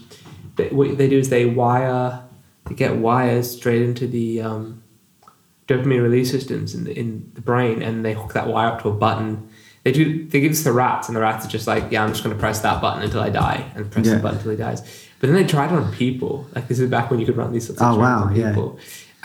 they, 0.56 0.70
what 0.70 0.98
they 0.98 1.08
do 1.10 1.18
is 1.20 1.30
they 1.30 1.46
wire 1.46 2.22
they 2.68 2.76
get 2.76 2.96
wires 2.98 3.52
straight 3.52 3.84
into 3.84 4.08
the 4.08 4.42
um, 4.42 4.82
dopamine 5.68 6.02
release 6.02 6.32
systems 6.32 6.74
in 6.74 6.84
the 6.86 6.98
in 6.98 7.32
the 7.36 7.42
brain, 7.42 7.82
and 7.82 8.04
they 8.04 8.14
hook 8.14 8.34
that 8.34 8.48
wire 8.48 8.70
up 8.70 8.82
to 8.82 8.90
a 8.90 8.94
button. 8.94 9.50
They 9.84 9.92
do 9.92 10.28
they 10.28 10.40
give 10.40 10.52
this 10.52 10.64
to 10.64 10.72
rats, 10.74 11.08
and 11.10 11.16
the 11.16 11.22
rats 11.22 11.46
are 11.46 11.50
just 11.50 11.68
like, 11.68 11.92
yeah, 11.92 12.04
I'm 12.04 12.10
just 12.10 12.24
going 12.24 12.36
to 12.36 12.40
press 12.40 12.62
that 12.62 12.82
button 12.82 13.04
until 13.04 13.22
I 13.22 13.30
die, 13.30 13.72
and 13.76 13.92
press 13.92 14.08
Yeah. 14.08 14.16
the 14.16 14.20
button 14.22 14.38
until 14.40 14.52
he 14.52 14.58
dies. 14.58 14.82
But 15.20 15.28
then 15.28 15.36
they 15.36 15.46
tried 15.48 15.72
it 15.72 15.76
on 15.78 15.92
people. 15.94 16.48
Like 16.56 16.68
this 16.68 16.80
is 16.80 16.90
back 16.90 17.12
when 17.12 17.20
you 17.20 17.26
could 17.28 17.38
run 17.38 17.54
these 17.54 17.68
sorts 17.68 17.82
of 17.82 17.88
Oh, 17.88 17.92
experiments 18.00 18.40
wow, 18.40 18.48
on 18.50 18.56
yeah. 18.56 18.56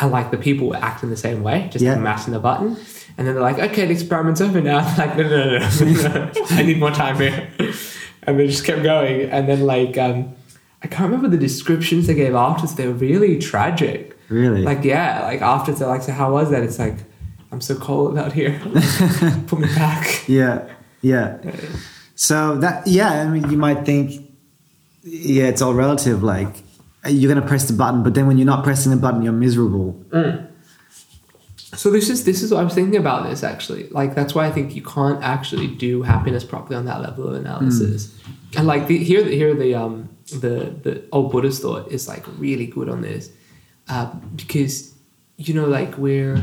And 0.01 0.11
like 0.11 0.31
the 0.31 0.39
people 0.39 0.69
were 0.69 0.77
acting 0.77 1.11
the 1.11 1.17
same 1.17 1.43
way, 1.43 1.69
just 1.73 1.85
Yeah. 1.85 1.97
mashing 1.97 2.33
the 2.33 2.39
button. 2.41 2.77
And 3.19 3.27
then 3.27 3.35
they're 3.35 3.43
like, 3.43 3.59
okay, 3.59 3.85
the 3.87 3.93
experiment's 3.93 4.41
over 4.41 4.61
now. 4.61 4.79
I'm 4.87 4.97
like, 4.97 5.17
no, 5.17 5.25
no, 5.29 5.59
no, 5.59 5.59
no, 5.59 6.09
no, 6.25 6.31
I 6.51 6.63
need 6.63 6.79
more 6.79 6.91
time 6.91 7.17
here. 7.17 7.49
And 8.23 8.39
they 8.39 8.47
just 8.47 8.65
kept 8.65 8.83
going. 8.83 9.31
And 9.31 9.49
then 9.49 9.61
like, 9.65 9.97
um, 9.97 10.35
I 10.83 10.89
can't 10.89 11.11
remember 11.11 11.29
the 11.29 11.39
descriptions 11.39 12.07
they 12.07 12.15
gave 12.15 12.35
afterwards. 12.35 12.75
They 12.75 12.87
were 12.87 12.93
really 12.93 13.39
tragic. 13.39 14.15
really? 14.29 14.61
Like, 14.63 14.85
yeah, 14.85 15.23
like 15.23 15.41
after 15.41 15.73
they're 15.73 15.89
like, 15.89 16.03
so 16.03 16.13
how 16.13 16.31
was 16.33 16.51
that? 16.51 16.63
It's 16.63 16.79
like, 16.79 16.97
I'm 17.51 17.63
so 17.63 17.75
cold 17.77 18.19
out 18.19 18.33
here. 18.33 18.61
Put 19.47 19.59
me 19.59 19.69
back. 19.75 20.29
yeah, 20.29 20.69
yeah. 21.01 21.39
So 22.15 22.57
that 22.59 22.87
yeah, 22.87 23.23
I 23.23 23.27
mean, 23.27 23.51
you 23.51 23.57
might 23.57 23.87
think, 23.87 24.13
yeah, 25.03 25.45
it's 25.45 25.63
all 25.63 25.73
relative. 25.75 26.23
Like 26.23 26.63
you're 27.09 27.33
gonna 27.33 27.47
press 27.47 27.67
the 27.67 27.73
button, 27.73 28.03
but 28.03 28.15
then 28.15 28.27
when 28.27 28.37
you're 28.39 28.47
not 28.47 28.63
pressing 28.65 28.91
the 28.93 28.99
button, 28.99 29.23
you're 29.23 29.33
miserable. 29.33 30.03
So 31.77 31.91
this 31.91 32.11
is 32.11 32.25
this 32.25 32.43
is 32.43 32.51
what 32.53 32.61
I 32.61 32.65
was 32.65 32.75
thinking 32.75 32.97
about 32.99 33.29
this 33.29 33.43
actually. 33.45 33.89
Like 33.89 34.15
that's 34.15 34.35
why 34.35 34.47
I 34.47 34.51
think 34.51 34.75
you 34.75 34.83
can't 34.83 35.23
actually 35.23 35.69
do 35.69 36.03
happiness 36.03 36.45
properly 36.45 36.77
on 36.77 36.85
that 36.87 37.01
level 37.01 37.29
of 37.29 37.35
analysis. 37.35 38.13
And 38.57 38.67
like 38.67 38.87
the, 38.89 38.99
here 38.99 39.25
here 39.25 39.55
the 39.55 39.75
um 39.75 40.09
the 40.33 40.75
the 40.83 41.05
old 41.13 41.31
Buddhist 41.33 41.63
thought 41.63 41.89
is 41.91 42.09
like 42.09 42.25
really 42.39 42.67
good 42.67 42.89
on 42.89 43.03
this, 43.03 43.31
uh, 43.89 44.13
because 44.35 44.95
you 45.37 45.55
know 45.55 45.67
like 45.67 45.97
we're 45.97 46.43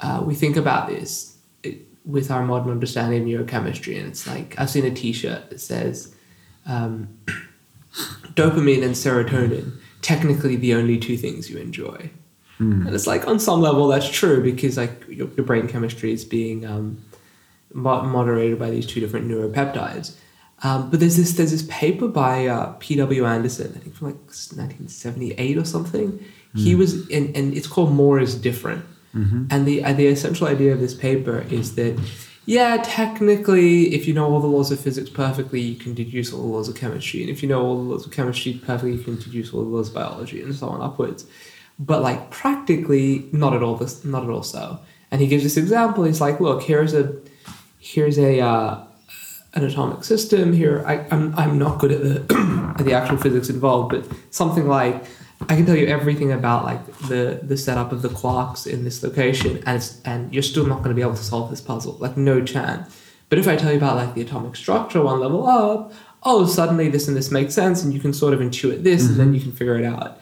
uh, 0.00 0.22
we 0.24 0.34
think 0.34 0.56
about 0.56 0.88
this 0.88 1.36
it, 1.62 1.86
with 2.04 2.30
our 2.30 2.44
modern 2.44 2.72
understanding 2.72 3.22
of 3.22 3.28
neurochemistry, 3.28 3.96
and 3.98 4.08
it's 4.08 4.26
like 4.26 4.58
I've 4.58 4.70
seen 4.70 4.84
a 4.84 4.90
T-shirt 4.90 5.50
that 5.50 5.60
says 5.60 6.14
um, 6.66 7.08
dopamine 8.36 8.82
and 8.84 8.94
serotonin 8.94 9.72
technically 10.02 10.54
the 10.56 10.72
only 10.74 10.98
two 10.98 11.16
things 11.16 11.50
you 11.50 11.58
enjoy. 11.58 12.10
And 12.86 12.94
it's 12.94 13.06
like 13.06 13.26
on 13.26 13.38
some 13.38 13.60
level 13.60 13.88
that's 13.88 14.08
true 14.08 14.42
because 14.42 14.76
like 14.76 15.04
your, 15.08 15.28
your 15.36 15.44
brain 15.44 15.66
chemistry 15.68 16.12
is 16.12 16.24
being 16.24 16.64
um, 16.64 17.02
mo- 17.74 18.02
moderated 18.02 18.58
by 18.58 18.70
these 18.70 18.86
two 18.86 19.00
different 19.00 19.28
neuropeptides. 19.28 20.14
Um, 20.62 20.88
but 20.90 21.00
there's 21.00 21.16
this 21.16 21.32
there's 21.34 21.50
this 21.50 21.66
paper 21.68 22.08
by 22.08 22.46
uh, 22.46 22.72
P.W. 22.78 23.26
Anderson, 23.26 23.72
I 23.76 23.78
think 23.80 23.94
from 23.94 24.06
like 24.08 24.16
1978 24.16 25.58
or 25.58 25.64
something. 25.64 26.24
He 26.54 26.74
was 26.74 27.06
in, 27.10 27.34
and 27.36 27.52
it's 27.54 27.66
called 27.66 27.92
More 27.92 28.18
is 28.18 28.34
Different. 28.34 28.84
And 29.50 29.66
the 29.66 29.84
uh, 29.84 29.92
the 29.92 30.06
essential 30.06 30.46
idea 30.46 30.72
of 30.72 30.80
this 30.80 30.94
paper 30.94 31.44
is 31.50 31.74
that 31.74 31.98
yeah, 32.46 32.80
technically, 32.84 33.92
if 33.92 34.06
you 34.06 34.14
know 34.14 34.32
all 34.32 34.40
the 34.40 34.46
laws 34.46 34.70
of 34.70 34.78
physics 34.78 35.10
perfectly, 35.10 35.60
you 35.60 35.74
can 35.74 35.94
deduce 35.94 36.32
all 36.32 36.42
the 36.42 36.46
laws 36.46 36.68
of 36.68 36.76
chemistry, 36.76 37.20
and 37.20 37.28
if 37.28 37.42
you 37.42 37.48
know 37.48 37.60
all 37.60 37.76
the 37.76 37.90
laws 37.90 38.06
of 38.06 38.12
chemistry 38.12 38.60
perfectly, 38.64 38.92
you 38.92 39.02
can 39.02 39.16
deduce 39.16 39.52
all 39.52 39.62
the 39.62 39.68
laws 39.68 39.88
of 39.88 39.94
biology, 39.94 40.40
and 40.40 40.54
so 40.54 40.68
on 40.68 40.80
upwards. 40.80 41.26
But 41.78 42.02
like 42.02 42.30
practically 42.30 43.28
not 43.32 43.52
at 43.52 43.64
all 43.64 43.74
this 43.74 44.04
not 44.04 44.22
at 44.22 44.30
all 44.30 44.44
so. 44.44 44.78
And 45.10 45.20
he 45.20 45.26
gives 45.26 45.42
this 45.42 45.56
example. 45.56 46.04
He's 46.04 46.20
like 46.20 46.40
look 46.40 46.62
here's 46.62 46.94
a 46.94 47.14
here's 47.80 48.18
a 48.18 48.40
uh, 48.40 48.84
an 49.54 49.64
atomic 49.64 50.04
system. 50.04 50.52
Here 50.52 50.84
I, 50.86 51.06
I'm, 51.10 51.34
I'm 51.34 51.58
not 51.58 51.80
good 51.80 51.92
at 51.92 52.02
the 52.02 52.74
at 52.78 52.84
the 52.84 52.94
actual 52.94 53.18
physics 53.18 53.50
involved 53.50 53.90
but 53.90 54.06
something 54.30 54.66
like 54.68 55.04
I 55.42 55.54
can 55.54 55.66
tell 55.66 55.76
you 55.76 55.86
everything 55.86 56.32
about 56.32 56.64
like 56.64 56.98
the 57.08 57.40
the 57.42 57.56
setup 57.56 57.92
of 57.92 58.02
the 58.02 58.08
quarks 58.08 58.66
in 58.66 58.84
this 58.84 59.02
location 59.02 59.62
and 59.66 59.76
it's, 59.76 60.00
and 60.02 60.32
you're 60.32 60.42
still 60.42 60.66
not 60.66 60.78
going 60.78 60.90
to 60.90 60.94
be 60.94 61.02
able 61.02 61.14
to 61.14 61.22
solve 61.22 61.50
this 61.50 61.60
puzzle 61.60 61.96
like 62.00 62.16
no 62.16 62.42
chance. 62.42 63.02
But 63.28 63.38
if 63.38 63.48
I 63.48 63.56
tell 63.56 63.70
you 63.70 63.76
about 63.76 63.96
like 63.96 64.14
the 64.14 64.22
atomic 64.22 64.56
structure 64.56 65.02
one 65.02 65.20
level 65.20 65.46
up 65.46 65.92
oh 66.22 66.46
suddenly 66.46 66.88
this 66.88 67.06
and 67.06 67.16
this 67.16 67.30
makes 67.30 67.54
sense 67.54 67.82
and 67.82 67.92
you 67.92 68.00
can 68.00 68.12
sort 68.12 68.32
of 68.34 68.40
intuit 68.40 68.82
this 68.82 69.06
and 69.08 69.20
then 69.20 69.34
you 69.34 69.40
can 69.40 69.52
figure 69.52 69.78
it 69.78 69.84
out. 69.84 70.20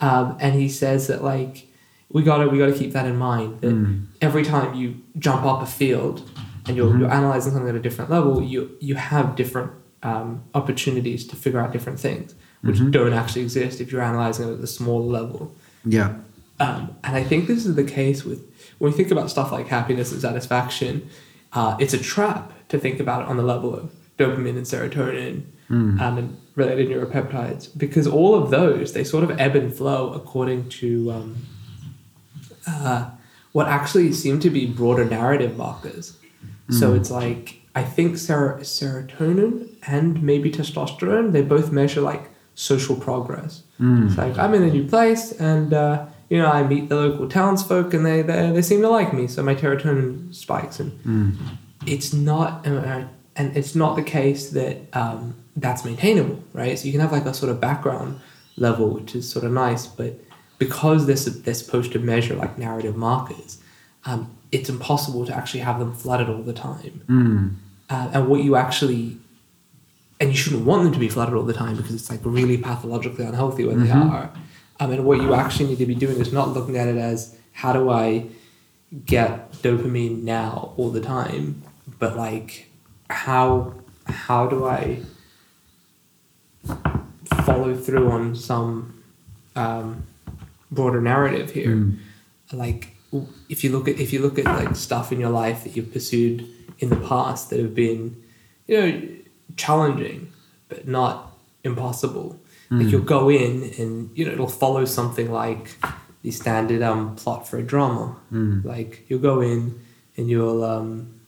Um, 0.00 0.36
and 0.40 0.54
he 0.54 0.68
says 0.68 1.06
that 1.06 1.22
like 1.22 1.68
we 2.10 2.22
gotta 2.22 2.48
we 2.48 2.58
gotta 2.58 2.72
keep 2.72 2.92
that 2.92 3.06
in 3.06 3.16
mind 3.16 3.60
that 3.60 4.06
every 4.20 4.44
time 4.44 4.74
you 4.74 5.02
jump 5.18 5.44
up 5.44 5.62
a 5.62 5.66
field 5.66 6.30
and 6.66 6.76
you're, 6.76 6.96
you're 6.98 7.12
analyzing 7.12 7.52
something 7.52 7.68
at 7.68 7.74
a 7.74 7.80
different 7.80 8.10
level 8.10 8.42
you 8.42 8.76
you 8.80 8.94
have 8.94 9.36
different 9.36 9.72
um, 10.02 10.44
opportunities 10.54 11.26
to 11.26 11.36
figure 11.36 11.60
out 11.60 11.72
different 11.72 11.98
things 11.98 12.34
which 12.66 12.90
don't 12.90 13.12
actually 13.12 13.42
exist 13.42 13.80
if 13.80 13.90
you're 13.90 14.02
analyzing 14.02 14.48
it 14.48 14.52
at 14.52 14.60
the 14.60 14.66
smaller 14.66 15.04
level 15.04 15.54
Yeah, 15.84 16.16
um, 16.60 16.96
and 17.04 17.16
I 17.16 17.22
think 17.22 17.46
this 17.46 17.66
is 17.66 17.74
the 17.74 17.84
case 17.84 18.24
with 18.24 18.40
when 18.78 18.90
we 18.92 18.96
think 18.96 19.10
about 19.10 19.30
stuff 19.30 19.52
like 19.52 19.68
happiness 19.68 20.12
and 20.12 20.20
satisfaction. 20.20 21.08
Uh, 21.52 21.76
it's 21.80 21.94
a 21.94 21.98
trap 21.98 22.52
to 22.68 22.78
think 22.78 23.00
about 23.00 23.22
it 23.22 23.28
on 23.28 23.36
the 23.36 23.42
level 23.42 23.74
of 23.74 23.90
dopamine 24.18 24.56
and 24.56 24.66
serotonin 24.66 25.44
um, 26.00 26.18
and 26.18 26.36
related 26.54 26.88
neuropeptides 26.88 27.76
because 27.76 28.06
all 28.06 28.34
of 28.34 28.50
those 28.50 28.92
they 28.92 29.04
sort 29.04 29.24
of 29.24 29.30
ebb 29.40 29.54
and 29.56 29.74
flow 29.74 30.12
according 30.12 30.68
to 30.68 31.10
um, 31.12 31.36
uh, 32.66 33.10
what 33.52 33.68
actually 33.68 34.12
seem 34.12 34.38
to 34.40 34.50
be 34.50 34.66
broader 34.66 35.04
narrative 35.04 35.56
markers. 35.56 36.18
So 36.68 36.94
it's 36.94 37.10
like 37.12 37.60
I 37.74 37.84
think 37.84 38.18
ser- 38.18 38.58
serotonin 38.62 39.68
and 39.86 40.20
maybe 40.22 40.50
testosterone 40.50 41.32
they 41.32 41.42
both 41.42 41.70
measure 41.70 42.00
like 42.00 42.28
social 42.56 42.96
progress. 42.96 43.62
It's 44.08 44.16
like 44.18 44.36
I'm 44.38 44.52
in 44.54 44.62
a 44.64 44.70
new 44.70 44.86
place 44.88 45.32
and 45.32 45.72
uh, 45.72 46.06
you 46.30 46.38
know 46.38 46.50
I 46.50 46.62
meet 46.66 46.88
the 46.88 46.96
local 46.96 47.28
townsfolk 47.28 47.94
and 47.94 48.04
they, 48.04 48.22
they 48.22 48.50
they 48.50 48.62
seem 48.62 48.80
to 48.82 48.88
like 48.88 49.12
me, 49.12 49.28
so 49.28 49.42
my 49.42 49.54
serotonin 49.54 50.34
spikes 50.34 50.80
and 50.80 50.90
it's 51.86 52.12
not 52.12 52.66
uh, 52.66 53.04
and 53.36 53.56
it's 53.56 53.74
not 53.74 53.94
the 53.96 54.02
case 54.02 54.50
that 54.50 54.76
um, 54.94 55.34
that's 55.56 55.84
maintainable, 55.84 56.42
right? 56.54 56.78
So 56.78 56.86
you 56.86 56.92
can 56.92 57.00
have 57.02 57.12
like 57.12 57.26
a 57.26 57.34
sort 57.34 57.50
of 57.52 57.60
background 57.60 58.18
level, 58.56 58.88
which 58.90 59.14
is 59.14 59.28
sort 59.30 59.44
of 59.44 59.52
nice, 59.52 59.86
but 59.86 60.12
because 60.58 61.06
they're, 61.06 61.32
they're 61.42 61.54
supposed 61.54 61.92
to 61.92 61.98
measure 61.98 62.34
like 62.34 62.56
narrative 62.56 62.96
markers, 62.96 63.58
um, 64.06 64.30
it's 64.52 64.70
impossible 64.70 65.26
to 65.26 65.34
actually 65.36 65.60
have 65.60 65.78
them 65.78 65.92
flooded 65.94 66.28
all 66.30 66.42
the 66.42 66.54
time. 66.54 66.94
Uh, 67.90 68.10
and 68.14 68.28
what 68.28 68.42
you 68.42 68.56
actually 68.56 69.18
and 70.20 70.30
you 70.30 70.36
shouldn't 70.36 70.64
want 70.64 70.84
them 70.84 70.92
to 70.92 70.98
be 70.98 71.08
flooded 71.08 71.34
all 71.34 71.42
the 71.42 71.52
time 71.52 71.76
because 71.76 71.94
it's 71.94 72.10
like 72.10 72.20
really 72.24 72.56
pathologically 72.56 73.24
unhealthy 73.24 73.64
when 73.64 73.84
they 73.84 73.90
are. 73.90 74.32
Um, 74.80 74.92
and 74.92 75.04
what 75.04 75.20
you 75.20 75.34
actually 75.34 75.68
need 75.70 75.78
to 75.78 75.86
be 75.86 75.94
doing 75.94 76.18
is 76.18 76.32
not 76.32 76.50
looking 76.50 76.76
at 76.76 76.88
it 76.88 76.96
as 76.96 77.36
how 77.52 77.72
do 77.72 77.90
I 77.90 78.26
get 79.04 79.52
dopamine 79.52 80.22
now 80.22 80.74
all 80.76 80.90
the 80.90 81.00
time, 81.00 81.62
but 81.98 82.16
like 82.16 82.68
how 83.08 83.74
how 84.06 84.46
do 84.46 84.66
I 84.66 85.00
follow 87.44 87.74
through 87.74 88.10
on 88.10 88.34
some 88.34 89.02
um, 89.54 90.06
broader 90.70 91.00
narrative 91.00 91.50
here. 91.52 91.68
Mm. 91.68 91.98
Like 92.52 92.96
if 93.48 93.64
you 93.64 93.70
look 93.70 93.88
at 93.88 93.98
if 93.98 94.12
you 94.12 94.20
look 94.20 94.38
at 94.38 94.44
like 94.44 94.76
stuff 94.76 95.12
in 95.12 95.20
your 95.20 95.30
life 95.30 95.64
that 95.64 95.76
you've 95.76 95.92
pursued 95.92 96.46
in 96.78 96.90
the 96.90 96.96
past 96.96 97.50
that 97.50 97.58
have 97.58 97.74
been, 97.74 98.22
you 98.66 98.80
know, 98.80 99.08
challenging 99.54 100.32
but 100.68 100.88
not 100.88 101.32
impossible. 101.62 102.40
Like 102.70 102.90
you'll 102.90 103.02
go 103.02 103.28
in 103.28 103.72
and 103.78 104.10
you 104.16 104.24
know 104.24 104.32
it'll 104.32 104.48
follow 104.48 104.84
something 104.84 105.30
like 105.30 105.76
the 106.22 106.32
standard 106.32 106.82
um 106.82 107.14
plot 107.14 107.46
for 107.46 107.58
a 107.58 107.62
drama. 107.62 108.16
Mm. 108.32 108.64
Like 108.64 109.04
you'll 109.08 109.20
go 109.20 109.40
in 109.40 109.80
and 110.16 110.28
you'll 110.28 110.64
um 110.64 111.20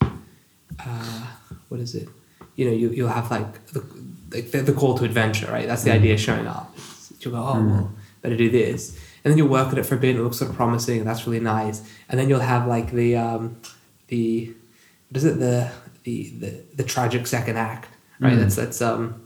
uh 0.00 1.26
what 1.68 1.80
is 1.80 1.94
it? 1.94 2.08
You 2.54 2.66
know, 2.66 2.72
you 2.72 2.90
you'll 2.90 3.08
have 3.08 3.30
like 3.30 3.66
the 3.66 3.80
like 4.32 4.50
the, 4.50 4.62
the 4.62 4.72
call 4.72 4.96
to 4.98 5.04
adventure, 5.04 5.50
right? 5.50 5.66
That's 5.66 5.82
the 5.82 5.92
idea 5.92 6.16
showing 6.16 6.46
up. 6.46 6.74
You'll 7.20 7.34
go, 7.34 7.40
oh 7.40 7.62
well, 7.62 7.92
better 8.22 8.36
do 8.36 8.48
this. 8.48 8.98
And 9.22 9.32
then 9.32 9.38
you'll 9.38 9.48
work 9.48 9.72
at 9.72 9.78
it 9.78 9.84
for 9.84 9.96
a 9.96 9.98
bit 9.98 10.10
and 10.10 10.20
it 10.20 10.22
looks 10.22 10.38
sort 10.38 10.50
of 10.50 10.56
promising 10.56 11.00
and 11.00 11.06
that's 11.06 11.26
really 11.26 11.40
nice. 11.40 11.82
And 12.08 12.18
then 12.18 12.28
you'll 12.28 12.40
have 12.40 12.66
like 12.66 12.92
the 12.92 13.16
um 13.16 13.60
the 14.08 14.54
what 15.10 15.18
is 15.18 15.24
it, 15.24 15.38
the 15.38 15.70
the 16.06 16.32
the, 16.42 16.50
the 16.76 16.84
tragic 16.84 17.26
second 17.26 17.56
act. 17.58 17.88
Right? 18.20 18.32
Mm. 18.34 18.40
That's 18.40 18.56
that's 18.56 18.80
um 18.80 19.20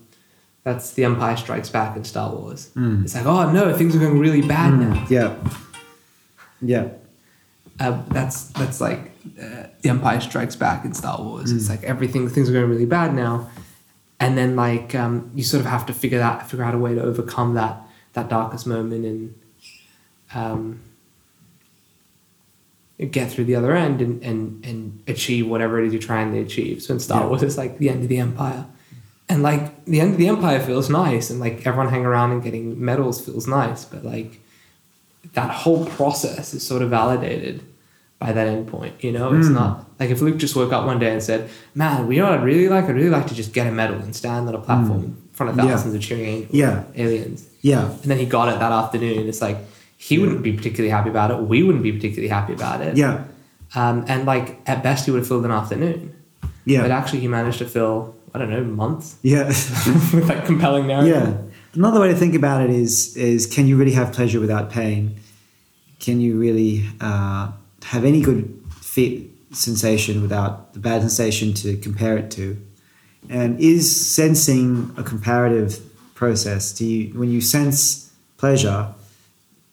that's 0.64 0.93
the 0.93 1.05
Empire 1.05 1.37
Strikes 1.37 1.68
Back 1.70 1.97
in 1.97 2.05
Star 2.05 2.35
Wars. 2.35 2.70
Mm. 2.74 3.05
It's 3.05 3.14
like, 3.14 3.26
oh 3.26 3.53
no, 3.53 3.76
things 3.76 3.95
are 3.95 4.01
going 4.01 4.18
really 4.18 4.43
bad 4.43 4.72
now. 4.74 4.95
Mm. 4.95 5.11
Yeah. 5.11 5.37
Yeah. 6.61 6.89
Uh, 7.78 8.03
that's 8.09 8.45
that's 8.61 8.81
like 8.81 9.12
uh, 9.41 9.64
the 9.83 9.89
Empire 9.91 10.20
Strikes 10.20 10.57
Back 10.57 10.85
in 10.85 10.93
Star 10.95 11.18
Wars. 11.22 11.51
It's 11.53 11.66
Mm. 11.66 11.70
like 11.70 11.83
everything 11.85 12.28
things 12.28 12.49
are 12.51 12.53
going 12.53 12.68
really 12.70 12.85
bad 12.99 13.14
now, 13.14 13.49
and 14.18 14.37
then 14.37 14.57
like 14.57 14.95
um, 14.95 15.31
you 15.35 15.43
sort 15.45 15.61
of 15.64 15.66
have 15.70 15.85
to 15.87 15.93
figure 15.93 16.18
that 16.18 16.49
figure 16.51 16.64
out 16.64 16.74
a 16.74 16.78
way 16.78 16.95
to 16.95 17.03
overcome 17.03 17.55
that 17.55 17.74
that 18.12 18.28
darkest 18.28 18.66
moment 18.66 19.05
and 19.07 19.35
um, 20.35 20.81
get 23.07 23.30
through 23.30 23.44
the 23.44 23.55
other 23.57 23.74
end 23.76 24.01
and, 24.03 24.22
and 24.22 24.64
and 24.66 25.03
achieve 25.09 25.46
whatever 25.48 25.80
it 25.80 25.86
is 25.86 25.92
you're 25.92 26.03
trying 26.03 26.32
to 26.32 26.38
achieve. 26.40 26.82
So 26.82 26.94
in 26.94 27.01
Star 27.01 27.22
Yeah. 27.22 27.28
Wars, 27.28 27.42
it's 27.42 27.57
like 27.57 27.78
the 27.78 27.88
end 27.90 28.03
of 28.03 28.09
the 28.09 28.18
Empire. 28.18 28.66
And 29.28 29.42
like 29.42 29.84
the 29.84 30.01
end 30.01 30.12
of 30.12 30.18
the 30.18 30.26
Empire 30.28 30.61
feels 30.61 30.90
nice, 30.90 31.30
and 31.30 31.38
like 31.40 31.66
everyone 31.66 31.88
hanging 31.88 32.07
around 32.07 32.32
and 32.32 32.42
getting 32.42 32.84
medals 32.84 33.24
feels 33.24 33.46
nice, 33.46 33.84
but 33.84 34.05
like 34.05 34.40
that 35.34 35.51
whole 35.51 35.86
process 35.86 36.53
is 36.55 36.66
sort 36.66 36.82
of 36.82 36.90
validated 36.90 37.62
by 38.18 38.32
that 38.32 38.46
end 38.48 38.66
point. 38.66 38.94
You 39.03 39.12
know, 39.12 39.32
it's 39.34 39.48
Mm. 39.48 39.55
not 39.55 39.86
like 40.01 40.11
if 40.11 40.20
Luke 40.20 40.36
just 40.36 40.57
woke 40.57 40.72
up 40.72 40.84
one 40.84 40.98
day 40.98 41.12
and 41.12 41.22
said, 41.22 41.48
"Man, 41.74 42.11
you 42.11 42.18
know 42.20 42.30
what 42.30 42.38
I'd 42.40 42.44
really 42.44 42.68
like? 42.68 42.84
I'd 42.84 42.94
really 42.96 43.09
like 43.09 43.26
to 43.28 43.34
just 43.34 43.53
get 43.53 43.66
a 43.66 43.72
medal 43.72 43.96
and 44.01 44.14
stand 44.14 44.48
on 44.48 44.55
a 44.55 44.59
platform 44.59 45.05
in 45.05 45.16
front 45.32 45.51
of 45.51 45.57
Mm. 45.57 45.64
Yeah. 45.64 45.70
thousands 45.70 45.94
of 45.94 46.01
cheering 46.03 46.46
Yeah. 46.51 46.82
aliens." 46.96 47.46
Yeah. 47.62 47.84
And 48.03 48.11
then 48.11 48.18
he 48.18 48.26
got 48.26 48.48
it 48.53 48.59
that 48.59 48.72
afternoon. 48.72 49.28
It's 49.28 49.40
like 49.40 49.59
he 50.03 50.18
wouldn't 50.18 50.42
be 50.42 50.53
particularly 50.53 50.90
happy 50.90 51.11
about 51.11 51.30
it. 51.30 51.38
We 51.42 51.62
wouldn't 51.62 51.84
be 51.84 51.92
particularly 51.92 52.28
happy 52.28 52.55
about 52.55 52.80
it. 52.80 52.96
Yeah. 52.96 53.24
Um, 53.74 54.05
and 54.09 54.24
like 54.24 54.59
at 54.66 54.82
best, 54.82 55.05
he 55.05 55.11
would 55.11 55.18
have 55.18 55.28
filled 55.28 55.44
an 55.44 55.51
afternoon. 55.51 56.16
Yeah. 56.64 56.80
But 56.82 56.90
actually, 56.90 57.20
he 57.20 57.28
managed 57.28 57.59
to 57.59 57.66
fill 57.66 58.14
I 58.32 58.38
don't 58.38 58.48
know 58.51 58.64
months 58.64 59.16
Yeah. 59.22 59.46
with 60.14 60.26
like 60.28 60.46
compelling 60.46 60.86
narrative. 60.86 61.14
yeah. 61.14 61.36
Another 61.74 62.01
way 62.01 62.09
to 62.09 62.16
think 62.16 62.34
about 62.34 62.62
it 62.64 62.70
is 62.70 63.16
is 63.16 63.46
can 63.46 63.66
you 63.66 63.76
really 63.76 63.92
have 63.92 64.12
pleasure 64.12 64.40
without 64.40 64.70
pain? 64.70 65.16
Can 65.98 66.20
you 66.20 66.38
really 66.38 66.86
uh, 67.01 67.53
have 67.84 68.05
any 68.07 68.22
good 68.22 68.59
fit 68.80 69.26
sensation 69.53 70.22
without 70.22 70.72
the 70.72 70.78
bad 70.80 71.01
sensation 71.03 71.53
to 71.55 71.76
compare 71.76 72.16
it 72.16 72.30
to? 72.32 72.57
And 73.28 73.61
is 73.61 73.84
sensing 74.14 74.94
a 74.96 75.03
comparative 75.03 75.78
process? 76.14 76.72
Do 76.72 76.86
you 76.86 77.18
when 77.18 77.30
you 77.30 77.40
sense 77.42 78.11
pleasure, 78.38 78.94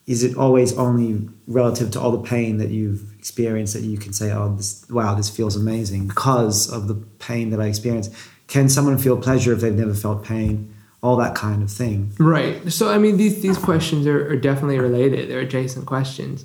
is 0.08 0.24
it 0.24 0.38
always 0.38 0.76
only 0.78 1.28
relative 1.47 1.91
to 1.91 1.99
all 1.99 2.12
the 2.12 2.28
pain 2.28 2.58
that 2.58 2.70
you've 2.70 3.14
experienced 3.20 3.74
that 3.74 3.84
you 3.84 3.97
can 3.97 4.14
say, 4.14 4.32
oh, 4.32 4.55
this, 4.55 4.86
wow, 4.89 5.14
this 5.14 5.30
feels 5.30 5.58
amazing 5.58 6.08
because 6.08 6.72
of 6.72 6.88
the 6.88 6.95
pain 6.95 7.49
that 7.49 7.60
I 7.60 7.66
experienced? 7.66 8.14
Can 8.47 8.70
someone 8.70 8.97
feel 8.97 9.18
pleasure 9.18 9.51
if 9.51 9.60
they've 9.60 9.76
never 9.76 9.93
felt 9.93 10.24
pain? 10.24 10.74
All 11.03 11.18
that 11.18 11.36
kind 11.36 11.62
of 11.62 11.70
thing. 11.70 12.14
Right. 12.18 12.72
So 12.72 12.89
I 12.89 12.97
mean, 12.97 13.18
these 13.18 13.41
these 13.41 13.58
questions 13.58 14.08
are, 14.08 14.32
are 14.32 14.36
definitely 14.36 14.80
related. 14.80 15.30
They're 15.30 15.41
adjacent 15.41 15.86
questions. 15.86 16.43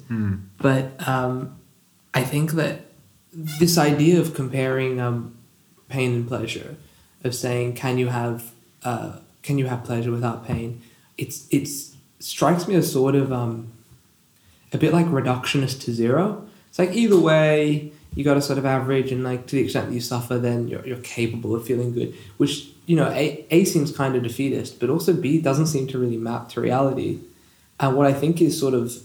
But 0.59 1.09
um, 1.09 1.59
I 2.13 2.23
think 2.23 2.53
that 2.53 2.83
this 3.33 3.79
idea 3.79 4.21
of 4.21 4.35
comparing 4.35 5.01
um, 5.01 5.39
pain 5.89 6.13
and 6.13 6.29
pleasure, 6.29 6.77
of 7.25 7.35
saying, 7.35 7.75
can 7.75 7.97
you 7.97 8.09
have 8.09 8.53
uh, 8.85 9.17
can 9.43 9.57
you 9.57 9.67
have 9.67 9.85
pleasure 9.85 10.11
without 10.11 10.45
pain? 10.45 10.83
It's 11.17 11.47
it's 11.51 11.92
strikes 12.23 12.69
me 12.69 12.75
as 12.75 12.91
sort 12.93 13.15
of 13.15 13.33
um, 13.33 13.73
a 14.73 14.79
bit 14.79 14.93
like 14.93 15.07
reductionist 15.07 15.83
to 15.83 15.93
zero. 15.93 16.47
It's 16.69 16.79
like 16.79 16.93
either 16.93 17.19
way, 17.19 17.93
you 18.15 18.25
got 18.25 18.35
to 18.35 18.43
sort 18.43 18.59
of 18.59 18.67
average, 18.67 19.13
and 19.13 19.25
like 19.25 19.47
to 19.49 19.57
the 19.57 19.63
extent 19.63 19.89
that 19.89 19.95
you 19.95 20.01
suffer, 20.01 20.39
then 20.39 20.69
you're, 20.69 20.87
you're 20.87 20.99
capable 20.99 21.55
of 21.55 21.67
feeling 21.67 21.93
good. 21.93 22.15
Which 22.37 22.69
you 22.87 22.97
know, 22.97 23.09
a, 23.11 23.47
a 23.51 23.65
seems 23.65 23.95
kind 23.95 24.17
of 24.17 24.23
defeatist, 24.23 24.81
but 24.81 24.91
also 24.91 25.13
B 25.13 25.41
doesn't 25.41 25.67
seem 25.67 25.87
to 25.89 25.99
really 25.99 26.17
map 26.17 26.49
to 26.51 26.61
reality. 26.61 27.21
And 27.79 27.97
what 27.97 28.07
I 28.07 28.13
think 28.13 28.41
is 28.41 28.59
sort 28.59 28.75
of 28.75 28.97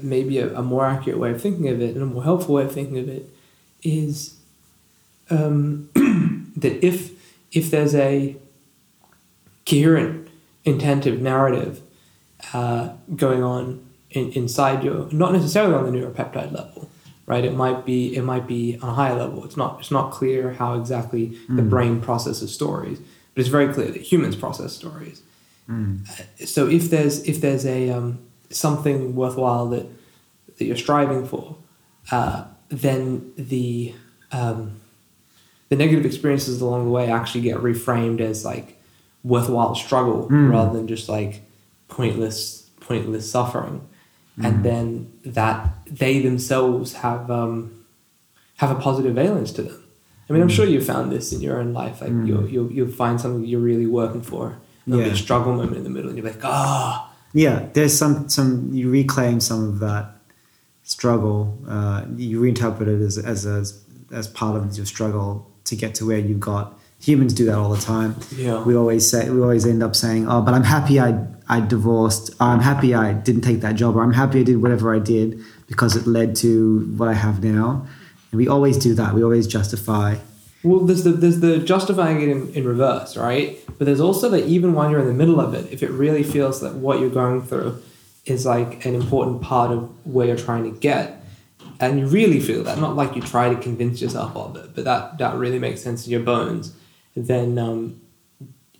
maybe 0.00 0.38
a, 0.38 0.54
a 0.56 0.62
more 0.62 0.86
accurate 0.86 1.18
way 1.18 1.30
of 1.32 1.40
thinking 1.40 1.68
of 1.68 1.80
it, 1.80 1.94
and 1.94 2.02
a 2.02 2.06
more 2.06 2.22
helpful 2.22 2.54
way 2.54 2.64
of 2.64 2.72
thinking 2.72 2.98
of 2.98 3.08
it, 3.08 3.28
is 3.82 4.36
um, 5.30 5.88
that 6.56 6.84
if 6.84 7.12
if 7.52 7.70
there's 7.70 7.94
a 7.94 8.36
coherent, 9.66 10.28
intentive 10.64 11.20
narrative 11.20 11.80
uh, 12.54 12.90
going 13.16 13.42
on 13.42 13.84
in, 14.10 14.32
inside 14.32 14.82
you, 14.84 15.08
not 15.12 15.32
necessarily 15.32 15.74
on 15.74 15.84
the 15.90 15.92
neuropeptide 15.98 16.52
level, 16.52 16.90
right? 17.26 17.44
It 17.44 17.54
might 17.54 17.84
be 17.86 18.14
it 18.16 18.22
might 18.22 18.46
be 18.46 18.78
on 18.82 18.88
a 18.88 18.94
higher 18.94 19.14
level. 19.16 19.44
It's 19.44 19.56
not 19.56 19.78
it's 19.80 19.90
not 19.90 20.10
clear 20.12 20.52
how 20.54 20.74
exactly 20.80 21.36
the 21.48 21.62
brain 21.62 22.00
processes 22.00 22.52
stories, 22.52 22.98
but 23.34 23.40
it's 23.40 23.48
very 23.48 23.72
clear 23.72 23.88
that 23.90 24.02
humans 24.12 24.36
process 24.36 24.72
stories. 24.72 25.22
Uh, 25.68 26.44
So 26.46 26.66
if 26.68 26.90
there's 26.90 27.22
if 27.24 27.40
there's 27.40 27.64
a 27.64 27.90
um, 27.90 28.18
something 28.50 29.14
worthwhile 29.14 29.66
that 29.68 29.86
that 30.58 30.64
you're 30.64 30.76
striving 30.76 31.26
for, 31.26 31.56
uh, 32.10 32.44
then 32.68 33.32
the 33.36 33.94
um, 34.32 34.80
the 35.68 35.76
negative 35.76 36.04
experiences 36.04 36.60
along 36.60 36.84
the 36.86 36.90
way 36.90 37.08
actually 37.10 37.42
get 37.42 37.58
reframed 37.58 38.20
as 38.20 38.44
like 38.44 38.76
worthwhile 39.22 39.74
struggle 39.76 40.26
Mm. 40.28 40.50
rather 40.50 40.72
than 40.76 40.88
just 40.88 41.08
like 41.08 41.42
pointless 41.90 42.70
pointless 42.80 43.30
suffering 43.30 43.80
Mm. 44.38 44.44
and 44.46 44.64
then 44.64 44.86
that 45.38 45.58
they 46.02 46.20
themselves 46.20 46.92
have 47.04 47.28
um, 47.30 47.84
have 48.62 48.70
a 48.70 48.80
positive 48.80 49.14
valence 49.14 49.50
to 49.56 49.62
them 49.68 49.78
i 50.28 50.32
mean 50.32 50.40
i'm 50.42 50.48
Mm. 50.48 50.56
sure 50.56 50.66
you've 50.66 50.86
found 50.86 51.10
this 51.10 51.32
in 51.34 51.40
your 51.46 51.56
own 51.60 51.72
life 51.82 52.00
like 52.00 52.12
you'll, 52.28 52.46
you'll, 52.48 52.70
you'll 52.74 52.88
find 53.04 53.20
something 53.20 53.44
you're 53.44 53.66
really 53.72 53.86
working 54.00 54.22
for 54.22 54.44
there'll 54.86 55.02
be 55.02 55.08
Yeah. 55.08 55.14
a 55.20 55.24
struggle 55.26 55.52
moment 55.60 55.76
in 55.76 55.84
the 55.84 55.90
middle 55.96 56.08
and 56.10 56.16
you're 56.18 56.30
like 56.32 56.44
ah 56.44 57.12
Yeah, 57.32 57.58
there's 57.74 57.94
some 58.02 58.14
some 58.36 58.50
you 58.78 58.86
reclaim 58.90 59.38
some 59.40 59.62
of 59.70 59.78
that 59.86 60.04
struggle. 60.82 61.38
Uh, 61.68 62.04
you 62.16 62.40
reinterpret 62.40 62.88
it 62.94 63.00
as 63.08 63.18
as 63.18 63.40
a, 63.46 63.58
as 64.20 64.26
part 64.40 64.54
of 64.56 64.76
your 64.76 64.86
struggle 64.86 65.30
to 65.68 65.76
get 65.76 65.94
to 65.98 66.06
where 66.06 66.18
you 66.18 66.34
got. 66.34 66.66
Humans 67.00 67.32
do 67.34 67.46
that 67.46 67.54
all 67.54 67.70
the 67.70 67.80
time. 67.80 68.16
yeah 68.36 68.62
We 68.64 68.76
always 68.76 69.08
say 69.10 69.30
we 69.30 69.40
always 69.40 69.66
end 69.66 69.82
up 69.82 69.96
saying, 69.96 70.28
"Oh, 70.28 70.42
but 70.42 70.52
I'm 70.54 70.64
happy 70.64 71.00
I 71.00 71.26
I 71.48 71.60
divorced. 71.60 72.30
Oh, 72.40 72.46
I'm 72.46 72.60
happy 72.60 72.94
I 72.94 73.12
didn't 73.12 73.42
take 73.42 73.60
that 73.62 73.74
job. 73.74 73.96
Or 73.96 74.02
I'm 74.02 74.12
happy 74.12 74.40
I 74.40 74.42
did 74.42 74.62
whatever 74.62 74.94
I 74.94 74.98
did 74.98 75.40
because 75.66 75.96
it 75.96 76.06
led 76.06 76.36
to 76.36 76.80
what 76.96 77.08
I 77.08 77.14
have 77.14 77.42
now." 77.42 77.86
And 78.30 78.38
we 78.38 78.46
always 78.48 78.76
do 78.76 78.94
that. 78.94 79.14
We 79.14 79.22
always 79.24 79.46
justify. 79.46 80.16
Well, 80.62 80.80
there's 80.80 81.04
the 81.04 81.12
there's 81.12 81.40
the 81.40 81.58
justifying 81.58 82.20
it 82.20 82.28
in, 82.28 82.52
in 82.52 82.64
reverse, 82.66 83.16
right? 83.16 83.58
But 83.78 83.86
there's 83.86 84.00
also 84.00 84.28
that 84.30 84.44
even 84.46 84.74
while 84.74 84.90
you're 84.90 85.00
in 85.00 85.06
the 85.06 85.14
middle 85.14 85.40
of 85.40 85.54
it, 85.54 85.72
if 85.72 85.82
it 85.82 85.90
really 85.90 86.22
feels 86.22 86.60
that 86.60 86.74
what 86.74 87.00
you're 87.00 87.08
going 87.08 87.40
through 87.42 87.80
is 88.26 88.44
like 88.44 88.84
an 88.84 88.94
important 88.94 89.40
part 89.40 89.70
of 89.72 89.88
where 90.04 90.26
you're 90.26 90.36
trying 90.36 90.64
to 90.70 90.78
get, 90.78 91.24
and 91.80 91.98
you 91.98 92.06
really 92.06 92.40
feel 92.40 92.62
that, 92.64 92.78
not 92.78 92.94
like 92.94 93.16
you 93.16 93.22
try 93.22 93.48
to 93.48 93.58
convince 93.58 94.02
yourself 94.02 94.36
of 94.36 94.54
it, 94.56 94.74
but 94.74 94.84
that 94.84 95.16
that 95.16 95.34
really 95.36 95.58
makes 95.58 95.80
sense 95.80 96.04
in 96.04 96.12
your 96.12 96.20
bones, 96.20 96.74
then 97.16 97.58
um, 97.58 98.00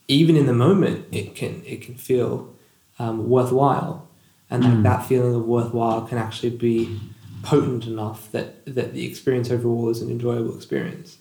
even 0.09 0.37
in 0.37 0.47
the 0.47 0.53
moment, 0.53 1.07
it 1.13 1.35
can 1.35 1.63
it 1.65 1.83
can 1.83 1.95
feel 1.95 2.53
um, 2.99 3.29
worthwhile, 3.29 4.09
and 4.51 4.65
like 4.65 4.75
Mm. 4.75 4.83
that 4.83 5.07
feeling 5.07 5.35
of 5.35 5.47
worthwhile 5.47 6.03
can 6.03 6.19
actually 6.19 6.51
be 6.51 6.99
potent 7.43 7.87
enough 7.87 8.31
that 8.33 8.65
that 8.67 8.93
the 8.93 9.07
experience 9.07 9.51
overall 9.51 9.89
is 9.89 10.03
an 10.03 10.11
enjoyable 10.11 10.55
experience 10.55 11.17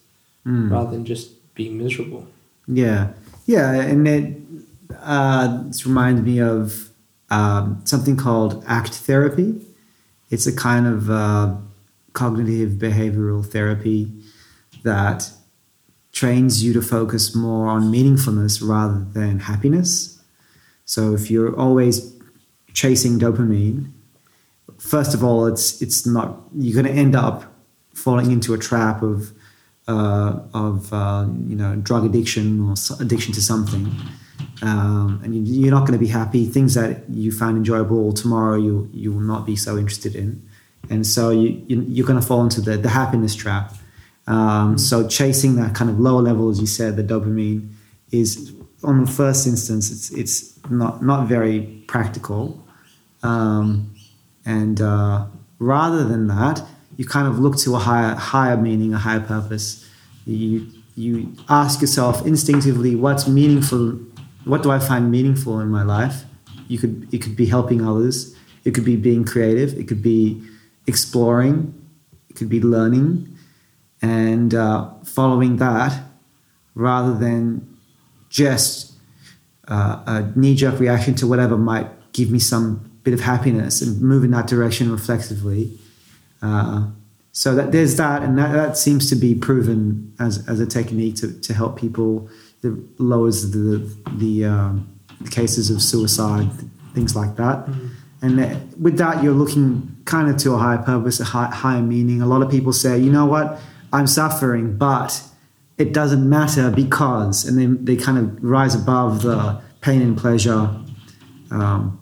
Mm. 0.46 0.72
rather 0.72 0.92
than 0.92 1.06
just 1.06 1.32
being 1.56 1.78
miserable. 1.78 2.28
Yeah, 2.68 3.10
yeah, 3.46 3.72
and 3.74 4.08
it 4.08 4.36
uh, 5.02 5.64
this 5.68 5.86
reminds 5.86 6.22
me 6.22 6.40
of 6.42 6.90
um, 7.30 7.82
something 7.86 8.18
called 8.18 8.64
ACT 8.68 8.94
therapy. 8.96 9.62
It's 10.30 10.48
a 10.48 10.56
kind 10.56 10.88
of 10.88 11.10
uh, 11.10 11.56
cognitive 12.14 12.72
behavioral 12.74 13.46
therapy 13.46 14.12
that 14.84 15.32
trains 16.20 16.62
you 16.62 16.74
to 16.74 16.82
focus 16.82 17.34
more 17.34 17.68
on 17.70 17.84
meaningfulness 17.84 18.62
rather 18.62 19.00
than 19.14 19.40
happiness. 19.40 20.22
So 20.84 21.14
if 21.14 21.32
you're 21.32 21.58
always 21.58 22.14
chasing 22.74 23.18
dopamine, 23.18 23.92
first 24.78 25.14
of 25.14 25.24
all, 25.24 25.46
it's 25.46 25.82
it's 25.82 26.06
not 26.06 26.28
you're 26.54 26.82
going 26.82 26.94
to 26.94 27.00
end 27.00 27.16
up 27.16 27.38
falling 27.94 28.32
into 28.32 28.54
a 28.54 28.58
trap 28.58 29.02
of 29.02 29.32
uh, 29.88 30.40
of 30.54 30.92
uh, 30.92 31.26
you 31.48 31.56
know 31.56 31.78
drug 31.78 32.04
addiction 32.04 32.46
or 32.68 32.76
addiction 33.00 33.32
to 33.34 33.42
something, 33.42 33.86
um, 34.62 35.22
and 35.24 35.34
you, 35.36 35.42
you're 35.62 35.72
not 35.72 35.88
going 35.88 35.98
to 35.98 36.06
be 36.08 36.12
happy. 36.22 36.46
Things 36.46 36.74
that 36.74 37.10
you 37.10 37.32
found 37.32 37.56
enjoyable 37.56 38.12
tomorrow, 38.12 38.58
you 38.58 38.90
you 38.94 39.14
will 39.14 39.28
not 39.34 39.46
be 39.46 39.56
so 39.56 39.78
interested 39.78 40.16
in, 40.16 40.42
and 40.90 41.08
so 41.08 41.30
you, 41.30 41.64
you 41.70 41.76
you're 41.88 42.08
going 42.08 42.20
to 42.20 42.28
fall 42.28 42.44
into 42.44 42.60
the 42.60 42.76
the 42.76 42.90
happiness 42.90 43.36
trap. 43.36 43.74
Um, 44.30 44.78
so 44.78 45.08
chasing 45.08 45.56
that 45.56 45.74
kind 45.76 45.90
of 45.90 46.00
lower 46.00 46.22
level, 46.22 46.50
as 46.50 46.62
you 46.62 46.68
said, 46.68 46.96
the 46.96 47.04
dopamine 47.04 47.74
is 48.12 48.54
on 48.84 49.04
the 49.04 49.12
first 49.12 49.46
instance, 49.46 49.92
it's 49.92 50.12
it's 50.12 50.70
not 50.70 51.04
not 51.04 51.28
very 51.28 51.84
practical, 51.88 52.64
um, 53.24 53.94
and 54.46 54.80
uh, 54.80 55.26
rather 55.58 56.04
than 56.06 56.28
that, 56.28 56.64
you 56.96 57.06
kind 57.06 57.28
of 57.28 57.40
look 57.40 57.58
to 57.58 57.76
a 57.76 57.80
higher 57.80 58.16
higher 58.16 58.56
meaning, 58.56 58.94
a 58.94 58.98
higher 58.98 59.20
purpose. 59.20 59.86
You 60.26 60.68
you 60.96 61.34
ask 61.50 61.82
yourself 61.82 62.26
instinctively, 62.26 62.96
what's 62.96 63.28
meaningful? 63.28 64.00
What 64.46 64.64
do 64.64 64.72
I 64.72 64.80
find 64.80 65.12
meaningful 65.12 65.60
in 65.60 65.70
my 65.70 65.84
life? 65.84 66.24
You 66.68 66.78
could 66.78 67.14
it 67.14 67.22
could 67.22 67.36
be 67.36 67.48
helping 67.48 67.86
others. 67.86 68.36
It 68.64 68.76
could 68.76 68.86
be 68.86 68.96
being 68.96 69.26
creative. 69.26 69.78
It 69.78 69.88
could 69.88 70.04
be 70.04 70.42
exploring. 70.88 71.74
It 72.30 72.36
could 72.36 72.50
be 72.50 72.62
learning, 72.62 73.28
and 74.02 74.54
uh, 74.54 74.90
following 75.04 75.58
that, 75.58 76.02
rather 76.76 77.14
than 77.14 77.78
just 78.30 78.94
uh, 79.68 80.04
a 80.06 80.32
knee 80.36 80.56
jerk 80.56 80.80
reaction 80.80 81.16
to 81.16 81.28
whatever 81.28 81.58
might 81.58 81.88
give 82.14 82.32
me 82.32 82.40
some 82.40 82.92
bit 83.04 83.14
of 83.14 83.22
happiness 83.22 83.82
and 83.82 84.02
move 84.02 84.24
in 84.24 84.32
that 84.32 84.48
direction 84.48 84.92
reflexively. 84.92 85.78
Uh, 86.42 86.88
so 87.32 87.56
that 87.56 87.72
there's 87.72 87.96
that, 87.96 88.24
and 88.24 88.38
that, 88.38 88.52
that 88.54 88.78
seems 88.78 89.10
to 89.10 89.16
be 89.16 89.36
proven 89.36 90.14
as, 90.20 90.48
as 90.48 90.60
a 90.60 90.66
technique 90.66 91.16
to, 91.16 91.40
to 91.42 91.54
help 91.54 91.80
people. 91.80 92.30
That 92.62 92.78
lowers 93.00 93.52
the 93.52 93.90
the, 94.18 94.44
um, 94.44 95.00
cases 95.32 95.70
of 95.70 95.82
suicide, 95.82 96.50
things 96.94 97.16
like 97.16 97.36
that. 97.38 97.68
And 98.22 98.38
that, 98.40 98.78
with 98.78 98.98
that, 98.98 99.24
you're 99.24 99.34
looking 99.34 99.96
kind 100.06 100.30
of 100.30 100.38
to 100.38 100.54
a 100.54 100.58
higher 100.58 100.80
purpose, 100.80 101.20
a 101.20 101.24
high, 101.24 101.48
higher 101.48 101.82
meaning. 101.82 102.22
A 102.22 102.26
lot 102.26 102.42
of 102.42 102.50
people 102.52 102.74
say, 102.74 102.98
you 102.98 103.12
know 103.12 103.26
what, 103.26 103.60
I'm 103.92 104.08
suffering, 104.08 104.78
but 104.78 105.22
it 105.78 105.94
doesn't 105.94 106.28
matter 106.28 106.70
because, 106.72 107.46
and 107.46 107.58
then 107.58 107.86
they 107.86 107.96
kind 107.96 108.18
of 108.18 108.44
rise 108.44 108.76
above 108.76 109.22
the 109.22 109.62
pain 109.82 110.02
and 110.02 110.18
pleasure 110.18 110.70
um, 111.52 112.00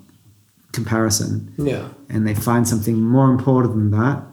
comparison, 0.72 1.54
Yeah. 1.58 1.88
and 2.10 2.28
they 2.28 2.36
find 2.36 2.68
something 2.68 3.02
more 3.02 3.30
important 3.32 3.76
than 3.76 3.92
that. 3.92 4.24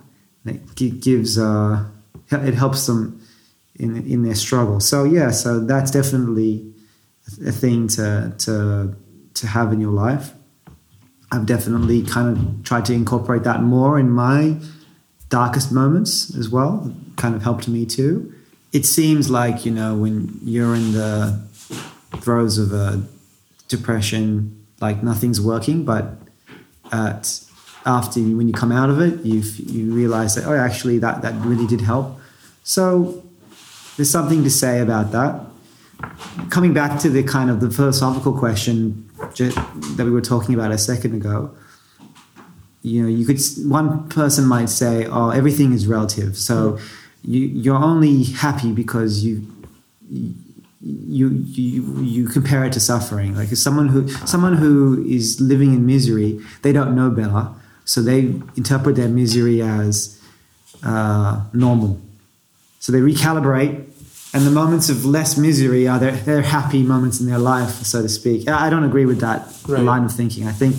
It 0.47 1.01
gives, 1.01 1.39
uh, 1.39 1.85
it 2.31 2.55
helps 2.55 2.87
them 2.87 3.21
in 3.77 3.97
in 4.07 4.23
their 4.23 4.35
struggle. 4.35 4.79
So 4.81 5.05
yeah, 5.05 5.31
so 5.31 5.61
that's 5.61 5.91
definitely 5.91 6.73
a 7.47 7.53
thing 7.53 7.89
to 7.89 8.33
to 8.39 8.95
to 9.35 9.47
have 9.47 9.73
in 9.73 9.81
your 9.81 9.93
life. 9.93 10.33
I've 11.33 11.47
definitely 11.47 12.03
kind 12.03 12.37
of 12.37 12.63
tried 12.63 12.85
to 12.87 12.93
incorporate 12.93 13.43
that 13.45 13.63
more 13.63 13.99
in 13.99 14.11
my 14.11 14.57
darkest 15.35 15.72
moments 15.72 16.35
as 16.37 16.49
well. 16.49 16.95
Kind 17.16 17.35
of 17.35 17.43
helped 17.43 17.66
me 17.66 17.85
too. 17.85 18.32
It 18.72 18.87
seems 18.87 19.30
like 19.30 19.66
you 19.66 19.72
know 19.72 19.91
when 19.97 20.39
you're 20.43 20.76
in 20.76 20.93
the 20.93 21.41
throes 22.24 22.57
of 22.59 22.72
a 22.72 23.03
depression, 23.68 24.26
like 24.80 25.03
nothing's 25.03 25.41
working, 25.41 25.85
but 25.85 26.05
at 26.93 27.41
after 27.85 28.20
you, 28.20 28.37
when 28.37 28.47
you 28.49 28.55
come 28.55 28.72
out 28.80 28.91
of 28.91 29.01
it, 29.01 29.14
you 29.30 29.41
you 29.76 29.93
realize 29.93 30.37
that 30.37 30.45
oh, 30.47 30.57
actually 30.68 30.99
that 31.01 31.22
that 31.22 31.35
really 31.45 31.66
did 31.66 31.80
help. 31.80 32.09
So 32.62 33.22
there's 33.97 34.11
something 34.18 34.45
to 34.45 34.51
say 34.51 34.80
about 34.80 35.12
that. 35.12 35.32
Coming 36.51 36.72
back 36.80 37.01
to 37.03 37.09
the 37.16 37.22
kind 37.22 37.51
of 37.51 37.59
the 37.61 37.70
philosophical 37.70 38.32
question 38.45 39.09
that 39.97 40.05
we 40.09 40.11
were 40.11 40.26
talking 40.32 40.55
about 40.55 40.70
a 40.70 40.78
second 40.78 41.14
ago, 41.14 41.37
you 42.91 43.03
know, 43.03 43.09
you 43.18 43.24
could 43.28 43.41
one 43.80 43.89
person 44.20 44.45
might 44.57 44.68
say, 44.82 45.07
"Oh, 45.16 45.30
everything 45.41 45.72
is 45.72 45.87
relative." 45.97 46.37
So 46.49 46.78
you 47.32 47.41
you're 47.62 47.82
only 47.93 48.24
happy 48.45 48.70
because 48.82 49.24
you 49.24 49.35
you 50.80 51.28
you 51.30 52.03
you 52.03 52.28
compare 52.28 52.62
it 52.66 52.72
to 52.74 52.80
suffering. 52.80 53.35
Like 53.35 53.49
someone 53.57 53.89
who 53.89 54.09
someone 54.26 54.55
who 54.62 55.05
is 55.09 55.41
living 55.41 55.72
in 55.72 55.87
misery, 55.87 56.30
they 56.62 56.72
don't 56.72 56.95
know 56.95 57.09
better, 57.11 57.49
so 57.87 58.03
they 58.03 58.18
interpret 58.61 58.97
their 58.97 59.09
misery 59.09 59.62
as 59.62 60.20
uh, 60.82 61.41
normal. 61.55 62.01
So 62.80 62.93
they 62.93 63.01
recalibrate, 63.01 63.76
and 64.35 64.47
the 64.47 64.51
moments 64.51 64.91
of 64.91 65.07
less 65.07 65.39
misery 65.39 65.89
are 65.89 65.99
their, 65.99 66.12
their 66.12 66.43
happy 66.43 66.82
moments 66.82 67.18
in 67.18 67.26
their 67.26 67.39
life, 67.39 67.70
so 67.87 68.03
to 68.03 68.09
speak. 68.11 68.47
I 68.47 68.66
I 68.66 68.70
don't 68.70 68.85
agree 68.85 69.07
with 69.07 69.20
that 69.20 69.41
Right. 69.66 69.82
line 69.82 70.05
of 70.05 70.12
thinking. 70.12 70.47
I 70.47 70.53
think, 70.53 70.76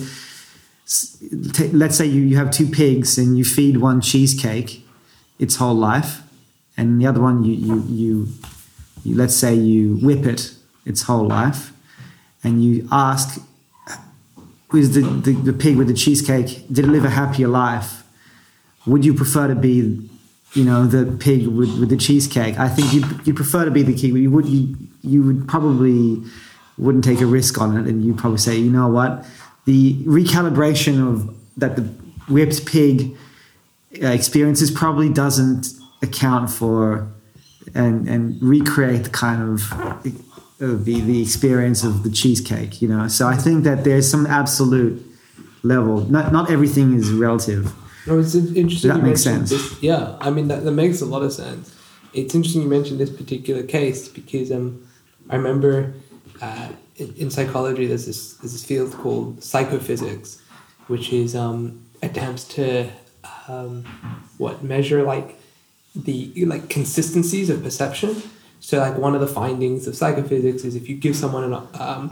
ta- 1.52 1.70
let's 1.72 1.96
say 1.96 2.06
you, 2.06 2.22
you 2.22 2.36
have 2.36 2.50
two 2.50 2.66
pigs 2.66 3.18
and 3.18 3.36
you 3.36 3.44
feed 3.44 3.78
one 3.78 4.00
cheesecake 4.00 4.86
its 5.38 5.56
whole 5.56 5.74
life, 5.74 6.22
and 6.76 7.00
the 7.00 7.06
other 7.06 7.20
one 7.20 7.44
you, 7.44 7.54
you, 7.54 7.82
you, 7.88 8.28
you 9.04 9.14
let's 9.14 9.36
say 9.36 9.54
you 9.54 9.96
whip 9.96 10.24
it 10.24 10.54
its 10.84 11.02
whole 11.02 11.26
life, 11.26 11.72
and 12.42 12.62
you 12.64 12.88
ask, 12.90 13.40
is 14.74 14.94
the, 14.94 15.00
the, 15.00 15.32
the 15.32 15.52
pig 15.52 15.76
with 15.76 15.88
the 15.88 15.94
cheesecake, 15.94 16.66
did 16.70 16.84
it 16.84 16.88
live 16.88 17.04
a 17.04 17.10
happier 17.10 17.48
life? 17.48 18.02
Would 18.86 19.04
you 19.04 19.14
prefer 19.14 19.48
to 19.48 19.54
be, 19.54 20.08
you 20.52 20.64
know, 20.64 20.86
the 20.86 21.10
pig 21.18 21.46
with, 21.46 21.78
with 21.78 21.88
the 21.88 21.96
cheesecake? 21.96 22.58
I 22.58 22.68
think 22.68 22.92
you 22.92 23.02
you 23.24 23.34
prefer 23.34 23.64
to 23.64 23.70
be 23.70 23.82
the 23.82 23.94
pig. 23.94 24.14
You 24.14 24.30
would 24.30 24.46
you, 24.46 24.76
you 25.02 25.22
would 25.22 25.48
probably 25.48 26.22
wouldn't 26.78 27.04
take 27.04 27.20
a 27.20 27.26
risk 27.26 27.60
on 27.60 27.76
it, 27.76 27.86
and 27.86 28.04
you 28.04 28.14
probably 28.14 28.38
say, 28.38 28.56
you 28.56 28.70
know 28.70 28.88
what, 28.88 29.24
the 29.66 29.94
recalibration 30.04 31.06
of 31.06 31.34
that 31.56 31.76
the 31.76 31.82
whipped 32.28 32.66
pig 32.66 33.16
uh, 34.02 34.08
experiences 34.08 34.70
probably 34.70 35.08
doesn't 35.08 35.68
account 36.02 36.50
for 36.50 37.08
and 37.74 38.08
and 38.08 38.40
recreate 38.42 39.04
the 39.04 39.10
kind 39.10 39.42
of 39.42 39.72
uh, 39.72 39.98
the 40.58 41.00
the 41.00 41.20
experience 41.20 41.84
of 41.84 42.02
the 42.02 42.10
cheesecake. 42.10 42.80
You 42.80 42.88
know, 42.88 43.08
so 43.08 43.26
I 43.28 43.36
think 43.36 43.64
that 43.64 43.84
there's 43.84 44.10
some 44.10 44.26
absolute 44.26 45.04
level. 45.62 46.00
Not 46.06 46.32
not 46.32 46.50
everything 46.50 46.94
is 46.94 47.12
relative. 47.12 47.72
No, 48.06 48.20
it's 48.20 48.34
interesting. 48.34 48.90
That 48.90 49.02
makes 49.02 49.22
sense. 49.22 49.50
This. 49.50 49.82
Yeah, 49.82 50.16
I 50.20 50.30
mean 50.30 50.48
that, 50.48 50.64
that 50.64 50.72
makes 50.72 51.00
a 51.00 51.06
lot 51.06 51.22
of 51.22 51.32
sense. 51.32 51.74
It's 52.14 52.34
interesting 52.34 52.62
you 52.62 52.68
mentioned 52.68 53.00
this 53.00 53.10
particular 53.10 53.62
case 53.62 54.08
because 54.08 54.50
um, 54.52 54.86
I 55.28 55.36
remember 55.36 55.92
uh, 56.40 56.68
in, 56.96 57.14
in 57.14 57.30
psychology 57.30 57.86
there's 57.86 58.06
this 58.06 58.34
there's 58.34 58.52
this 58.52 58.64
field 58.64 58.92
called 58.92 59.42
psychophysics, 59.42 60.40
which 60.86 61.12
is 61.12 61.34
um, 61.34 61.86
attempts 62.02 62.44
to 62.44 62.88
um, 63.48 63.84
what 64.38 64.62
measure 64.62 65.02
like 65.02 65.38
the 65.94 66.32
like 66.46 66.68
consistencies 66.68 67.50
of 67.50 67.62
perception. 67.62 68.22
So 68.60 68.78
like 68.78 68.96
one 68.96 69.14
of 69.14 69.20
the 69.20 69.26
findings 69.26 69.86
of 69.86 69.94
psychophysics 69.94 70.64
is 70.64 70.74
if 70.74 70.88
you 70.88 70.96
give 70.96 71.14
someone 71.14 71.44
an 71.44 71.54
um, 71.78 72.10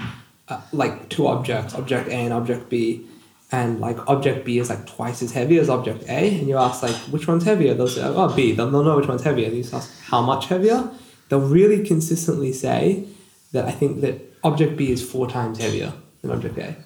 uh, 0.48 0.60
like 0.72 1.08
two 1.08 1.26
objects, 1.26 1.74
object 1.74 2.08
A 2.08 2.14
and 2.14 2.32
object 2.32 2.68
B, 2.68 3.06
and 3.50 3.80
like 3.80 3.98
object 4.08 4.44
B 4.44 4.58
is 4.58 4.70
like 4.70 4.86
twice 4.86 5.22
as 5.22 5.32
heavy 5.32 5.58
as 5.58 5.68
object 5.68 6.04
A, 6.04 6.38
and 6.38 6.48
you 6.48 6.58
ask 6.58 6.82
like 6.82 6.94
which 7.10 7.26
one's 7.26 7.44
heavier, 7.44 7.74
they'll 7.74 7.88
say 7.88 8.02
oh 8.04 8.34
B. 8.34 8.52
They'll, 8.52 8.70
they'll 8.70 8.84
know 8.84 8.96
which 8.96 9.08
one's 9.08 9.22
heavier. 9.22 9.46
And 9.46 9.56
you 9.56 9.64
ask 9.72 9.90
how 10.04 10.20
much 10.20 10.46
heavier. 10.46 10.90
They'll 11.28 11.40
really 11.40 11.84
consistently 11.84 12.52
say 12.52 13.06
that 13.52 13.64
I 13.64 13.70
think 13.70 14.02
that 14.02 14.33
object 14.44 14.76
B 14.76 14.90
is 14.92 15.02
four 15.02 15.28
times 15.28 15.58
heavier 15.58 15.92
than 16.22 16.30
object 16.30 16.58
A. 16.58 16.76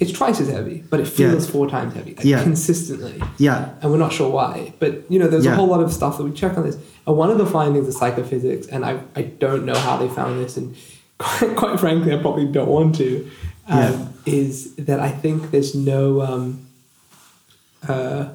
It's 0.00 0.10
twice 0.10 0.40
as 0.40 0.48
heavy, 0.48 0.82
but 0.90 0.98
it 1.00 1.06
Yeah. 1.16 1.30
feels 1.30 1.48
four 1.48 1.68
times 1.70 1.94
heavy 1.94 2.14
like, 2.16 2.24
Yeah. 2.26 2.42
consistently 2.42 3.22
Yeah, 3.38 3.70
and 3.80 3.90
we're 3.92 3.98
not 3.98 4.12
sure 4.12 4.28
why. 4.28 4.72
But 4.80 5.04
you 5.08 5.18
know, 5.20 5.28
there's 5.28 5.46
a 5.46 5.54
whole 5.54 5.68
lot 5.68 5.80
of 5.80 5.92
stuff 5.92 6.18
that 6.18 6.24
we 6.24 6.32
check 6.32 6.58
on 6.58 6.64
this. 6.64 6.76
And 7.06 7.16
one 7.16 7.30
of 7.30 7.38
the 7.38 7.46
findings 7.46 7.86
of 7.86 7.94
psychophysics, 7.94 8.66
and 8.66 8.84
I, 8.84 8.98
I 9.14 9.22
don't 9.22 9.64
know 9.64 9.76
how 9.78 9.96
they 9.96 10.08
found 10.08 10.40
this, 10.44 10.56
and 10.56 10.74
quite, 11.18 11.54
quite 11.56 11.78
frankly, 11.80 12.12
I 12.12 12.16
probably 12.20 12.46
don't 12.46 12.68
want 12.68 12.96
to, 12.96 13.30
um, 13.68 13.78
Yeah. 13.78 14.06
is 14.26 14.74
that 14.74 14.98
I 14.98 15.10
think 15.10 15.52
there's 15.52 15.74
no 15.76 16.22
um, 16.22 16.66
uh, 17.88 18.30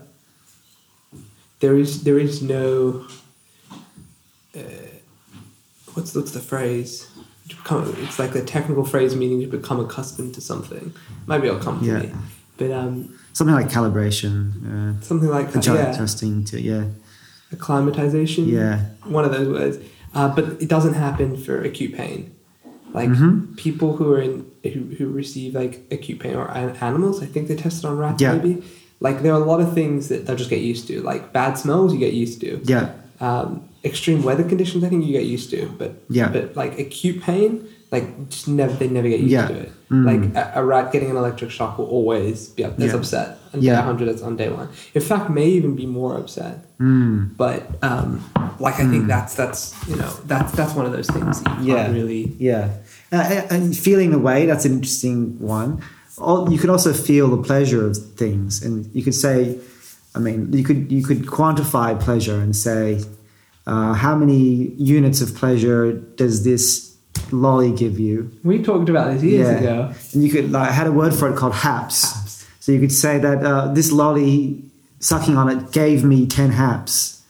there 1.59 1.75
is 1.77 2.03
there 2.03 2.17
is 2.17 2.41
no 2.41 3.05
uh, 4.55 4.59
what's 5.93 6.15
what's 6.15 6.31
the 6.31 6.39
phrase? 6.39 7.08
To 7.49 7.55
become, 7.55 7.95
it's 8.03 8.19
like 8.19 8.35
a 8.35 8.43
technical 8.43 8.85
phrase 8.85 9.15
meaning 9.15 9.41
to 9.41 9.47
become 9.47 9.79
accustomed 9.79 10.33
to 10.35 10.41
something. 10.41 10.93
Maybe 11.27 11.47
it'll 11.47 11.59
come 11.59 11.79
to 11.79 11.85
Yeah. 11.85 11.99
me. 11.99 12.11
But 12.57 12.71
um, 12.71 13.13
something 13.33 13.55
like 13.55 13.69
calibration, 13.69 14.35
uh, 14.97 15.01
something 15.01 15.29
like 15.29 15.51
that, 15.53 15.65
yeah. 15.65 15.91
adjusting 15.93 16.43
to 16.45 16.61
yeah, 16.61 16.85
acclimatization. 17.51 18.47
yeah, 18.47 18.85
One 19.05 19.25
of 19.25 19.31
those 19.31 19.47
words. 19.47 19.77
Uh, 20.13 20.27
but 20.35 20.43
it 20.61 20.67
doesn't 20.67 20.93
happen 20.93 21.37
for 21.37 21.61
acute 21.61 21.93
pain. 21.95 22.31
Like 22.93 23.09
Mhm. 23.09 23.55
people 23.55 23.95
who 23.97 24.11
are 24.13 24.19
in 24.21 24.45
who, 24.63 24.81
who 24.97 25.07
receive 25.09 25.53
like 25.55 25.85
acute 25.91 26.19
pain 26.19 26.35
or 26.35 26.49
animals, 26.51 27.21
I 27.23 27.27
think 27.27 27.47
they 27.47 27.55
tested 27.55 27.85
on 27.85 27.97
rats 27.97 28.21
Yeah. 28.21 28.33
maybe. 28.33 28.61
Like 28.99 29.21
there 29.23 29.31
are 29.33 29.41
a 29.41 29.45
lot 29.45 29.61
of 29.61 29.73
things 29.73 30.09
that 30.09 30.25
they'll 30.25 30.35
just 30.35 30.49
get 30.49 30.59
used 30.61 30.87
to. 30.87 31.01
Like 31.01 31.31
bad 31.31 31.57
smells, 31.57 31.93
you 31.93 31.99
get 31.99 32.13
used 32.13 32.41
to. 32.41 32.59
Yeah. 32.65 32.89
Um, 33.21 33.61
extreme 33.83 34.23
weather 34.23 34.43
conditions, 34.43 34.83
I 34.83 34.89
think 34.89 35.05
you 35.05 35.13
get 35.13 35.25
used 35.25 35.49
to. 35.51 35.67
But 35.77 36.01
Yeah. 36.09 36.29
but 36.29 36.55
like 36.55 36.77
acute 36.79 37.21
pain, 37.21 37.65
like 37.91 38.29
just 38.29 38.47
never 38.47 38.73
they 38.73 38.87
never 38.87 39.07
get 39.09 39.19
used 39.19 39.31
Yeah. 39.31 39.47
to 39.47 39.53
it. 39.55 39.71
Mm. 39.89 40.05
Like 40.05 40.35
a, 40.35 40.59
a 40.61 40.65
rat 40.65 40.91
getting 40.91 41.09
an 41.09 41.17
electric 41.17 41.49
shock 41.49 41.77
will 41.79 41.85
always 41.87 42.49
be 42.49 42.63
up, 42.63 42.79
as 42.79 42.91
Yeah. 42.91 42.95
upset 42.97 43.37
on 43.53 43.61
Yeah. 43.61 43.73
day 43.75 43.79
100 43.79 44.07
as 44.09 44.21
on 44.21 44.35
day 44.37 44.49
one. 44.49 44.67
In 44.93 45.01
fact, 45.01 45.29
may 45.29 45.47
even 45.47 45.75
be 45.75 45.85
more 45.85 46.15
upset. 46.17 46.65
Mm. 46.79 47.35
But 47.37 47.63
um, 47.81 48.21
like 48.59 48.79
I 48.79 48.85
think 48.87 49.07
that's 49.07 49.33
that's 49.35 49.73
you 49.87 49.95
know 49.95 50.11
that's 50.27 50.51
that's 50.53 50.73
one 50.75 50.85
of 50.85 50.91
those 50.91 51.07
things 51.07 51.41
Yeah. 51.61 51.91
really. 51.91 52.35
Yeah, 52.37 52.69
uh, 53.11 53.41
and 53.49 53.75
feeling 53.75 54.11
the 54.11 54.19
way 54.19 54.45
that's 54.45 54.65
an 54.65 54.73
interesting 54.73 55.39
one. 55.39 55.81
You 56.51 56.57
can 56.59 56.69
also 56.69 56.91
feel 56.91 57.29
the 57.29 57.41
pleasure 57.41 57.87
of 57.87 57.95
things, 58.17 58.61
and 58.61 58.89
you 58.93 59.03
could 59.03 59.15
say, 59.15 59.57
I 60.13 60.19
mean, 60.19 60.51
you 60.51 60.65
could 60.65 60.91
you 60.91 61.01
could 61.01 61.25
quantify 61.25 61.97
pleasure 61.97 62.39
and 62.41 62.53
say, 62.53 62.99
uh, 63.71 63.93
how 64.05 64.13
many 64.15 64.41
units 64.97 65.19
of 65.21 65.29
pleasure 65.41 65.83
does 66.21 66.43
this 66.43 66.63
lolly 67.31 67.71
give 67.83 67.95
you? 67.99 68.15
We 68.43 68.55
talked 68.69 68.89
about 68.89 69.07
this 69.13 69.23
years 69.23 69.47
Yeah. 69.49 69.59
ago. 69.63 69.77
And 70.13 70.19
you 70.23 70.29
could 70.33 70.47
like 70.51 70.69
I 70.69 70.73
had 70.79 70.87
a 70.87 70.91
word 71.01 71.13
for 71.19 71.25
it 71.31 71.35
called 71.39 71.53
haps. 71.53 71.97
Haps. 72.13 72.47
So 72.63 72.71
you 72.73 72.79
could 72.79 72.91
say 73.05 73.19
that 73.19 73.37
uh, 73.43 73.73
this 73.77 73.91
lolly 73.91 74.63
sucking 74.99 75.35
on 75.41 75.47
it 75.53 75.71
gave 75.71 76.03
me 76.03 76.25
ten 76.27 76.51
haps. 76.51 77.21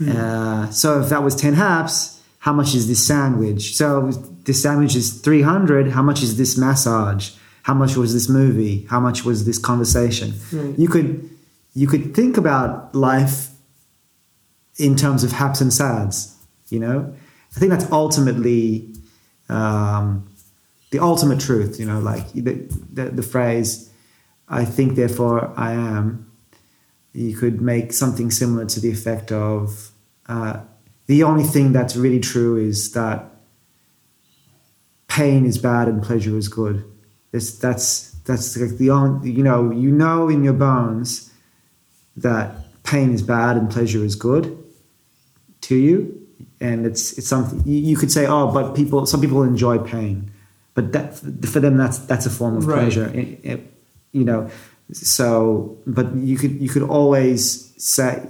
Uh, 0.00 0.70
so 0.70 1.00
if 1.02 1.08
that 1.10 1.22
was 1.22 1.34
ten 1.36 1.54
haps, 1.54 2.20
how 2.46 2.52
much 2.52 2.74
is 2.74 2.84
this 2.88 3.06
sandwich? 3.06 3.76
So 3.76 4.10
this 4.46 4.62
sandwich 4.62 4.94
is 4.96 5.20
three 5.20 5.42
hundred. 5.42 5.92
How 5.92 6.02
much 6.02 6.22
is 6.22 6.36
this 6.40 6.56
massage? 6.56 7.30
How 7.68 7.74
much 7.74 7.96
was 7.96 8.14
this 8.14 8.28
movie? 8.28 8.86
How 8.88 9.00
much 9.00 9.24
was 9.24 9.44
this 9.44 9.58
conversation? 9.58 10.32
Right. 10.52 10.78
You 10.78 10.88
could 10.88 11.28
you 11.74 11.86
could 11.86 12.14
think 12.14 12.36
about 12.38 12.94
life 12.94 13.49
in 14.80 14.96
terms 14.96 15.22
of 15.22 15.32
haps 15.32 15.60
and 15.60 15.72
sads. 15.72 16.36
You 16.68 16.80
know, 16.80 17.14
I 17.56 17.60
think 17.60 17.70
that's 17.70 17.90
ultimately 17.92 18.88
um, 19.48 20.28
the 20.90 20.98
ultimate 21.00 21.40
truth. 21.40 21.78
You 21.78 21.86
know, 21.86 22.00
like 22.00 22.32
the, 22.32 22.66
the 22.92 23.10
the 23.10 23.22
phrase 23.22 23.92
"I 24.48 24.64
think, 24.64 24.96
therefore 24.96 25.52
I 25.56 25.72
am." 25.72 26.26
You 27.12 27.36
could 27.36 27.60
make 27.60 27.92
something 27.92 28.30
similar 28.30 28.66
to 28.66 28.78
the 28.78 28.88
effect 28.88 29.32
of 29.32 29.90
uh, 30.28 30.60
the 31.06 31.24
only 31.24 31.42
thing 31.42 31.72
that's 31.72 31.96
really 31.96 32.20
true 32.20 32.56
is 32.56 32.92
that 32.92 33.24
pain 35.08 35.44
is 35.44 35.58
bad 35.58 35.88
and 35.88 36.00
pleasure 36.00 36.36
is 36.38 36.46
good. 36.46 36.84
It's, 37.32 37.58
that's 37.58 38.12
that's 38.24 38.56
like 38.56 38.78
the 38.78 38.90
only 38.90 39.32
you 39.32 39.42
know 39.42 39.72
you 39.72 39.90
know 39.90 40.28
in 40.28 40.44
your 40.44 40.52
bones 40.52 41.32
that 42.16 42.54
pain 42.84 43.12
is 43.12 43.22
bad 43.22 43.56
and 43.56 43.68
pleasure 43.68 44.04
is 44.04 44.14
good 44.14 44.59
to 45.62 45.74
you, 45.76 46.26
and 46.60 46.86
it's 46.86 47.16
it's 47.18 47.28
something 47.28 47.62
you, 47.66 47.78
you 47.90 47.96
could 47.96 48.10
say 48.12 48.26
oh 48.26 48.50
but 48.52 48.74
people 48.74 49.06
some 49.06 49.20
people 49.20 49.42
enjoy 49.42 49.78
pain, 49.78 50.30
but 50.74 50.92
that 50.92 51.14
for 51.52 51.60
them 51.60 51.76
that's 51.76 51.98
that's 51.98 52.26
a 52.26 52.30
form 52.30 52.56
of 52.56 52.66
Right. 52.66 52.80
pleasure. 52.80 53.08
It- 53.14 53.40
it- 53.42 53.66
you 54.12 54.24
know, 54.24 54.50
so 54.92 55.76
but 55.86 56.14
you 56.16 56.36
could 56.36 56.60
you 56.60 56.68
could 56.68 56.82
always 56.82 57.72
say 57.78 58.26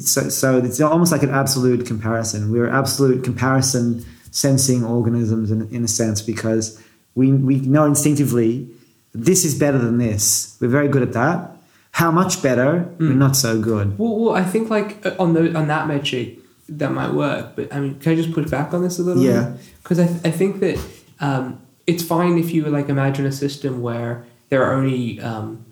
so, 0.00 0.28
so 0.28 0.58
it's 0.58 0.80
almost 0.80 1.10
like 1.12 1.22
an 1.22 1.30
absolute 1.30 1.86
comparison. 1.86 2.52
We're 2.52 2.68
absolute 2.68 3.24
comparison 3.24 4.04
sensing 4.30 4.84
organisms 4.84 5.50
in, 5.50 5.68
in 5.70 5.84
a 5.84 5.88
sense 5.88 6.20
because 6.22 6.78
we 7.14 7.32
we 7.32 7.60
know 7.60 7.84
instinctively 7.86 8.68
this 9.14 9.44
is 9.44 9.54
better 9.58 9.78
than 9.78 9.98
this. 9.98 10.56
We're 10.60 10.68
very 10.68 10.88
good 10.88 11.02
at 11.02 11.12
that. 11.14 11.50
How 11.92 12.10
much 12.10 12.42
better? 12.42 12.88
We're 12.98 13.12
not 13.12 13.36
so 13.36 13.60
good. 13.60 13.98
Well, 13.98 14.16
well, 14.18 14.34
I 14.34 14.44
think 14.44 14.70
like 14.70 15.04
uh, 15.04 15.14
on 15.18 15.34
the 15.34 15.54
on 15.54 15.66
that 15.68 15.86
metric 15.88 16.38
that 16.78 16.92
might 16.92 17.12
work, 17.12 17.54
but 17.56 17.72
I 17.74 17.80
mean, 17.80 17.98
can 18.00 18.12
I 18.12 18.16
just 18.16 18.32
push 18.32 18.50
back 18.50 18.72
on 18.74 18.82
this 18.82 18.98
a 18.98 19.02
little? 19.02 19.22
Yeah. 19.22 19.54
Because 19.82 19.98
I, 19.98 20.04
I 20.24 20.30
think 20.30 20.60
that 20.60 20.78
um, 21.20 21.60
it's 21.86 22.02
fine 22.02 22.38
if 22.38 22.52
you 22.52 22.64
like 22.66 22.88
imagine 22.88 23.26
a 23.26 23.32
system 23.32 23.82
where 23.82 24.24
there 24.48 24.62
are 24.64 24.74
only 24.74 25.20
um, 25.20 25.64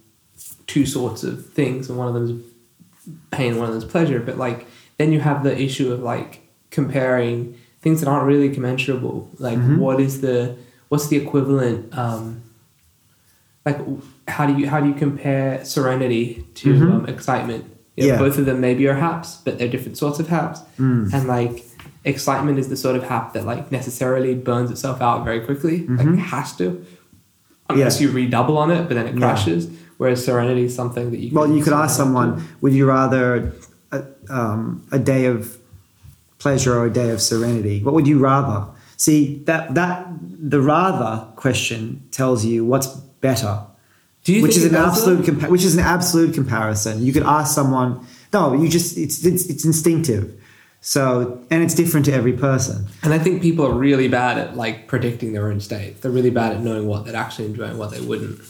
two 0.66 0.84
sorts 0.86 1.22
of 1.22 1.46
things, 1.46 1.88
and 1.88 1.98
one 1.98 2.08
of 2.08 2.14
them 2.14 2.24
is 2.30 3.16
pain, 3.30 3.56
one 3.56 3.68
of 3.68 3.74
them 3.74 3.82
is 3.82 3.90
pleasure. 3.90 4.20
But 4.20 4.36
like 4.38 4.66
then 4.98 5.12
you 5.12 5.20
have 5.20 5.42
the 5.44 5.58
issue 5.58 5.92
of 5.92 6.00
like 6.00 6.40
comparing 6.70 7.56
things 7.80 8.00
that 8.00 8.08
aren't 8.08 8.26
really 8.26 8.50
commensurable. 8.54 9.28
Like 9.38 9.58
Mhm. 9.58 9.78
what 9.78 10.00
is 10.00 10.20
the 10.20 10.56
what's 10.88 11.08
the 11.08 11.16
equivalent? 11.16 11.96
Um, 11.96 12.42
like 13.64 13.78
how 14.28 14.46
do 14.46 14.56
you 14.58 14.68
how 14.68 14.80
do 14.80 14.88
you 14.88 14.94
compare 14.94 15.64
serenity 15.64 16.44
to 16.56 16.74
Mhm. 16.74 16.92
um, 16.92 17.06
excitement? 17.06 17.64
You 18.00 18.06
know, 18.08 18.12
Yeah. 18.14 18.18
Both 18.18 18.38
of 18.38 18.46
them 18.46 18.60
maybe 18.60 18.86
are 18.88 18.94
haps, 18.94 19.36
but 19.44 19.58
they're 19.58 19.68
different 19.68 19.96
sorts 19.98 20.18
of 20.18 20.28
haps. 20.28 20.60
Mm. 20.78 21.12
And 21.12 21.28
like 21.28 21.64
excitement 22.04 22.58
is 22.58 22.68
the 22.68 22.76
sort 22.76 22.96
of 22.96 23.02
hap 23.04 23.32
that 23.34 23.44
like 23.44 23.70
necessarily 23.70 24.34
burns 24.34 24.70
itself 24.70 25.00
out 25.02 25.24
very 25.24 25.40
quickly. 25.40 25.86
Like 25.86 26.06
Mhm. 26.06 26.14
it 26.14 26.18
has 26.34 26.56
to, 26.56 26.82
unless 27.68 28.00
you 28.00 28.10
redouble 28.10 28.56
on 28.58 28.70
it, 28.70 28.88
but 28.88 28.94
then 28.94 29.06
it 29.06 29.14
Yeah. 29.14 29.20
crashes. 29.20 29.68
Whereas 29.98 30.24
serenity 30.24 30.64
is 30.64 30.74
something 30.74 31.10
that 31.10 31.20
you. 31.20 31.30
Well, 31.32 31.50
you 31.50 31.62
could 31.62 31.74
ask 31.74 31.94
someone, 31.96 32.42
would 32.62 32.72
you 32.72 32.86
rather 32.86 33.52
a, 33.92 34.02
um, 34.30 34.82
a 34.92 34.98
day 34.98 35.26
of 35.26 35.58
pleasure 36.38 36.74
or 36.78 36.86
a 36.86 36.90
day 36.90 37.10
of 37.10 37.20
serenity? 37.20 37.82
What 37.84 37.94
would 37.94 38.06
you 38.08 38.18
rather? 38.18 38.64
See 38.96 39.42
that 39.44 39.74
that 39.74 40.08
the 40.54 40.60
rather 40.60 41.24
question 41.36 42.02
tells 42.12 42.44
you 42.46 42.64
what's 42.64 42.86
better, 43.20 43.58
which 44.26 44.56
is 44.56 44.64
an 44.64 44.74
absolute 44.74 45.24
compa- 45.24 45.48
which 45.48 45.64
is 45.64 45.74
an 45.76 45.80
absolute 45.84 46.34
comparison. 46.34 47.02
You 47.02 47.12
could 47.12 47.22
ask 47.22 47.54
someone, 47.54 48.06
no, 48.32 48.52
you 48.54 48.68
just 48.68 48.96
it's 48.98 49.24
it's, 49.24 49.46
it's 49.46 49.64
instinctive. 49.64 50.34
So 50.82 51.42
and 51.50 51.62
it's 51.62 51.74
different 51.74 52.06
to 52.06 52.12
every 52.12 52.32
person. 52.32 52.86
And 53.02 53.12
I 53.12 53.18
think 53.18 53.42
people 53.42 53.66
are 53.66 53.72
really 53.74 54.08
bad 54.08 54.38
at 54.38 54.56
like 54.56 54.88
predicting 54.88 55.32
their 55.32 55.50
own 55.50 55.60
state. 55.60 56.00
They're 56.00 56.10
really 56.10 56.30
bad 56.30 56.52
at 56.56 56.60
knowing 56.60 56.86
what 56.86 57.04
they'd 57.04 57.14
actually 57.14 57.46
enjoy 57.46 57.64
and 57.64 57.78
what 57.78 57.90
they 57.90 58.00
wouldn't. 58.00 58.40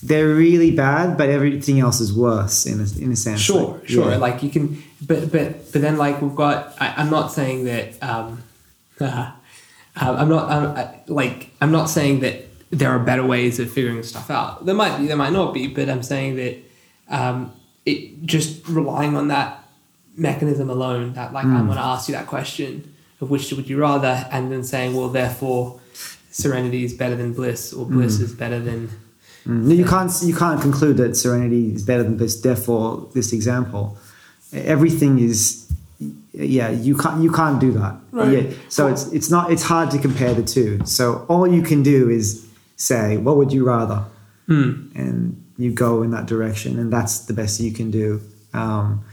They're 0.00 0.28
really 0.28 0.70
bad, 0.70 1.18
but 1.18 1.28
everything 1.28 1.80
else 1.80 1.98
is 2.00 2.12
worse 2.12 2.66
in 2.66 2.78
a, 2.80 3.04
in 3.04 3.10
a 3.10 3.16
sense. 3.16 3.40
Sure, 3.40 3.72
Like, 3.78 3.88
sure. 3.88 4.10
yeah. 4.12 4.16
Like 4.18 4.44
you 4.44 4.50
can, 4.50 4.80
but 5.04 5.32
but 5.32 5.72
but 5.72 5.82
then 5.82 5.96
like 5.96 6.22
we've 6.22 6.36
got. 6.36 6.76
I, 6.80 6.94
I'm 6.96 7.10
not 7.10 7.32
saying 7.32 7.64
that. 7.64 8.00
Um, 8.00 8.42
uh, 9.00 9.32
I'm 9.96 10.28
not. 10.28 10.48
I'm, 10.50 10.76
I, 10.76 11.00
like 11.08 11.50
I'm 11.60 11.72
not 11.72 11.86
saying 11.86 12.20
that 12.20 12.47
there 12.70 12.90
are 12.90 12.98
better 12.98 13.24
ways 13.24 13.58
of 13.58 13.70
figuring 13.70 14.02
stuff 14.02 14.30
out. 14.30 14.66
There 14.66 14.74
might 14.74 14.98
be. 14.98 15.06
There 15.06 15.16
might 15.16 15.32
not 15.32 15.54
be. 15.54 15.68
But 15.68 15.88
I'm 15.88 16.02
saying 16.02 16.36
that 16.36 16.56
um, 17.08 17.52
it 17.86 18.22
just 18.24 18.66
relying 18.68 19.16
on 19.16 19.28
that 19.28 19.64
mechanism 20.16 20.68
alone. 20.70 21.14
That 21.14 21.32
like 21.32 21.44
I'm 21.44 21.66
going 21.66 21.78
to 21.78 21.84
ask 21.84 22.08
you 22.08 22.14
that 22.14 22.26
question 22.26 22.94
of 23.20 23.30
which 23.30 23.52
would 23.52 23.68
you 23.68 23.78
rather, 23.78 24.26
and 24.30 24.52
then 24.52 24.62
saying, 24.62 24.94
well, 24.94 25.08
therefore, 25.08 25.80
serenity 26.30 26.84
is 26.84 26.94
better 26.94 27.16
than 27.16 27.32
bliss, 27.32 27.72
or 27.72 27.86
bliss 27.86 28.20
is 28.20 28.34
better 28.34 28.60
than. 28.60 28.88
Mm. 29.46 29.62
No, 29.64 29.74
you 29.74 29.84
can't 29.84 30.12
you 30.22 30.34
can't 30.34 30.60
conclude 30.60 30.96
that 30.98 31.16
serenity 31.16 31.74
is 31.74 31.82
better 31.82 32.02
than 32.02 32.16
bliss. 32.16 32.40
Therefore, 32.40 33.08
this 33.14 33.32
example, 33.32 33.98
everything 34.52 35.18
is, 35.18 35.70
yeah, 36.32 36.70
you 36.70 36.96
can't 36.96 37.22
you 37.22 37.32
can't 37.32 37.60
do 37.60 37.72
that. 37.72 37.96
Right. 38.12 38.32
Yeah. 38.32 38.54
So 38.68 38.86
it's 38.88 39.10
it's 39.12 39.30
not 39.30 39.50
it's 39.50 39.62
hard 39.62 39.90
to 39.92 39.98
compare 39.98 40.34
the 40.34 40.42
two. 40.44 40.84
So 40.84 41.24
all 41.28 41.46
you 41.46 41.62
can 41.62 41.82
do 41.82 42.08
is 42.08 42.47
say, 42.78 43.18
what 43.18 43.36
would 43.36 43.52
you 43.52 43.64
rather, 43.66 44.04
Hmm. 44.46 44.88
and 44.94 45.44
you 45.58 45.70
go 45.72 46.02
in 46.02 46.10
that 46.12 46.24
direction, 46.26 46.78
and 46.78 46.90
that's 46.90 47.18
the 47.26 47.34
best 47.34 47.60
you 47.60 47.72
can 47.72 47.90
do. 47.90 48.20
Um, 48.54 49.04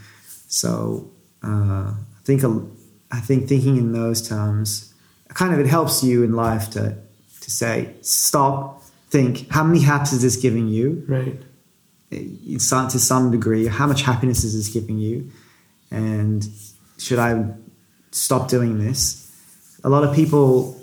so 0.47 1.09
uh, 1.43 1.91
I 1.91 2.21
think 2.23 2.41
I 3.11 3.19
think 3.19 3.47
thinking 3.49 3.75
in 3.77 3.91
those 3.91 4.21
terms, 4.27 4.93
kind 5.33 5.53
of 5.53 5.59
it 5.59 5.67
helps 5.67 6.03
you 6.03 6.23
in 6.23 6.33
life 6.33 6.69
to 6.71 6.95
to 7.41 7.51
say 7.51 7.93
stop, 8.01 8.81
think. 9.09 9.49
How 9.49 9.63
many 9.63 9.81
haps 9.81 10.13
is 10.13 10.21
this 10.21 10.37
giving 10.37 10.67
you? 10.67 11.03
Right. 11.07 11.37
It's 12.11 12.69
to 12.69 12.99
some 12.99 13.31
degree. 13.31 13.67
How 13.67 13.87
much 13.87 14.03
happiness 14.03 14.43
is 14.43 14.53
this 14.55 14.69
giving 14.69 14.97
you? 14.99 15.29
And 15.91 16.47
should 16.97 17.19
I 17.19 17.45
stop 18.11 18.47
doing 18.47 18.79
this? 18.79 19.29
A 19.83 19.89
lot 19.89 20.03
of 20.03 20.15
people 20.15 20.79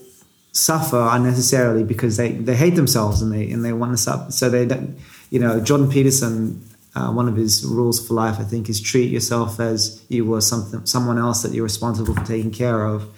suffer 0.53 1.09
unnecessarily 1.11 1.83
because 1.83 2.17
they, 2.19 2.33
they 2.33 2.55
hate 2.55 2.77
themselves 2.77 3.23
and 3.23 3.33
they 3.33 3.51
and 3.51 3.65
they 3.65 3.73
want 3.73 3.93
to 3.93 3.97
stop. 3.97 4.33
So 4.33 4.49
they 4.49 4.67
don't. 4.67 4.99
You 5.31 5.41
know, 5.41 5.61
Jordan 5.61 5.91
Peterson. 5.91 6.69
Uh, 6.95 7.11
one 7.11 7.27
of 7.27 7.37
his 7.37 7.65
rules 7.65 8.07
for 8.07 8.13
life, 8.13 8.39
I 8.39 8.43
think, 8.43 8.69
is 8.69 8.79
treat 8.79 9.11
yourself 9.11 9.59
as 9.59 10.05
you 10.11 10.27
were 10.27 10.43
something, 10.43 10.85
someone 10.85 11.17
else 11.17 11.43
that 11.43 11.53
you're 11.55 11.65
responsible 11.65 12.13
for 12.15 12.23
taking 12.23 12.51
care 12.51 12.85
of. 12.85 13.09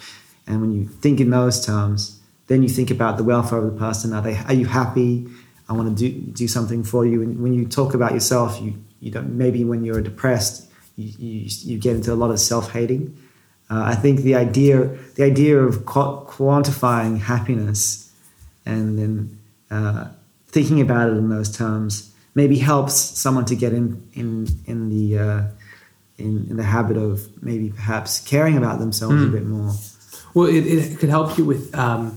And 0.46 0.60
when 0.60 0.72
you 0.72 0.86
think 0.86 1.18
in 1.18 1.30
those 1.30 1.66
terms, 1.66 2.20
then 2.46 2.62
you 2.62 2.68
think 2.68 2.92
about 2.92 3.16
the 3.16 3.24
welfare 3.24 3.58
of 3.58 3.64
the 3.64 3.76
person. 3.76 4.12
Are 4.12 4.22
they? 4.22 4.36
Are 4.36 4.54
you 4.54 4.66
happy? 4.66 5.26
I 5.68 5.72
want 5.72 5.96
to 5.96 6.10
do 6.10 6.20
do 6.32 6.46
something 6.46 6.84
for 6.84 7.04
you. 7.06 7.22
And 7.22 7.42
when 7.42 7.52
you 7.52 7.66
talk 7.66 7.94
about 7.94 8.12
yourself, 8.12 8.60
you 8.60 8.74
you 9.00 9.10
don't. 9.10 9.36
Maybe 9.36 9.64
when 9.64 9.84
you're 9.84 10.02
depressed, 10.02 10.70
you 10.96 11.12
you, 11.18 11.50
you 11.62 11.78
get 11.78 11.96
into 11.96 12.12
a 12.12 12.14
lot 12.14 12.30
of 12.30 12.38
self 12.38 12.70
hating. 12.70 13.16
Uh, 13.70 13.82
I 13.82 13.94
think 13.94 14.20
the 14.20 14.34
idea 14.34 14.88
the 15.16 15.24
idea 15.24 15.58
of 15.58 15.84
quantifying 15.84 17.18
happiness 17.20 18.12
and 18.66 18.98
then 18.98 19.38
uh, 19.70 20.08
thinking 20.48 20.80
about 20.80 21.08
it 21.10 21.16
in 21.16 21.28
those 21.28 21.54
terms 21.56 22.12
maybe 22.34 22.58
helps 22.58 22.94
someone 22.94 23.44
to 23.46 23.56
get 23.56 23.72
in 23.72 24.06
in 24.12 24.46
in 24.66 24.88
the 24.90 25.18
uh, 25.18 25.42
in, 26.18 26.46
in 26.50 26.56
the 26.56 26.62
habit 26.64 26.96
of 26.96 27.26
maybe 27.42 27.70
perhaps 27.70 28.20
caring 28.20 28.56
about 28.56 28.78
themselves 28.78 29.22
a 29.22 29.26
Mm. 29.26 29.32
bit 29.32 29.46
more. 29.46 29.72
Well, 30.34 30.46
it, 30.48 30.66
it 30.66 30.98
could 30.98 31.08
help 31.10 31.38
you 31.38 31.44
with, 31.44 31.72
um, 31.76 32.16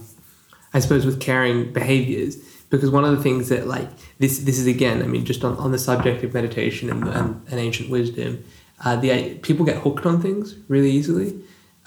I 0.74 0.80
suppose, 0.80 1.06
with 1.06 1.20
caring 1.20 1.72
behaviors 1.72 2.36
because 2.70 2.90
one 2.90 3.06
of 3.06 3.16
the 3.16 3.22
things 3.24 3.50
that 3.50 3.68
like 3.68 3.88
this 4.20 4.40
this 4.40 4.58
is 4.60 4.68
again, 4.68 5.02
I 5.02 5.08
mean, 5.08 5.24
just 5.26 5.44
on, 5.44 5.56
on 5.58 5.72
the 5.72 5.78
subject 5.80 6.24
of 6.24 6.34
meditation 6.34 6.90
and, 6.90 7.08
and, 7.08 7.42
and 7.50 7.60
ancient 7.60 7.90
wisdom, 7.90 8.44
uh, 8.84 8.96
the 8.96 9.36
people 9.42 9.66
get 9.66 9.78
hooked 9.78 10.06
on 10.06 10.22
things 10.22 10.56
really 10.68 10.92
easily. 10.92 11.40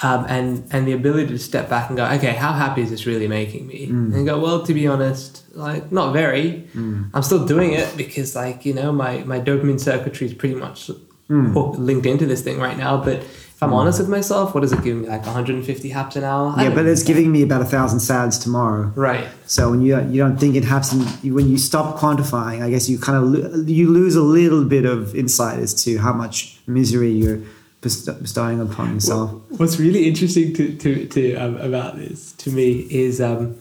Um, 0.02 0.24
and 0.30 0.66
and 0.72 0.88
the 0.88 0.92
ability 0.92 1.26
to 1.26 1.38
step 1.38 1.68
back 1.68 1.90
and 1.90 1.96
go, 1.98 2.06
okay, 2.06 2.32
how 2.32 2.52
happy 2.52 2.80
is 2.80 2.88
this 2.88 3.04
really 3.04 3.28
making 3.28 3.66
me? 3.66 3.88
Mm. 3.88 4.14
And 4.14 4.24
go, 4.26 4.40
well, 4.40 4.62
to 4.64 4.72
be 4.72 4.86
honest, 4.86 5.44
like 5.54 5.92
not 5.92 6.14
very. 6.14 6.66
Mm. 6.74 7.10
I'm 7.12 7.22
still 7.22 7.44
doing 7.44 7.74
it 7.74 7.94
because 7.98 8.34
like 8.34 8.64
you 8.64 8.72
know 8.72 8.92
my 8.92 9.18
my 9.24 9.38
dopamine 9.38 9.78
circuitry 9.78 10.26
is 10.26 10.34
pretty 10.34 10.54
much 10.54 10.90
Mm. 11.30 11.78
linked 11.78 12.06
into 12.06 12.26
this 12.26 12.42
thing 12.42 12.58
right 12.58 12.76
now. 12.76 12.96
But 12.96 13.22
if 13.60 13.64
I'm 13.64 13.74
honest 13.74 13.98
with 13.98 14.08
myself, 14.08 14.54
what 14.54 14.62
does 14.62 14.72
it 14.72 14.82
give 14.82 14.96
me? 14.96 15.06
Like 15.06 15.26
150 15.26 15.90
haps 15.90 16.16
an 16.16 16.24
hour? 16.24 16.54
I 16.56 16.64
Yeah, 16.64 16.74
but 16.74 16.86
it's 16.86 17.02
giving 17.02 17.30
me 17.30 17.42
about 17.42 17.60
a 17.60 17.66
thousand 17.66 18.00
sads 18.00 18.38
tomorrow. 18.38 18.90
right. 18.96 19.28
So 19.44 19.68
when 19.68 19.82
you 19.82 20.00
you 20.08 20.16
don't 20.16 20.38
think 20.38 20.56
it 20.56 20.64
happens, 20.64 21.22
when 21.22 21.50
you 21.50 21.58
stop 21.58 21.98
quantifying, 21.98 22.62
I 22.62 22.70
guess 22.70 22.88
you 22.88 22.98
kind 22.98 23.18
of 23.18 23.24
lo- 23.24 23.62
you 23.66 23.90
lose 23.90 24.16
a 24.16 24.22
little 24.22 24.64
bit 24.64 24.86
of 24.86 25.14
insight 25.14 25.58
as 25.58 25.74
to 25.84 25.98
how 25.98 26.14
much 26.14 26.58
misery 26.66 27.10
you're 27.10 27.40
bestowing 27.82 28.62
upon 28.62 28.94
yourself. 28.94 29.30
What's 29.58 29.78
really 29.78 30.08
interesting 30.08 30.54
to, 30.54 30.74
to, 30.78 31.06
to 31.08 31.34
um, 31.34 31.56
about 31.58 31.96
this 31.98 32.32
to 32.44 32.50
me 32.50 32.86
is 32.90 33.20
um, 33.20 33.58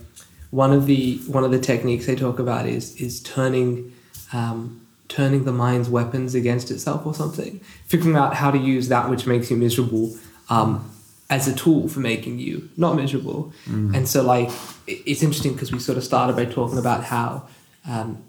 one 0.52 0.72
of 0.72 0.86
the 0.86 1.18
one 1.28 1.44
of 1.44 1.52
the 1.52 1.60
techniques 1.60 2.06
they 2.06 2.16
talk 2.16 2.40
about 2.40 2.66
is 2.68 2.96
is 2.96 3.20
turning 3.22 3.92
um, 4.32 4.79
turning 5.10 5.44
the 5.44 5.52
mind's 5.52 5.90
weapons 5.90 6.34
against 6.36 6.72
itself 6.72 7.06
or 7.06 7.14
something, 7.14 7.60
figuring 7.86 8.16
out 8.16 8.36
how 8.36 8.50
to 8.52 8.58
use 8.58 8.88
that 8.90 9.10
which 9.10 9.26
makes 9.28 9.50
you 9.52 9.58
miserable 9.58 10.16
um, 10.50 10.90
as 11.30 11.48
a 11.48 11.54
tool 11.56 11.88
for 11.90 12.00
making 12.00 12.40
you 12.40 12.70
not 12.78 12.96
miserable. 12.96 13.52
And 13.68 14.08
so, 14.08 14.22
like, 14.24 14.50
it's 14.88 15.22
interesting 15.24 15.54
because 15.54 15.72
we 15.72 15.80
sort 15.80 15.98
of 15.98 16.04
started 16.04 16.36
by 16.36 16.46
talking 16.46 16.78
about 16.80 17.04
how. 17.04 17.48
Um, 17.88 18.24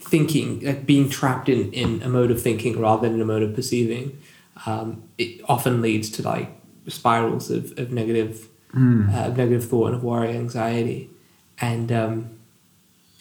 thinking, 0.00 0.60
like 0.60 0.84
being 0.84 1.08
trapped 1.08 1.48
in, 1.48 1.72
in 1.72 2.02
a 2.02 2.08
mode 2.08 2.30
of 2.30 2.40
thinking 2.42 2.78
rather 2.78 3.08
than 3.08 3.20
a 3.20 3.24
mode 3.24 3.42
of 3.42 3.54
perceiving, 3.54 4.18
um, 4.66 5.02
it 5.16 5.40
often 5.48 5.80
leads 5.80 6.10
to 6.10 6.22
like 6.22 6.50
spirals 6.88 7.50
of, 7.50 7.72
of 7.78 7.90
negative, 7.92 8.48
Mm. 8.74 9.14
uh, 9.14 9.28
of 9.28 9.36
negative 9.36 9.64
thought 9.68 9.86
and 9.86 9.94
of 9.94 10.02
worry, 10.04 10.30
anxiety, 10.36 11.08
and 11.60 11.92
um, 11.92 12.30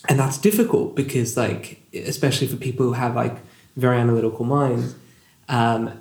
and 0.09 0.19
that's 0.19 0.37
difficult 0.37 0.95
because 0.95 1.37
like 1.37 1.81
especially 1.93 2.47
for 2.47 2.57
people 2.57 2.85
who 2.85 2.93
have 2.93 3.15
like 3.15 3.37
very 3.75 3.97
analytical 3.97 4.45
minds, 4.45 4.95
um, 5.49 5.99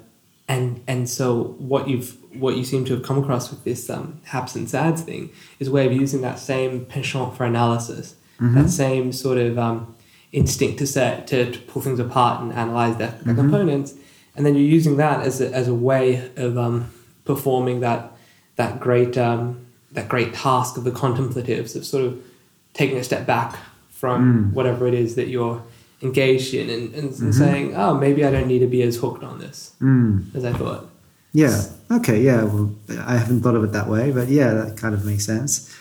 and 0.49 0.83
and 0.87 1.09
so 1.09 1.55
what 1.59 1.89
you've 1.89 2.17
what 2.35 2.57
you 2.57 2.65
seem 2.65 2.85
to 2.87 2.95
have 2.95 3.03
come 3.03 3.19
across 3.19 3.51
with 3.51 3.63
this 3.65 3.89
um, 3.91 4.21
haps 4.25 4.55
and 4.57 4.69
sads 4.69 5.03
thing 5.03 5.31
is 5.59 5.69
a 5.69 5.71
way 5.71 5.87
of 5.87 5.93
using 5.93 6.23
that 6.23 6.39
same 6.39 6.85
penchant 6.87 7.37
for 7.37 7.45
analysis, 7.45 8.15
that 8.55 8.71
same 8.71 9.13
sort 9.13 9.39
of 9.39 9.59
um, 9.59 9.95
instinct 10.33 10.79
to 10.79 10.87
set 10.87 11.27
to, 11.29 11.53
to 11.53 11.59
pull 11.61 11.83
things 11.83 12.01
apart 12.01 12.43
and 12.43 12.53
analyze 12.53 12.97
their, 12.97 13.11
their 13.23 13.35
components, 13.35 13.95
and 14.35 14.45
then 14.45 14.55
you're 14.55 14.65
using 14.65 14.97
that 14.97 15.25
as 15.25 15.41
a, 15.41 15.53
as 15.53 15.69
a 15.69 15.75
way 15.75 16.31
of 16.37 16.59
um, 16.59 16.91
performing 17.25 17.81
that 17.81 18.11
that 18.57 18.81
great 18.81 19.17
um, 19.17 19.65
that 19.93 20.09
great 20.09 20.35
task 20.35 20.77
of 20.77 20.85
the 20.85 20.91
contemplatives 20.91 21.77
of 21.77 21.87
sort 21.87 22.05
of 22.05 22.21
taking 22.73 22.97
a 22.97 23.05
step 23.05 23.27
back 23.27 23.57
from 24.03 24.53
whatever 24.53 24.89
it 24.89 24.95
is 24.95 25.15
that 25.15 25.29
you're 25.29 25.63
engaged 26.03 26.53
in 26.55 26.69
and, 26.69 26.93
and, 26.93 27.09
and 27.21 27.33
saying, 27.33 27.77
oh, 27.77 27.95
maybe 27.95 28.25
I 28.25 28.33
don't 28.33 28.49
need 28.49 28.59
to 28.59 28.67
be 28.67 28.83
as 28.83 28.97
hooked 28.97 29.23
on 29.23 29.39
this 29.39 29.59
Mm. 29.81 30.35
as 30.35 30.45
I 30.45 30.53
thought. 30.53 30.91
Yeah. 31.33 31.63
Okay. 31.89 32.21
Yeah. 32.21 32.43
Well, 32.43 32.75
I 33.13 33.17
haven't 33.17 33.43
thought 33.43 33.55
of 33.55 33.63
it 33.63 33.71
that 33.73 33.89
way, 33.89 34.11
but 34.11 34.27
yeah, 34.27 34.53
that 34.55 34.77
kind 34.77 34.93
of 34.93 35.05
makes 35.05 35.25
sense. 35.25 35.73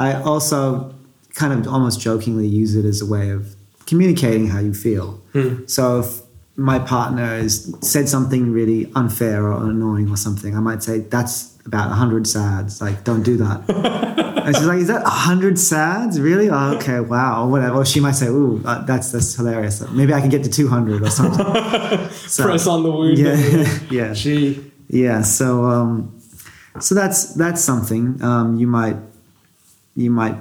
I 0.00 0.14
also 0.14 0.92
kind 1.34 1.52
of 1.54 1.72
almost 1.72 2.00
jokingly 2.00 2.48
use 2.48 2.74
it 2.74 2.84
as 2.84 3.00
a 3.00 3.06
way 3.06 3.30
of 3.30 3.54
communicating 3.86 4.48
how 4.48 4.58
you 4.58 4.74
feel. 4.74 5.20
Hmm. 5.32 5.64
So 5.66 6.00
if 6.00 6.22
my 6.56 6.80
partner 6.80 7.26
has 7.42 7.72
said 7.82 8.08
something 8.08 8.50
really 8.52 8.90
unfair 8.96 9.46
or 9.46 9.70
annoying 9.70 10.10
or 10.10 10.16
something, 10.16 10.56
I 10.56 10.60
might 10.60 10.82
say, 10.82 10.98
that's 10.98 11.56
about 11.66 11.88
100 11.90 12.26
sads. 12.26 12.80
Like, 12.82 13.04
don't 13.04 13.22
do 13.22 13.36
that. 13.36 14.16
and 14.44 14.56
she's 14.56 14.66
like, 14.66 14.78
is 14.78 14.88
that 14.88 15.02
100 15.02 15.58
sads? 15.58 16.20
Really? 16.20 16.48
Oh, 16.50 16.74
okay, 16.76 17.00
wow. 17.00 17.44
Or 17.44 17.50
whatever. 17.50 17.76
Or 17.76 17.84
she 17.84 18.00
might 18.00 18.12
say, 18.16 18.26
ooh, 18.28 18.62
uh, 18.64 18.84
that's, 18.84 19.12
that's 19.12 19.34
hilarious. 19.34 19.80
Maybe 19.90 20.12
I 20.14 20.20
can 20.20 20.30
get 20.30 20.44
to 20.44 20.50
200 20.50 21.02
or 21.02 21.10
something. 21.10 22.10
So- 22.10 22.44
Press 22.48 22.66
on 22.66 22.82
the 22.82 22.90
wound. 22.90 23.18
Yeah. 23.18 23.78
yeah. 23.90 24.14
She. 24.14 24.72
Yeah, 24.88 25.22
so 25.22 25.64
um, 25.66 26.20
so 26.80 26.96
that's 26.96 27.32
that's 27.34 27.62
something 27.62 28.20
um, 28.24 28.56
you 28.56 28.66
might 28.66 28.96
you 29.94 30.10
might 30.10 30.36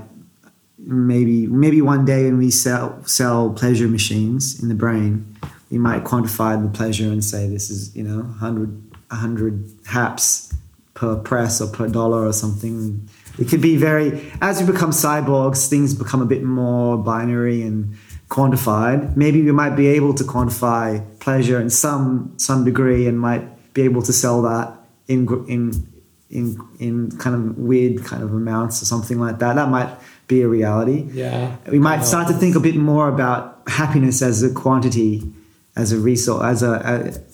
maybe 0.79 1.45
maybe 1.45 1.81
one 1.83 2.03
day 2.05 2.23
when 2.25 2.39
we 2.39 2.49
sell 2.49 3.03
sell 3.05 3.51
pleasure 3.51 3.87
machines 3.87 4.59
in 4.59 4.67
the 4.69 4.73
brain, 4.73 5.35
we 5.69 5.77
might 5.77 6.03
quantify 6.03 6.59
the 6.59 6.69
pleasure 6.69 7.11
and 7.11 7.23
say 7.23 7.47
this 7.47 7.69
is 7.69 7.95
you 7.95 8.03
know 8.03 8.21
100 8.21 8.69
100 9.09 9.71
haps 9.85 10.51
per 10.95 11.15
press 11.15 11.61
or 11.61 11.67
per 11.67 11.87
dollar 11.87 12.25
or 12.25 12.33
something. 12.33 13.07
It 13.39 13.47
could 13.49 13.61
be 13.61 13.77
very 13.77 14.31
as 14.41 14.61
we 14.61 14.71
become 14.71 14.91
cyborgs, 14.91 15.69
things 15.69 15.93
become 15.93 16.21
a 16.21 16.25
bit 16.25 16.43
more 16.43 16.97
binary 16.97 17.61
and 17.61 17.95
quantified. 18.29 19.15
Maybe 19.15 19.41
we 19.41 19.51
might 19.51 19.75
be 19.75 19.87
able 19.87 20.13
to 20.15 20.23
quantify 20.23 21.03
pleasure 21.19 21.59
in 21.59 21.69
some 21.69 22.33
some 22.37 22.63
degree 22.65 23.07
and 23.07 23.19
might 23.19 23.73
be 23.73 23.81
able 23.83 24.01
to 24.03 24.13
sell 24.13 24.41
that 24.43 24.73
in 25.07 25.27
in 25.47 25.87
in 26.29 26.59
in 26.79 27.11
kind 27.17 27.35
of 27.35 27.57
weird 27.57 28.03
kind 28.05 28.23
of 28.23 28.33
amounts 28.33 28.81
or 28.81 28.85
something 28.85 29.19
like 29.19 29.39
that. 29.39 29.55
That 29.55 29.69
might 29.69 29.89
be 30.27 30.41
a 30.43 30.47
reality. 30.47 31.07
Yeah. 31.11 31.57
We 31.67 31.79
might 31.79 32.03
start 32.05 32.27
to 32.27 32.33
think 32.33 32.55
a 32.55 32.59
bit 32.59 32.75
more 32.75 33.09
about 33.09 33.63
happiness 33.67 34.21
as 34.21 34.43
a 34.43 34.53
quantity, 34.53 35.31
as 35.79 35.91
a 35.91 35.97
resource, 35.97 36.43
as 36.43 36.63
a, 36.63 36.71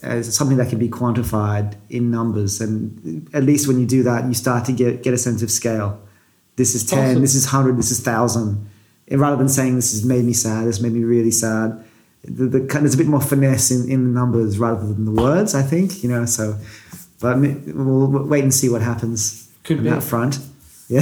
a 0.03 0.05
as 0.05 0.35
something 0.35 0.57
that 0.57 0.69
can 0.69 0.79
be 0.79 0.89
quantified 0.89 1.75
in 1.89 2.11
numbers. 2.11 2.61
And 2.61 3.27
at 3.33 3.43
least 3.43 3.67
when 3.67 3.79
you 3.79 3.85
do 3.97 4.03
that, 4.03 4.25
you 4.27 4.33
start 4.33 4.65
to 4.65 4.71
get 4.81 5.03
get 5.03 5.13
a 5.13 5.17
sense 5.17 5.41
of 5.43 5.49
scale. 5.51 5.99
This 6.55 6.75
is 6.75 6.83
ten. 6.85 6.99
Awesome. 7.11 7.21
This 7.21 7.35
is 7.35 7.45
hundred. 7.47 7.77
This 7.77 7.91
is 7.91 7.99
thousand. 8.01 8.69
And 9.07 9.19
rather 9.21 9.35
than 9.37 9.49
saying 9.49 9.75
this 9.75 9.91
has 9.91 10.03
made 10.03 10.23
me 10.25 10.33
sad, 10.33 10.65
this 10.67 10.79
made 10.81 10.93
me 10.93 11.03
really 11.03 11.31
sad. 11.31 11.83
The, 12.23 12.45
the, 12.47 12.59
kind- 12.61 12.83
there's 12.83 12.95
a 12.95 12.97
bit 12.97 13.07
more 13.07 13.21
finesse 13.21 13.69
in, 13.69 13.87
in 13.89 13.99
the 14.05 14.19
numbers 14.19 14.57
rather 14.57 14.81
than 14.87 15.05
the 15.05 15.11
words. 15.11 15.53
I 15.53 15.61
think 15.61 16.01
you 16.03 16.09
know. 16.09 16.25
So, 16.25 16.57
but 17.21 17.37
we'll 17.39 18.07
wait 18.33 18.43
and 18.43 18.53
see 18.53 18.69
what 18.69 18.81
happens 18.81 19.47
Could 19.63 19.77
on 19.79 19.83
be. 19.83 19.89
that 19.91 20.03
front. 20.03 20.39
Yeah. 20.87 21.01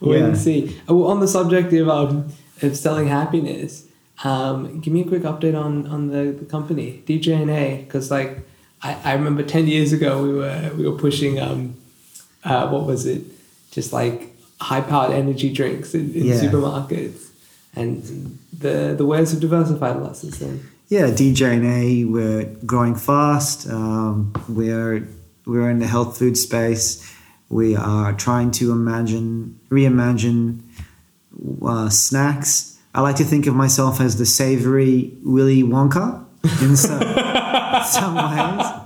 Wait 0.00 0.18
Yeah. 0.18 0.26
and 0.26 0.36
see. 0.36 0.76
Well, 0.88 1.04
on 1.04 1.20
the 1.20 1.28
subject 1.28 1.72
of, 1.72 1.88
um, 1.88 2.28
of 2.62 2.76
selling 2.76 3.06
happiness, 3.06 3.86
um, 4.24 4.80
give 4.80 4.92
me 4.92 5.00
a 5.02 5.04
quick 5.06 5.22
update 5.22 5.58
on, 5.58 5.86
on 5.86 6.08
the, 6.08 6.32
the 6.32 6.44
company, 6.44 7.02
DJ&A, 7.06 7.82
because 7.84 8.10
like 8.10 8.38
I, 8.82 8.94
I 9.04 9.12
remember 9.14 9.42
10 9.42 9.66
years 9.66 9.92
ago 9.92 10.22
we 10.22 10.32
were, 10.34 10.70
we 10.76 10.88
were 10.88 10.96
pushing, 10.98 11.40
um, 11.40 11.76
uh, 12.44 12.68
what 12.68 12.86
was 12.86 13.06
it? 13.06 13.22
Just 13.70 13.92
like 13.92 14.34
high 14.60 14.80
powered 14.80 15.12
energy 15.12 15.52
drinks 15.52 15.94
in, 15.94 16.12
in 16.14 16.24
Yeah. 16.26 16.34
supermarkets. 16.34 17.28
And 17.74 18.38
the, 18.58 18.94
the 18.96 19.06
wares 19.06 19.30
have 19.30 19.40
diversified 19.40 19.96
a 19.96 20.00
lot 20.00 20.16
since 20.16 20.38
then. 20.38 20.66
Yeah, 20.88 21.06
DJ 21.06 21.52
and 21.54 21.64
A, 21.66 22.04
we're 22.04 22.44
growing 22.66 22.96
fast. 22.96 23.68
Um, 23.70 24.32
we're 24.48 25.06
we're 25.46 25.70
in 25.70 25.78
the 25.78 25.86
health 25.86 26.18
food 26.18 26.36
space. 26.36 27.08
We 27.48 27.76
are 27.76 28.12
trying 28.12 28.50
to 28.52 28.72
imagine, 28.72 29.58
reimagine 29.70 30.60
uh, 31.64 31.88
snacks. 31.90 32.76
I 32.94 33.02
like 33.02 33.16
to 33.16 33.24
think 33.24 33.46
of 33.46 33.54
myself 33.54 34.00
as 34.00 34.18
the 34.18 34.26
savory 34.26 35.12
Willy 35.22 35.62
Wonka 35.62 36.24
in 36.62 36.76
some, 36.76 37.00
some 37.84 38.14
ways. 38.16 38.80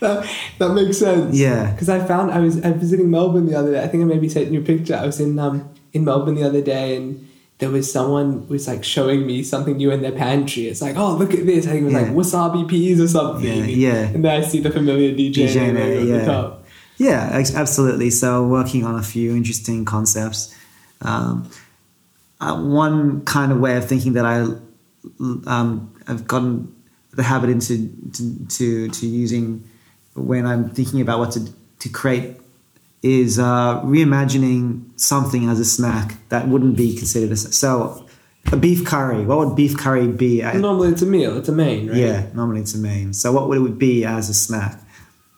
That, 0.00 0.30
that 0.58 0.74
makes 0.74 0.98
sense. 0.98 1.36
Yeah. 1.36 1.72
Because 1.72 1.88
I 1.88 2.04
found 2.04 2.30
I 2.30 2.40
was 2.40 2.62
I 2.62 2.70
was 2.70 2.80
visiting 2.80 3.10
Melbourne 3.10 3.46
the 3.46 3.56
other 3.58 3.72
day. 3.72 3.82
I 3.82 3.88
think 3.88 4.02
I 4.02 4.06
maybe 4.06 4.28
sent 4.28 4.52
you 4.52 4.60
a 4.60 4.64
picture. 4.64 4.94
I 4.94 5.06
was 5.06 5.18
in 5.18 5.38
um 5.38 5.68
in 5.92 6.04
Melbourne 6.04 6.34
the 6.34 6.44
other 6.44 6.60
day 6.60 6.96
and 6.96 7.28
there 7.58 7.70
was 7.70 7.90
someone 7.90 8.46
was 8.48 8.68
like 8.68 8.84
showing 8.84 9.26
me 9.26 9.42
something 9.42 9.76
new 9.76 9.90
in 9.90 10.02
their 10.02 10.12
pantry. 10.12 10.66
It's 10.66 10.82
like, 10.82 10.96
oh 10.96 11.16
look 11.16 11.32
at 11.32 11.46
this. 11.46 11.66
I 11.66 11.70
think 11.70 11.82
it 11.82 11.84
was 11.86 11.94
like 11.94 12.06
wasabi 12.08 12.68
peas 12.68 13.00
or 13.00 13.08
something. 13.08 13.64
Yeah, 13.64 13.64
yeah. 13.64 14.08
And 14.08 14.24
then 14.24 14.42
I 14.42 14.44
see 14.44 14.60
the 14.60 14.70
familiar 14.70 15.12
DJ, 15.12 15.32
DJ 15.32 15.54
name 15.54 15.74
name, 15.74 15.98
at 16.00 16.06
yeah. 16.06 16.18
the 16.18 16.24
top. 16.26 16.64
Yeah, 16.98 17.30
ex- 17.32 17.54
absolutely. 17.54 18.10
So 18.10 18.46
working 18.46 18.84
on 18.84 18.96
a 18.96 19.02
few 19.02 19.34
interesting 19.34 19.84
concepts. 19.84 20.54
Um, 21.00 21.48
uh, 22.40 22.56
one 22.60 23.24
kind 23.24 23.52
of 23.52 23.58
way 23.60 23.76
of 23.76 23.86
thinking 23.86 24.14
that 24.14 24.24
I 24.26 24.40
um, 25.46 25.94
have 26.06 26.26
gotten 26.26 26.74
the 27.12 27.22
habit 27.22 27.50
into 27.50 27.88
to, 28.12 28.46
to 28.48 28.88
to 28.88 29.06
using 29.06 29.62
when 30.14 30.46
I'm 30.46 30.70
thinking 30.70 31.00
about 31.00 31.18
what 31.18 31.32
to 31.32 31.48
to 31.80 31.88
create 31.88 32.36
is 33.02 33.38
uh, 33.38 33.82
reimagining 33.82 34.82
something 34.98 35.48
as 35.48 35.60
a 35.60 35.64
snack 35.64 36.14
that 36.30 36.48
wouldn't 36.48 36.76
be 36.76 36.96
considered 36.96 37.30
a 37.32 37.36
so 37.36 38.06
a 38.52 38.56
beef 38.56 38.84
curry. 38.84 39.24
What 39.24 39.38
would 39.38 39.56
beef 39.56 39.76
curry 39.76 40.06
be? 40.08 40.42
at- 40.42 40.56
Normally 40.56 40.88
it's 40.88 41.02
a 41.02 41.06
meal, 41.06 41.36
it's 41.38 41.48
a 41.48 41.52
main, 41.52 41.88
right? 41.88 41.96
yeah, 41.96 42.26
normally 42.34 42.60
it's 42.60 42.74
a 42.74 42.78
main. 42.78 43.12
So 43.12 43.32
what 43.32 43.48
would 43.48 43.60
it 43.62 43.78
be 43.78 44.04
as 44.04 44.28
a 44.28 44.34
snack? 44.34 44.80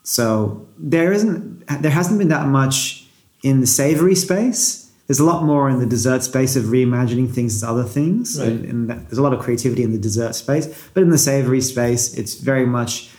So 0.03 0.65
there 0.77 1.11
isn't, 1.11 1.67
there 1.81 1.91
hasn't 1.91 2.17
been 2.19 2.29
that 2.29 2.47
much 2.47 3.05
in 3.43 3.59
the 3.61 3.67
savory 3.67 4.15
space. 4.15 4.86
There's 5.07 5.19
a 5.19 5.23
lot 5.25 5.43
more 5.43 5.69
in 5.69 5.79
the 5.79 5.85
dessert 5.85 6.21
space 6.23 6.55
of 6.57 6.65
reimagining 6.65 7.33
things 7.33 7.55
as 7.55 7.63
other 7.63 7.83
things, 7.85 8.37
Right. 8.39 8.49
and, 8.49 8.65
and 8.65 8.89
that, 8.89 9.07
there's 9.07 9.17
a 9.17 9.21
lot 9.21 9.33
of 9.33 9.39
creativity 9.39 9.81
in 9.83 9.91
the 9.93 9.97
dessert 9.97 10.35
space. 10.35 10.67
But 10.93 11.01
in 11.03 11.09
the 11.09 11.17
savory 11.17 11.61
space, 11.61 12.13
it's 12.13 12.35
very 12.35 12.65
much 12.65 13.09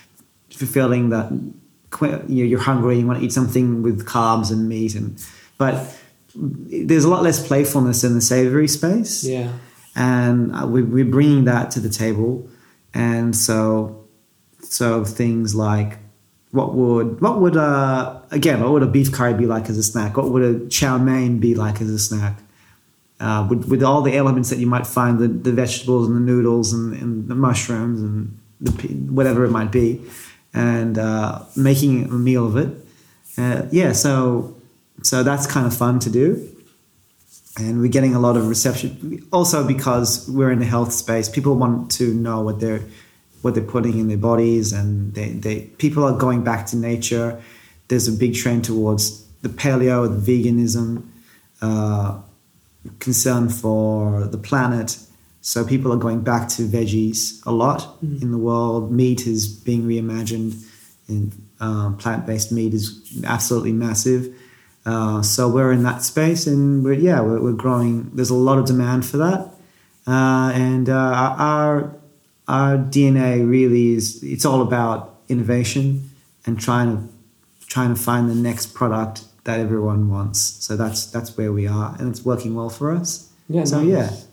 fulfilling 0.51 1.09
that 1.11 1.31
you 1.33 2.09
know, 2.11 2.27
you're 2.29 2.61
hungry, 2.61 2.99
you 2.99 3.07
want 3.07 3.19
to 3.21 3.25
eat 3.25 3.33
something 3.33 3.83
with 3.83 4.05
carbs 4.07 4.51
and 4.53 4.69
meat, 4.69 4.95
and 4.95 5.17
but 5.57 5.97
there's 6.35 7.05
a 7.05 7.09
lot 7.09 7.23
less 7.23 7.45
playfulness 7.47 8.05
in 8.05 8.15
the 8.15 8.21
savory 8.21 8.69
space 8.69 9.25
Yeah. 9.25 9.51
and 9.97 10.55
uh, 10.55 10.67
we, 10.67 10.83
we're 10.83 11.05
bringing 11.07 11.45
that 11.45 11.71
to 11.73 11.81
the 11.81 11.89
table 11.89 12.49
and 12.95 13.35
so 13.35 14.05
so 14.63 15.05
things 15.05 15.55
like 15.55 15.99
what 16.51 16.75
would 16.75 17.21
what 17.21 17.41
would 17.41 17.57
uh 17.57 18.21
again 18.31 18.61
what 18.61 18.73
would 18.73 18.83
a 18.83 18.87
beef 18.87 19.13
curry 19.13 19.35
be 19.35 19.47
like 19.47 19.69
as 19.69 19.77
a 19.77 19.83
snack? 19.83 20.17
What 20.17 20.31
would 20.31 20.43
a 20.43 20.69
chow 20.69 20.99
mein 20.99 21.39
be 21.39 21.55
like 21.55 21.81
as 21.81 21.91
a 21.91 21.99
snack? 21.99 22.39
Uh, 23.21 23.45
with, 23.51 23.69
with 23.69 23.83
all 23.83 24.01
the 24.01 24.17
elements 24.17 24.49
that 24.49 24.61
you 24.61 24.67
might 24.67 24.87
find 24.87 25.19
the, 25.19 25.27
the 25.27 25.51
vegetables 25.51 26.07
and 26.07 26.15
the 26.15 26.21
noodles 26.21 26.73
and, 26.73 26.95
and 26.95 27.27
the 27.27 27.35
mushrooms 27.35 28.01
and 28.01 28.39
the 28.61 28.71
whatever 29.13 29.45
it 29.45 29.51
might 29.51 29.73
be 29.73 30.01
and 30.55 30.99
uh, 30.99 31.41
making 31.57 32.05
a 32.05 32.13
meal 32.13 32.47
of 32.47 32.57
it. 32.57 32.69
Uh, 33.37 33.67
yeah 33.73 33.93
so 33.93 34.57
so 35.03 35.23
that's 35.23 35.47
kind 35.47 35.67
of 35.67 35.77
fun 35.77 35.99
to 36.01 36.11
do. 36.11 36.49
And 37.59 37.81
we're 37.81 37.89
getting 37.91 38.15
a 38.15 38.21
lot 38.21 38.37
of 38.37 38.49
reception 38.49 39.27
also 39.33 39.67
because 39.67 40.31
we're 40.31 40.53
in 40.53 40.61
the 40.61 40.65
health 40.65 40.93
space 40.93 41.29
people 41.29 41.57
want 41.57 41.91
to 41.93 42.15
know 42.15 42.41
what 42.41 42.61
they're 42.61 42.83
what 43.43 43.55
they're 43.55 43.65
putting 43.65 43.99
in 43.99 44.09
their 44.09 44.17
bodies 44.19 44.73
and 44.73 45.15
they, 45.15 45.31
they 45.31 45.61
people 45.79 46.05
are 46.05 46.17
going 46.17 46.43
back 46.45 46.67
to 46.67 46.77
nature. 46.77 47.41
There's 47.89 48.09
a 48.09 48.13
big 48.13 48.35
trend 48.35 48.65
towards 48.65 49.25
the 49.43 49.49
paleo 49.49 50.09
the 50.09 50.21
veganism 50.21 51.07
uh, 51.63 52.21
concern 52.99 53.49
for 53.49 54.25
the 54.25 54.39
planet. 54.39 54.99
So 55.41 55.65
people 55.65 55.93
are 55.93 55.97
going 55.97 56.23
back 56.23 56.49
to 56.51 56.63
veggies 56.63 57.45
a 57.47 57.53
lot 57.53 57.97
in 58.03 58.33
the 58.33 58.39
world. 58.39 58.93
Meat 58.93 59.27
is 59.27 59.47
being 59.47 59.85
reimagined 59.85 60.65
and 61.09 61.33
um, 61.61 61.97
plant-based 61.97 62.53
meat 62.53 62.75
is 62.75 63.23
absolutely 63.25 63.73
massive. 63.73 64.35
Uh, 64.87 65.23
so 65.23 65.49
we're 65.49 65.73
in 65.73 65.83
that 65.83 66.03
space, 66.03 66.47
and 66.47 66.83
we're 66.85 66.95
yeah 66.95 67.21
we're, 67.21 67.41
we're 67.41 67.53
growing. 67.53 68.11
There's 68.15 68.31
a 68.31 68.35
lot 68.35 68.59
of 68.59 68.67
demand 68.67 69.05
for 69.05 69.19
that, 69.19 69.51
uh, 70.07 70.53
and 70.55 70.89
uh, 70.89 70.95
our 70.95 71.95
our 72.49 72.77
DNA 72.79 73.49
really 73.49 73.93
is 73.95 74.23
it's 74.23 74.45
all 74.45 74.63
about 74.63 75.21
innovation 75.29 76.11
and 76.47 76.59
trying 76.59 76.97
to 76.97 77.09
trying 77.67 77.95
to 77.95 78.01
find 78.01 78.31
the 78.31 78.35
next 78.35 78.75
product 78.75 79.25
that 79.45 79.61
everyone 79.61 80.09
wants. 80.11 80.39
So 80.65 80.77
that's 80.77 81.07
that's 81.07 81.37
where 81.37 81.53
we 81.53 81.67
are, 81.67 81.95
and 81.99 82.09
it's 82.09 82.25
working 82.25 82.55
well 82.55 82.71
for 82.71 82.91
us. 82.91 83.31
Yeah. 83.49 83.65
So 83.65 83.81
nice. 83.83 84.27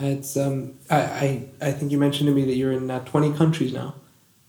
yeah, 0.00 0.08
It's 0.08 0.36
um 0.36 0.74
I, 0.90 1.00
I 1.00 1.48
I 1.68 1.72
think 1.72 1.92
you 1.92 1.98
mentioned 1.98 2.28
to 2.28 2.34
me 2.34 2.44
that 2.44 2.54
you're 2.56 2.72
in 2.72 2.90
uh, 2.90 3.00
20 3.04 3.32
countries 3.36 3.72
now. 3.72 3.94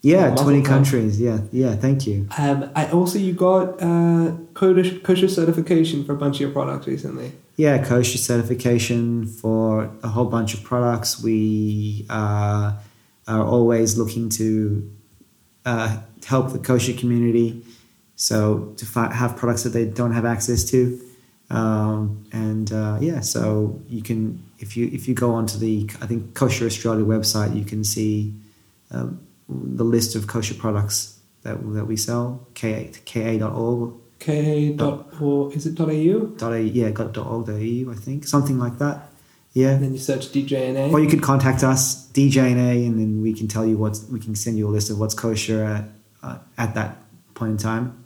yeah, 0.04 0.30
Muscle 0.30 0.46
twenty 0.46 0.62
countries. 0.64 1.20
Yeah, 1.20 1.40
yeah. 1.52 1.76
Thank 1.76 2.06
you. 2.08 2.28
Um, 2.38 2.70
I 2.76 2.90
also 2.92 3.18
you 3.20 3.34
got 3.34 3.82
uh, 3.82 4.32
kosher, 4.54 5.00
kosher 5.00 5.28
certification 5.28 6.06
for 6.06 6.14
a 6.14 6.16
bunch 6.24 6.36
of 6.38 6.42
your 6.42 6.52
products 6.52 6.86
recently. 6.88 7.32
Yeah, 7.58 7.84
kosher 7.84 8.20
certification 8.20 9.26
for 9.26 9.90
a 10.04 10.08
whole 10.08 10.26
bunch 10.38 10.54
of 10.54 10.64
products. 10.64 11.22
We 11.24 12.06
uh, 12.10 12.74
are 13.28 13.44
always 13.44 13.98
looking 13.98 14.30
to 14.30 14.90
uh, 15.66 16.02
help 16.26 16.52
the 16.52 16.60
kosher 16.60 16.94
community, 16.94 17.64
so 18.16 18.74
to 18.78 18.86
fi- 18.86 19.14
have 19.14 19.36
products 19.36 19.64
that 19.64 19.70
they 19.70 19.86
don't 19.86 20.14
have 20.14 20.26
access 20.26 20.64
to, 20.72 21.00
um, 21.50 22.26
and 22.32 22.72
uh, 22.72 22.98
yeah, 23.02 23.22
so 23.22 23.82
you 23.88 24.02
can 24.02 24.44
if 24.60 24.76
you 24.76 24.90
if 24.92 25.08
you 25.08 25.14
go 25.14 25.34
onto 25.34 25.58
the 25.58 25.90
I 26.02 26.08
think 26.08 26.34
Kosher 26.34 26.66
Australia 26.66 27.06
website, 27.06 27.56
you 27.56 27.66
can 27.66 27.84
see 27.84 28.34
um, 28.92 29.20
the 29.48 29.84
list 29.84 30.16
of 30.16 30.28
kosher 30.28 30.56
products 30.56 31.20
that 31.44 31.58
that 31.74 31.86
we 31.86 31.96
sell. 31.96 32.48
K 32.54 32.92
ka.org 33.06 33.94
K 34.20 34.74
dot 34.74 35.22
or 35.22 35.54
is 35.54 35.66
it 35.66 35.76
dot 35.76 35.90
au? 35.90 36.20
dot 36.38 36.54
a 36.54 36.62
yeah 36.62 36.90
got 36.90 37.14
dot 37.14 37.28
org 37.28 37.46
dot 37.46 37.62
eu 37.62 37.92
I 37.92 37.96
think 37.96 38.26
something 38.26 38.60
like 38.60 38.78
that. 38.80 39.10
Yeah. 39.58 39.72
And 39.72 39.84
then 39.84 39.94
you 39.94 39.98
search 39.98 40.28
DJ&A. 40.28 40.92
Or 40.92 41.00
you 41.00 41.10
could 41.10 41.24
contact 41.24 41.64
us, 41.64 42.08
DJ&A, 42.12 42.86
and 42.86 43.00
then 43.00 43.24
we 43.24 43.34
can 43.34 43.48
tell 43.48 43.66
you 43.66 43.76
what's 43.76 44.04
we 44.04 44.20
can 44.20 44.36
send 44.36 44.60
you 44.60 44.68
a 44.68 44.70
list 44.70 44.92
of 44.92 45.00
what's 45.00 45.16
kosher 45.16 45.64
at 45.64 45.86
uh, 46.22 46.38
at 46.60 46.76
that 46.76 46.98
point 47.34 47.54
in 47.54 47.58
time. 47.58 48.04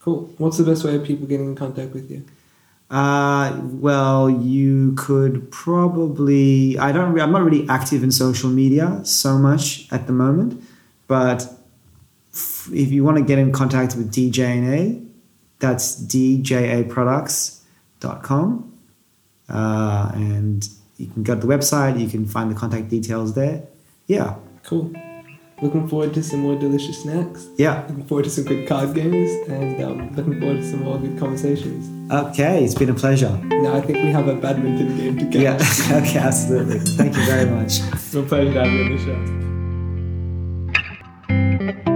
Cool. 0.00 0.32
What's 0.38 0.56
the 0.56 0.64
best 0.64 0.84
way 0.84 0.96
of 0.96 1.04
people 1.04 1.26
getting 1.26 1.48
in 1.48 1.54
contact 1.54 1.92
with 1.92 2.10
you? 2.10 2.24
Uh, 2.90 3.60
well, 3.62 4.30
you 4.30 4.94
could 4.94 5.52
probably. 5.52 6.78
I 6.78 6.92
don't. 6.92 7.20
I'm 7.20 7.30
not 7.30 7.42
really 7.42 7.68
active 7.68 8.02
in 8.02 8.10
social 8.10 8.48
media 8.48 9.02
so 9.04 9.36
much 9.36 9.92
at 9.92 10.06
the 10.06 10.14
moment, 10.14 10.64
but 11.08 11.46
if 12.72 12.90
you 12.90 13.04
want 13.04 13.18
to 13.18 13.22
get 13.22 13.38
in 13.38 13.52
contact 13.52 13.96
with 13.96 14.10
DJ&A, 14.10 15.02
that's 15.58 16.00
djaproducts.com. 16.06 18.72
Uh, 19.48 20.10
and 20.14 20.68
you 20.96 21.06
can 21.08 21.22
go 21.22 21.34
to 21.34 21.40
the 21.40 21.46
website, 21.46 22.00
you 22.00 22.08
can 22.08 22.26
find 22.26 22.50
the 22.50 22.54
contact 22.54 22.88
details 22.88 23.34
there. 23.34 23.62
Yeah, 24.06 24.36
Cool. 24.64 24.92
Looking 25.62 25.88
forward 25.88 26.12
to 26.14 26.22
some 26.22 26.40
more 26.40 26.54
delicious 26.54 27.00
snacks. 27.02 27.48
yeah. 27.56 27.84
Looking 27.88 28.04
forward 28.04 28.24
to 28.24 28.30
some 28.30 28.44
good 28.44 28.68
card 28.68 28.94
games, 28.94 29.30
and 29.48 29.82
um, 29.82 30.14
looking 30.14 30.38
forward 30.38 30.58
to 30.58 30.70
some 30.70 30.82
more 30.84 30.98
good 30.98 31.18
conversations. 31.18 31.88
Okay, 32.12 32.62
it's 32.62 32.74
been 32.74 32.90
a 32.90 32.94
pleasure. 32.94 33.30
Now 33.44 33.76
I 33.76 33.80
think 33.80 34.02
we 34.04 34.10
have 34.10 34.28
a 34.28 34.34
badminton 34.34 34.96
game 34.98 35.16
to 35.18 35.24
get. 35.24 35.40
Yeah, 35.42 35.56
okay, 36.02 36.18
absolutely. 36.18 36.80
Thank 36.80 37.16
you 37.16 37.24
very 37.24 37.48
much. 37.48 37.80
It's 37.94 38.14
a 38.14 38.22
pleasure 38.22 38.52
to 38.52 38.64
have 38.64 38.70
you 38.72 38.84
on 38.84 38.96
the 38.96 38.98
show. 41.86 41.95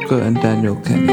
Walker 0.00 0.22
and 0.22 0.36
Daniel 0.40 0.76
Kenny. 0.76 1.09